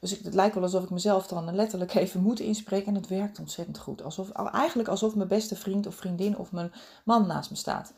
Dus 0.00 0.10
het 0.10 0.34
lijkt 0.34 0.54
wel 0.54 0.62
alsof 0.62 0.82
ik 0.82 0.90
mezelf 0.90 1.26
dan 1.26 1.54
letterlijk 1.54 1.94
even 1.94 2.20
moet 2.20 2.40
inspreken 2.40 2.86
en 2.86 2.94
het 2.94 3.08
werkt 3.08 3.38
ontzettend 3.38 3.78
goed. 3.78 4.02
Alsof, 4.02 4.30
eigenlijk 4.30 4.88
alsof 4.88 5.14
mijn 5.14 5.28
beste 5.28 5.56
vriend 5.56 5.86
of 5.86 5.94
vriendin 5.94 6.38
of 6.38 6.52
mijn 6.52 6.72
man 7.04 7.26
naast 7.26 7.50
me 7.50 7.56
staat. 7.56 7.92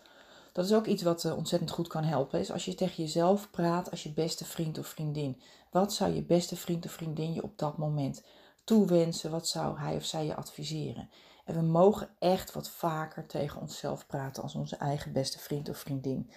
Dat 0.52 0.64
is 0.64 0.72
ook 0.72 0.86
iets 0.86 1.02
wat 1.02 1.24
uh, 1.24 1.36
ontzettend 1.36 1.70
goed 1.70 1.88
kan 1.88 2.04
helpen. 2.04 2.40
Is 2.40 2.52
als 2.52 2.64
je 2.64 2.74
tegen 2.74 3.02
jezelf 3.02 3.50
praat 3.50 3.90
als 3.90 4.02
je 4.02 4.12
beste 4.12 4.44
vriend 4.44 4.78
of 4.78 4.86
vriendin. 4.86 5.40
Wat 5.70 5.92
zou 5.92 6.14
je 6.14 6.22
beste 6.22 6.56
vriend 6.56 6.84
of 6.84 6.92
vriendin 6.92 7.32
je 7.32 7.42
op 7.42 7.58
dat 7.58 7.78
moment 7.78 8.22
toewensen? 8.64 9.30
Wat 9.30 9.48
zou 9.48 9.78
hij 9.78 9.96
of 9.96 10.04
zij 10.04 10.26
je 10.26 10.34
adviseren? 10.34 11.10
En 11.44 11.54
we 11.54 11.60
mogen 11.62 12.08
echt 12.18 12.52
wat 12.52 12.68
vaker 12.68 13.26
tegen 13.26 13.60
onszelf 13.60 14.06
praten 14.06 14.42
als 14.42 14.54
onze 14.54 14.76
eigen 14.76 15.12
beste 15.12 15.38
vriend 15.38 15.68
of 15.68 15.78
vriendin. 15.78 16.30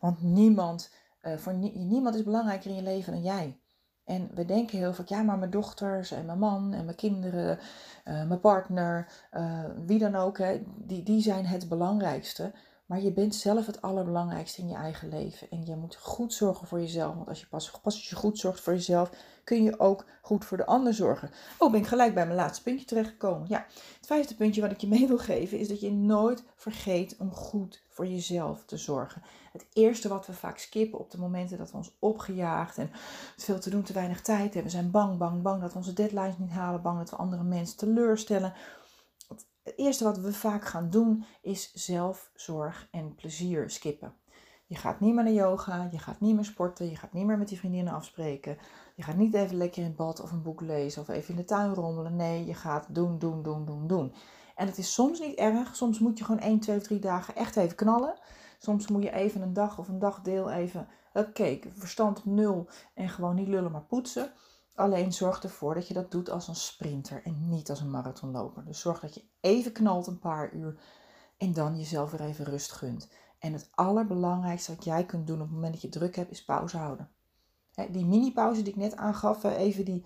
Want 0.00 0.22
niemand, 0.22 0.90
uh, 1.22 1.36
voor 1.36 1.54
niemand 1.54 2.14
is 2.14 2.22
belangrijker 2.22 2.70
in 2.70 2.76
je 2.76 2.82
leven 2.82 3.12
dan 3.12 3.22
jij. 3.22 3.56
En 4.04 4.30
we 4.34 4.44
denken 4.44 4.78
heel 4.78 4.94
vaak, 4.94 5.06
ja, 5.06 5.22
maar 5.22 5.38
mijn 5.38 5.50
dochters 5.50 6.10
en 6.10 6.26
mijn 6.26 6.38
man 6.38 6.72
en 6.72 6.84
mijn 6.84 6.96
kinderen, 6.96 7.58
uh, 8.04 8.26
mijn 8.26 8.40
partner, 8.40 9.12
uh, 9.32 9.64
wie 9.86 9.98
dan 9.98 10.14
ook, 10.14 10.38
hè, 10.38 10.62
die, 10.76 11.02
die 11.02 11.22
zijn 11.22 11.46
het 11.46 11.68
belangrijkste. 11.68 12.52
Maar 12.92 13.02
je 13.02 13.12
bent 13.12 13.34
zelf 13.34 13.66
het 13.66 13.82
allerbelangrijkste 13.82 14.60
in 14.60 14.68
je 14.68 14.74
eigen 14.74 15.08
leven. 15.08 15.50
En 15.50 15.66
je 15.66 15.76
moet 15.76 15.96
goed 15.96 16.34
zorgen 16.34 16.66
voor 16.66 16.80
jezelf. 16.80 17.14
Want 17.14 17.28
als 17.28 17.40
je 17.40 17.46
pas, 17.46 17.70
pas 17.70 17.94
als 17.94 18.08
je 18.08 18.16
goed 18.16 18.38
zorgt 18.38 18.60
voor 18.60 18.72
jezelf, 18.72 19.10
kun 19.44 19.62
je 19.62 19.80
ook 19.80 20.04
goed 20.22 20.44
voor 20.44 20.56
de 20.56 20.66
ander 20.66 20.94
zorgen. 20.94 21.30
Oh, 21.58 21.70
ben 21.70 21.80
ik 21.80 21.86
gelijk 21.86 22.14
bij 22.14 22.24
mijn 22.24 22.36
laatste 22.36 22.62
puntje 22.62 22.86
terechtgekomen. 22.86 23.48
Ja, 23.48 23.66
het 23.96 24.06
vijfde 24.06 24.34
puntje 24.34 24.60
wat 24.60 24.70
ik 24.70 24.80
je 24.80 24.86
mee 24.86 25.06
wil 25.06 25.18
geven 25.18 25.58
is 25.58 25.68
dat 25.68 25.80
je 25.80 25.92
nooit 25.92 26.42
vergeet 26.54 27.16
om 27.18 27.32
goed 27.32 27.82
voor 27.88 28.06
jezelf 28.06 28.64
te 28.64 28.76
zorgen. 28.76 29.22
Het 29.52 29.66
eerste 29.72 30.08
wat 30.08 30.26
we 30.26 30.32
vaak 30.32 30.58
skippen 30.58 30.98
op 30.98 31.10
de 31.10 31.18
momenten 31.18 31.58
dat 31.58 31.70
we 31.70 31.76
ons 31.76 31.96
opgejaagd 31.98 32.78
en 32.78 32.90
veel 33.36 33.58
te 33.58 33.70
doen, 33.70 33.82
te 33.82 33.92
weinig 33.92 34.20
tijd 34.20 34.54
hebben, 34.54 34.72
zijn 34.72 34.90
bang, 34.90 35.18
bang, 35.18 35.42
bang 35.42 35.60
dat 35.60 35.72
we 35.72 35.78
onze 35.78 35.92
deadlines 35.92 36.38
niet 36.38 36.50
halen, 36.50 36.82
bang 36.82 36.98
dat 36.98 37.10
we 37.10 37.16
andere 37.16 37.42
mensen 37.42 37.76
teleurstellen. 37.76 38.52
Het 39.62 39.78
eerste 39.78 40.04
wat 40.04 40.18
we 40.18 40.32
vaak 40.32 40.64
gaan 40.64 40.90
doen 40.90 41.24
is 41.42 41.72
zelfzorg 41.74 42.88
en 42.90 43.14
plezier 43.14 43.70
skippen. 43.70 44.14
Je 44.66 44.76
gaat 44.76 45.00
niet 45.00 45.14
meer 45.14 45.24
naar 45.24 45.32
yoga, 45.32 45.88
je 45.90 45.98
gaat 45.98 46.20
niet 46.20 46.34
meer 46.34 46.44
sporten, 46.44 46.90
je 46.90 46.96
gaat 46.96 47.12
niet 47.12 47.26
meer 47.26 47.38
met 47.38 47.48
die 47.48 47.58
vriendinnen 47.58 47.92
afspreken. 47.92 48.58
Je 48.94 49.02
gaat 49.02 49.16
niet 49.16 49.34
even 49.34 49.56
lekker 49.56 49.82
in 49.82 49.94
bad 49.94 50.20
of 50.20 50.32
een 50.32 50.42
boek 50.42 50.60
lezen 50.60 51.02
of 51.02 51.08
even 51.08 51.30
in 51.30 51.36
de 51.36 51.44
tuin 51.44 51.74
rommelen. 51.74 52.16
Nee, 52.16 52.46
je 52.46 52.54
gaat 52.54 52.94
doen, 52.94 53.18
doen, 53.18 53.42
doen, 53.42 53.64
doen, 53.64 53.86
doen. 53.86 54.14
En 54.56 54.66
het 54.66 54.78
is 54.78 54.94
soms 54.94 55.20
niet 55.20 55.38
erg. 55.38 55.76
Soms 55.76 55.98
moet 55.98 56.18
je 56.18 56.24
gewoon 56.24 56.40
1, 56.40 56.60
2 56.60 56.76
of 56.76 56.82
3 56.82 56.98
dagen 56.98 57.36
echt 57.36 57.56
even 57.56 57.76
knallen. 57.76 58.14
Soms 58.58 58.88
moet 58.88 59.02
je 59.02 59.12
even 59.12 59.42
een 59.42 59.52
dag 59.52 59.78
of 59.78 59.88
een 59.88 59.98
dagdeel 59.98 60.50
even, 60.50 60.88
oké, 61.12 61.58
verstand 61.72 62.18
op 62.18 62.24
nul 62.24 62.68
en 62.94 63.08
gewoon 63.08 63.34
niet 63.34 63.48
lullen 63.48 63.72
maar 63.72 63.84
poetsen. 63.84 64.32
Alleen 64.74 65.12
zorg 65.12 65.42
ervoor 65.42 65.74
dat 65.74 65.88
je 65.88 65.94
dat 65.94 66.10
doet 66.10 66.30
als 66.30 66.48
een 66.48 66.54
sprinter 66.54 67.22
en 67.24 67.48
niet 67.48 67.70
als 67.70 67.80
een 67.80 67.90
marathonloper. 67.90 68.64
Dus 68.64 68.80
zorg 68.80 69.00
dat 69.00 69.14
je 69.14 69.24
even 69.40 69.72
knalt 69.72 70.06
een 70.06 70.18
paar 70.18 70.52
uur 70.52 70.80
en 71.36 71.52
dan 71.52 71.76
jezelf 71.76 72.10
weer 72.10 72.20
even 72.20 72.44
rust 72.44 72.72
gunt. 72.72 73.10
En 73.38 73.52
het 73.52 73.68
allerbelangrijkste 73.70 74.74
wat 74.74 74.84
jij 74.84 75.04
kunt 75.06 75.26
doen 75.26 75.40
op 75.40 75.46
het 75.46 75.54
moment 75.54 75.72
dat 75.72 75.82
je 75.82 75.88
druk 75.88 76.16
hebt, 76.16 76.30
is 76.30 76.44
pauze 76.44 76.76
houden. 76.76 77.10
Die 77.90 78.06
mini-pauze 78.06 78.62
die 78.62 78.72
ik 78.72 78.78
net 78.78 78.96
aangaf, 78.96 79.44
even 79.44 79.84
die, 79.84 80.04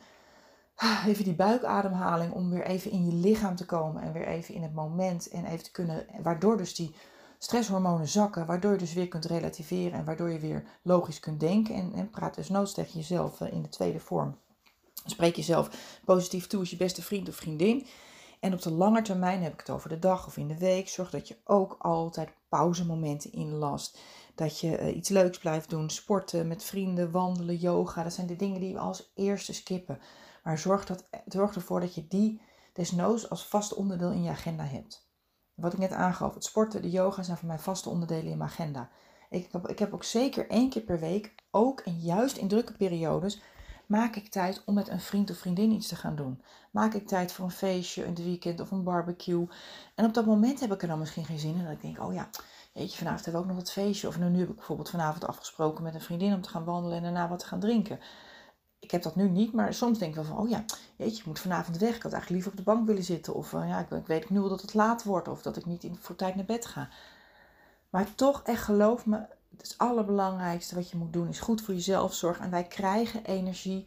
even 1.06 1.24
die 1.24 1.34
buikademhaling 1.34 2.32
om 2.32 2.50
weer 2.50 2.64
even 2.64 2.90
in 2.90 3.06
je 3.06 3.12
lichaam 3.12 3.56
te 3.56 3.66
komen 3.66 4.02
en 4.02 4.12
weer 4.12 4.26
even 4.26 4.54
in 4.54 4.62
het 4.62 4.74
moment 4.74 5.28
en 5.28 5.44
even 5.44 5.64
te 5.64 5.70
kunnen, 5.70 6.06
waardoor 6.22 6.56
dus 6.56 6.74
die 6.74 6.94
stresshormonen 7.38 8.08
zakken, 8.08 8.46
waardoor 8.46 8.72
je 8.72 8.78
dus 8.78 8.92
weer 8.92 9.08
kunt 9.08 9.24
relativeren 9.24 9.98
en 9.98 10.04
waardoor 10.04 10.30
je 10.30 10.38
weer 10.38 10.64
logisch 10.82 11.20
kunt 11.20 11.40
denken 11.40 11.74
en, 11.74 11.92
en 11.92 12.10
praat 12.10 12.34
dus 12.34 12.48
noods 12.48 12.74
tegen 12.74 12.98
jezelf 12.98 13.40
eh, 13.40 13.52
in 13.52 13.62
de 13.62 13.68
tweede 13.68 14.00
vorm. 14.00 14.36
Spreek 15.06 15.36
jezelf 15.36 15.70
positief 16.04 16.46
toe 16.46 16.60
als 16.60 16.70
je 16.70 16.76
beste 16.76 17.02
vriend 17.02 17.28
of 17.28 17.34
vriendin. 17.34 17.86
En 18.40 18.52
op 18.52 18.62
de 18.62 18.70
lange 18.70 19.02
termijn 19.02 19.42
heb 19.42 19.52
ik 19.52 19.58
het 19.58 19.70
over 19.70 19.88
de 19.88 19.98
dag 19.98 20.26
of 20.26 20.36
in 20.36 20.48
de 20.48 20.58
week. 20.58 20.88
Zorg 20.88 21.10
dat 21.10 21.28
je 21.28 21.36
ook 21.44 21.76
altijd 21.78 22.28
pauzemomenten 22.48 23.32
inlast. 23.32 23.98
Dat 24.34 24.60
je 24.60 24.80
uh, 24.80 24.96
iets 24.96 25.08
leuks 25.08 25.38
blijft 25.38 25.70
doen. 25.70 25.90
Sporten 25.90 26.48
met 26.48 26.64
vrienden, 26.64 27.10
wandelen, 27.10 27.56
yoga. 27.56 28.02
Dat 28.02 28.12
zijn 28.12 28.26
de 28.26 28.36
dingen 28.36 28.60
die 28.60 28.72
we 28.72 28.78
als 28.78 29.12
eerste 29.14 29.54
skippen. 29.54 29.98
Maar 30.44 30.58
zorg, 30.58 30.86
dat, 30.86 31.08
zorg 31.26 31.54
ervoor 31.54 31.80
dat 31.80 31.94
je 31.94 32.06
die 32.08 32.40
desnoods 32.72 33.30
als 33.30 33.46
vast 33.46 33.74
onderdeel 33.74 34.10
in 34.10 34.22
je 34.22 34.30
agenda 34.30 34.64
hebt. 34.64 35.08
Wat 35.54 35.72
ik 35.72 35.78
net 35.78 35.92
aangaf, 35.92 36.34
het 36.34 36.44
sporten, 36.44 36.82
de 36.82 36.90
yoga 36.90 37.22
zijn 37.22 37.36
voor 37.36 37.48
mij 37.48 37.58
vaste 37.58 37.88
onderdelen 37.88 38.30
in 38.30 38.38
mijn 38.38 38.50
agenda. 38.50 38.90
Ik 39.30 39.48
heb, 39.52 39.68
ik 39.68 39.78
heb 39.78 39.94
ook 39.94 40.04
zeker 40.04 40.48
één 40.50 40.70
keer 40.70 40.82
per 40.82 41.00
week, 41.00 41.34
ook 41.50 41.80
en 41.80 42.00
juist 42.00 42.36
in 42.36 42.48
drukke 42.48 42.72
periodes, 42.72 43.40
Maak 43.86 44.16
ik 44.16 44.28
tijd 44.28 44.62
om 44.64 44.74
met 44.74 44.88
een 44.88 45.00
vriend 45.00 45.30
of 45.30 45.36
vriendin 45.36 45.70
iets 45.70 45.88
te 45.88 45.96
gaan 45.96 46.16
doen? 46.16 46.42
Maak 46.70 46.94
ik 46.94 47.06
tijd 47.06 47.32
voor 47.32 47.44
een 47.44 47.50
feestje, 47.50 48.04
een 48.04 48.14
weekend 48.14 48.60
of 48.60 48.70
een 48.70 48.82
barbecue? 48.82 49.48
En 49.94 50.04
op 50.04 50.14
dat 50.14 50.26
moment 50.26 50.60
heb 50.60 50.72
ik 50.72 50.82
er 50.82 50.88
dan 50.88 50.98
misschien 50.98 51.24
geen 51.24 51.38
zin 51.38 51.54
in. 51.56 51.64
Dat 51.64 51.72
ik 51.72 51.80
denk, 51.80 52.00
oh 52.00 52.14
ja, 52.14 52.28
jeetje, 52.72 52.96
vanavond 52.96 53.24
hebben 53.24 53.42
we 53.42 53.48
ook 53.48 53.54
nog 53.54 53.62
het 53.62 53.72
feestje. 53.72 54.08
Of 54.08 54.18
nu 54.18 54.38
heb 54.38 54.48
ik 54.48 54.56
bijvoorbeeld 54.56 54.90
vanavond 54.90 55.26
afgesproken 55.26 55.84
met 55.84 55.94
een 55.94 56.00
vriendin 56.00 56.34
om 56.34 56.40
te 56.40 56.48
gaan 56.48 56.64
wandelen 56.64 56.96
en 56.96 57.02
daarna 57.02 57.28
wat 57.28 57.38
te 57.38 57.46
gaan 57.46 57.60
drinken. 57.60 58.00
Ik 58.78 58.90
heb 58.90 59.02
dat 59.02 59.16
nu 59.16 59.28
niet, 59.28 59.52
maar 59.52 59.74
soms 59.74 59.98
denk 59.98 60.10
ik 60.10 60.16
wel 60.16 60.34
van, 60.34 60.38
oh 60.38 60.48
ja, 60.48 60.64
jeetje, 60.96 61.18
ik 61.18 61.26
moet 61.26 61.38
vanavond 61.38 61.76
weg. 61.76 61.96
Ik 61.96 62.02
had 62.02 62.12
eigenlijk 62.12 62.30
liever 62.30 62.50
op 62.50 62.56
de 62.56 62.72
bank 62.72 62.86
willen 62.86 63.04
zitten. 63.04 63.34
Of 63.34 63.52
uh, 63.52 63.68
ja, 63.68 63.78
ik, 63.78 63.90
ik 63.90 64.06
weet 64.06 64.30
nu 64.30 64.48
dat 64.48 64.62
het 64.62 64.74
laat 64.74 65.04
wordt 65.04 65.28
of 65.28 65.42
dat 65.42 65.56
ik 65.56 65.66
niet 65.66 65.84
in, 65.84 65.96
voor 66.00 66.16
tijd 66.16 66.34
naar 66.34 66.44
bed 66.44 66.66
ga. 66.66 66.88
Maar 67.90 68.14
toch, 68.14 68.42
echt 68.42 68.62
geloof 68.62 69.06
me, 69.06 69.26
het 69.56 69.74
allerbelangrijkste 69.76 70.74
wat 70.74 70.90
je 70.90 70.96
moet 70.96 71.12
doen 71.12 71.28
is 71.28 71.40
goed 71.40 71.62
voor 71.62 71.74
jezelf 71.74 72.14
zorgen. 72.14 72.44
En 72.44 72.50
wij 72.50 72.64
krijgen 72.64 73.24
energie. 73.24 73.86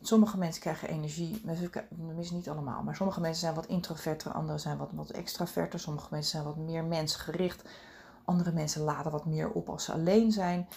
Sommige 0.00 0.38
mensen 0.38 0.60
krijgen 0.60 0.88
energie, 0.88 1.40
tenminste 1.88 2.34
niet 2.34 2.48
allemaal, 2.48 2.82
maar 2.82 2.96
sommige 2.96 3.20
mensen 3.20 3.40
zijn 3.40 3.54
wat 3.54 3.66
introverter, 3.66 4.32
anderen 4.32 4.60
zijn 4.60 4.78
wat, 4.78 4.90
wat 4.92 5.10
extraverter, 5.10 5.80
sommige 5.80 6.08
mensen 6.10 6.30
zijn 6.30 6.44
wat 6.44 6.56
meer 6.56 6.84
mensgericht, 6.84 7.68
andere 8.24 8.52
mensen 8.52 8.82
laden 8.82 9.12
wat 9.12 9.26
meer 9.26 9.50
op 9.50 9.68
als 9.68 9.84
ze 9.84 9.92
alleen 9.92 10.32
zijn. 10.32 10.68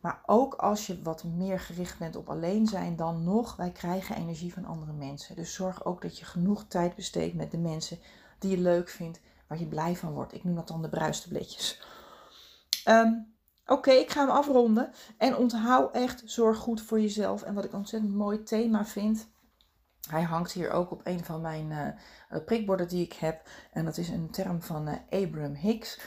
Maar 0.00 0.20
ook 0.26 0.54
als 0.54 0.86
je 0.86 1.02
wat 1.02 1.24
meer 1.24 1.60
gericht 1.60 1.98
bent 1.98 2.16
op 2.16 2.28
alleen 2.28 2.66
zijn, 2.66 2.96
dan 2.96 3.24
nog, 3.24 3.56
wij 3.56 3.70
krijgen 3.70 4.16
energie 4.16 4.52
van 4.52 4.64
andere 4.64 4.92
mensen. 4.92 5.36
Dus 5.36 5.54
zorg 5.54 5.84
ook 5.84 6.02
dat 6.02 6.18
je 6.18 6.24
genoeg 6.24 6.64
tijd 6.68 6.94
besteedt 6.94 7.34
met 7.34 7.50
de 7.50 7.58
mensen 7.58 7.98
die 8.38 8.50
je 8.50 8.62
leuk 8.62 8.88
vindt, 8.88 9.20
waar 9.46 9.58
je 9.58 9.66
blij 9.66 9.96
van 9.96 10.12
wordt. 10.12 10.34
Ik 10.34 10.44
noem 10.44 10.54
dat 10.54 10.68
dan 10.68 10.82
de 10.82 10.88
bruistabletjes. 10.88 11.82
Um, 12.88 13.33
Oké, 13.66 13.90
ik 13.90 14.10
ga 14.10 14.20
hem 14.20 14.30
afronden. 14.30 14.90
En 15.18 15.36
onthoud 15.36 15.94
echt, 15.94 16.22
zorg 16.24 16.58
goed 16.58 16.82
voor 16.82 17.00
jezelf. 17.00 17.42
En 17.42 17.54
wat 17.54 17.64
ik 17.64 17.72
een 17.72 17.78
ontzettend 17.78 18.14
mooi 18.14 18.42
thema 18.42 18.84
vind. 18.84 19.28
Hij 20.08 20.22
hangt 20.22 20.52
hier 20.52 20.70
ook 20.70 20.90
op 20.90 21.00
een 21.04 21.24
van 21.24 21.40
mijn 21.40 21.70
uh, 21.70 22.44
prikborden 22.44 22.88
die 22.88 23.04
ik 23.04 23.12
heb. 23.12 23.48
En 23.72 23.84
dat 23.84 23.96
is 23.96 24.08
een 24.08 24.30
term 24.30 24.62
van 24.62 24.88
uh, 24.88 24.94
Abraham 25.10 25.54
Hicks. 25.54 26.00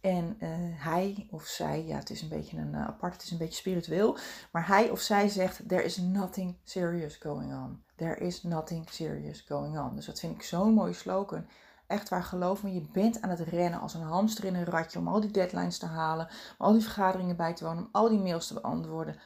En 0.00 0.36
uh, 0.40 0.48
hij 0.84 1.26
of 1.30 1.44
zij, 1.44 1.84
ja, 1.86 1.96
het 1.96 2.10
is 2.10 2.22
een 2.22 2.28
beetje 2.28 2.58
een 2.58 2.76
apart, 2.76 3.12
het 3.12 3.22
is 3.22 3.30
een 3.30 3.38
beetje 3.38 3.54
spiritueel. 3.54 4.18
Maar 4.52 4.66
hij 4.66 4.90
of 4.90 5.00
zij 5.00 5.28
zegt: 5.28 5.68
There 5.68 5.84
is 5.84 5.96
nothing 5.96 6.56
serious 6.64 7.16
going 7.16 7.52
on. 7.52 7.84
There 7.96 8.16
is 8.16 8.42
nothing 8.42 8.88
serious 8.90 9.40
going 9.40 9.78
on. 9.78 9.94
Dus 9.94 10.06
dat 10.06 10.20
vind 10.20 10.34
ik 10.34 10.42
zo'n 10.42 10.74
mooie 10.74 10.92
slogan. 10.92 11.46
Echt 11.92 12.08
waar, 12.08 12.22
geloof 12.22 12.62
me, 12.62 12.72
je 12.72 12.86
bent 12.92 13.22
aan 13.22 13.30
het 13.30 13.40
rennen 13.40 13.80
als 13.80 13.94
een 13.94 14.02
hamster 14.02 14.44
in 14.44 14.54
een 14.54 14.64
ratje 14.64 14.98
om 14.98 15.08
al 15.08 15.20
die 15.20 15.30
deadlines 15.30 15.78
te 15.78 15.86
halen, 15.86 16.28
om 16.58 16.66
al 16.66 16.72
die 16.72 16.82
vergaderingen 16.82 17.36
bij 17.36 17.54
te 17.54 17.64
wonen, 17.64 17.82
om 17.82 17.88
al 17.92 18.08
die 18.08 18.18
mails 18.18 18.46
te 18.46 18.54
beantwoorden. 18.54 19.16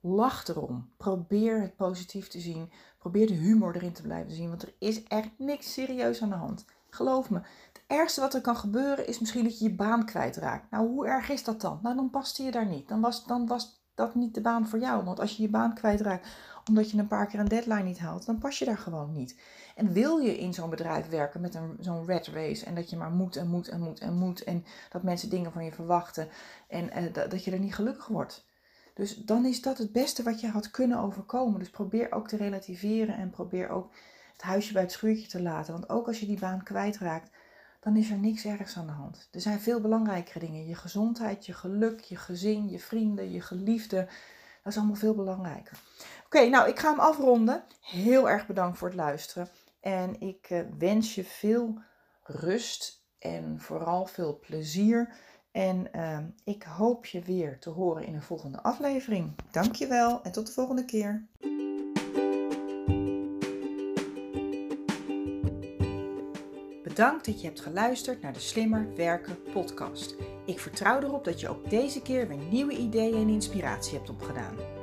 Lach 0.00 0.48
erom. 0.48 0.90
Probeer 0.96 1.60
het 1.60 1.76
positief 1.76 2.28
te 2.28 2.40
zien. 2.40 2.72
Probeer 2.98 3.26
de 3.26 3.34
humor 3.34 3.76
erin 3.76 3.92
te 3.92 4.02
blijven 4.02 4.32
zien, 4.32 4.48
want 4.48 4.62
er 4.62 4.74
is 4.78 5.02
echt 5.02 5.28
niks 5.38 5.72
serieus 5.72 6.22
aan 6.22 6.28
de 6.28 6.34
hand. 6.34 6.64
Geloof 6.90 7.30
me, 7.30 7.38
het 7.72 7.82
ergste 7.86 8.20
wat 8.20 8.34
er 8.34 8.40
kan 8.40 8.56
gebeuren 8.56 9.06
is 9.06 9.18
misschien 9.18 9.44
dat 9.44 9.58
je 9.58 9.64
je 9.64 9.74
baan 9.74 10.04
kwijtraakt. 10.04 10.70
Nou, 10.70 10.88
hoe 10.88 11.06
erg 11.06 11.28
is 11.28 11.44
dat 11.44 11.60
dan? 11.60 11.78
Nou, 11.82 11.96
dan 11.96 12.10
paste 12.10 12.42
je 12.42 12.50
daar 12.50 12.66
niet. 12.66 12.88
Dan 12.88 13.00
was, 13.00 13.26
dan 13.26 13.46
was 13.46 13.82
dat 13.94 14.14
niet 14.14 14.34
de 14.34 14.40
baan 14.40 14.68
voor 14.68 14.78
jou. 14.78 15.04
Want 15.04 15.20
als 15.20 15.36
je 15.36 15.42
je 15.42 15.50
baan 15.50 15.74
kwijtraakt 15.74 16.28
omdat 16.68 16.90
je 16.90 16.98
een 16.98 17.06
paar 17.06 17.26
keer 17.26 17.40
een 17.40 17.48
deadline 17.48 17.82
niet 17.82 17.98
haalt, 17.98 18.26
dan 18.26 18.38
pas 18.38 18.58
je 18.58 18.64
daar 18.64 18.78
gewoon 18.78 19.12
niet. 19.12 19.36
En 19.74 19.92
wil 19.92 20.18
je 20.18 20.38
in 20.38 20.54
zo'n 20.54 20.70
bedrijf 20.70 21.08
werken 21.08 21.40
met 21.40 21.54
een, 21.54 21.76
zo'n 21.80 22.06
red 22.06 22.26
race 22.26 22.64
en 22.64 22.74
dat 22.74 22.90
je 22.90 22.96
maar 22.96 23.10
moet 23.10 23.36
en 23.36 23.48
moet 23.48 23.68
en 23.68 23.80
moet 23.80 24.00
en 24.00 24.14
moet 24.14 24.44
en 24.44 24.64
dat 24.90 25.02
mensen 25.02 25.30
dingen 25.30 25.52
van 25.52 25.64
je 25.64 25.72
verwachten 25.72 26.28
en 26.68 26.90
uh, 26.98 27.12
dat 27.30 27.44
je 27.44 27.50
er 27.50 27.58
niet 27.58 27.74
gelukkig 27.74 28.06
wordt. 28.06 28.44
Dus 28.94 29.16
dan 29.16 29.44
is 29.44 29.62
dat 29.62 29.78
het 29.78 29.92
beste 29.92 30.22
wat 30.22 30.40
je 30.40 30.48
had 30.48 30.70
kunnen 30.70 30.98
overkomen. 30.98 31.58
Dus 31.58 31.70
probeer 31.70 32.12
ook 32.12 32.28
te 32.28 32.36
relativeren 32.36 33.16
en 33.16 33.30
probeer 33.30 33.68
ook 33.68 33.92
het 34.32 34.42
huisje 34.42 34.72
bij 34.72 34.82
het 34.82 34.92
schuurtje 34.92 35.28
te 35.28 35.42
laten. 35.42 35.72
Want 35.72 35.88
ook 35.88 36.06
als 36.06 36.20
je 36.20 36.26
die 36.26 36.38
baan 36.38 36.62
kwijtraakt, 36.62 37.30
dan 37.80 37.96
is 37.96 38.10
er 38.10 38.18
niks 38.18 38.44
ergs 38.44 38.76
aan 38.76 38.86
de 38.86 38.92
hand. 38.92 39.28
Er 39.32 39.40
zijn 39.40 39.60
veel 39.60 39.80
belangrijkere 39.80 40.38
dingen. 40.38 40.66
Je 40.66 40.74
gezondheid, 40.74 41.46
je 41.46 41.52
geluk, 41.52 42.00
je 42.00 42.16
gezin, 42.16 42.68
je 42.68 42.78
vrienden, 42.78 43.30
je 43.30 43.40
geliefden. 43.40 44.08
Dat 44.62 44.72
is 44.72 44.76
allemaal 44.76 44.96
veel 44.96 45.14
belangrijker. 45.14 45.78
Oké, 46.26 46.48
nou 46.48 46.68
ik 46.68 46.78
ga 46.78 46.90
hem 46.90 47.00
afronden. 47.00 47.64
Heel 47.80 48.30
erg 48.30 48.46
bedankt 48.46 48.78
voor 48.78 48.88
het 48.88 48.96
luisteren. 48.96 49.48
En 49.80 50.20
ik 50.20 50.50
uh, 50.50 50.60
wens 50.78 51.14
je 51.14 51.24
veel 51.24 51.78
rust 52.22 53.04
en 53.18 53.60
vooral 53.60 54.06
veel 54.06 54.38
plezier. 54.38 55.14
En 55.52 55.88
uh, 55.96 56.18
ik 56.44 56.62
hoop 56.62 57.06
je 57.06 57.20
weer 57.20 57.58
te 57.58 57.70
horen 57.70 58.04
in 58.04 58.14
een 58.14 58.22
volgende 58.22 58.62
aflevering. 58.62 59.34
Dankjewel 59.50 60.22
en 60.22 60.32
tot 60.32 60.46
de 60.46 60.52
volgende 60.52 60.84
keer. 60.84 61.26
Bedankt 66.82 67.26
dat 67.26 67.40
je 67.40 67.46
hebt 67.46 67.60
geluisterd 67.60 68.22
naar 68.22 68.32
de 68.32 68.40
Slimmer 68.40 68.94
Werken 68.94 69.42
podcast. 69.52 70.14
Ik 70.46 70.60
vertrouw 70.60 71.00
erop 71.00 71.24
dat 71.24 71.40
je 71.40 71.48
ook 71.48 71.70
deze 71.70 72.02
keer 72.02 72.28
weer 72.28 72.38
nieuwe 72.50 72.72
ideeën 72.72 73.14
en 73.14 73.28
inspiratie 73.28 73.96
hebt 73.96 74.10
opgedaan. 74.10 74.75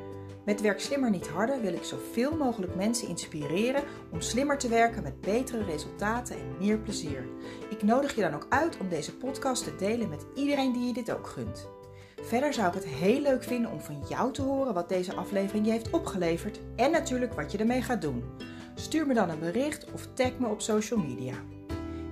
Met 0.46 0.62
Werk 0.62 0.80
Slimmer 0.80 1.10
Niet 1.10 1.28
Harder 1.28 1.62
wil 1.62 1.74
ik 1.74 1.84
zoveel 1.84 2.36
mogelijk 2.36 2.76
mensen 2.76 3.08
inspireren 3.08 3.84
om 4.12 4.22
slimmer 4.22 4.58
te 4.58 4.68
werken 4.68 5.04
met 5.04 5.22
betere 5.22 5.64
resultaten 5.64 6.36
en 6.36 6.56
meer 6.60 6.78
plezier. 6.78 7.28
Ik 7.70 7.84
nodig 7.84 8.16
je 8.16 8.22
dan 8.22 8.34
ook 8.34 8.46
uit 8.50 8.78
om 8.78 8.90
deze 8.90 9.18
podcast 9.18 9.64
te 9.64 9.76
delen 9.76 10.10
met 10.10 10.26
iedereen 10.36 10.74
die 10.74 10.88
je 10.88 10.94
dit 10.94 11.12
ook 11.12 11.28
gunt. 11.28 11.70
Verder 12.22 12.54
zou 12.54 12.68
ik 12.68 12.74
het 12.74 12.86
heel 12.86 13.22
leuk 13.22 13.44
vinden 13.44 13.72
om 13.72 13.82
van 13.82 14.04
jou 14.10 14.34
te 14.34 14.42
horen 14.42 14.74
wat 14.74 14.90
deze 14.90 15.14
aflevering 15.14 15.66
je 15.66 15.72
heeft 15.72 15.90
opgeleverd 15.90 16.60
en 16.76 16.92
natuurlijk 16.92 17.34
wat 17.34 17.52
je 17.52 17.58
ermee 17.58 17.82
gaat 17.82 18.02
doen. 18.02 18.24
Stuur 18.76 19.08
me 19.08 19.14
dan 19.14 19.30
een 19.30 19.40
bericht 19.40 19.92
of 19.92 20.08
tag 20.14 20.38
me 20.40 20.48
op 20.48 20.62
social 20.62 21.00
media. 21.00 21.34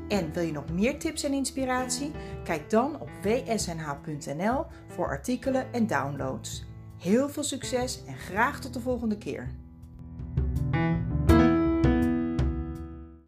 En 0.07 0.33
wil 0.33 0.43
je 0.43 0.51
nog 0.51 0.71
meer 0.71 0.99
tips 0.99 1.23
en 1.23 1.33
inspiratie? 1.33 2.11
Kijk 2.43 2.69
dan 2.69 2.99
op 2.99 3.09
wsnh.nl 3.21 4.65
voor 4.87 5.07
artikelen 5.07 5.73
en 5.73 5.87
downloads. 5.87 6.69
Heel 7.01 7.29
veel 7.29 7.43
succes 7.43 8.05
en 8.05 8.17
graag 8.17 8.59
tot 8.59 8.73
de 8.73 8.79
volgende 8.79 9.17
keer. 9.17 9.49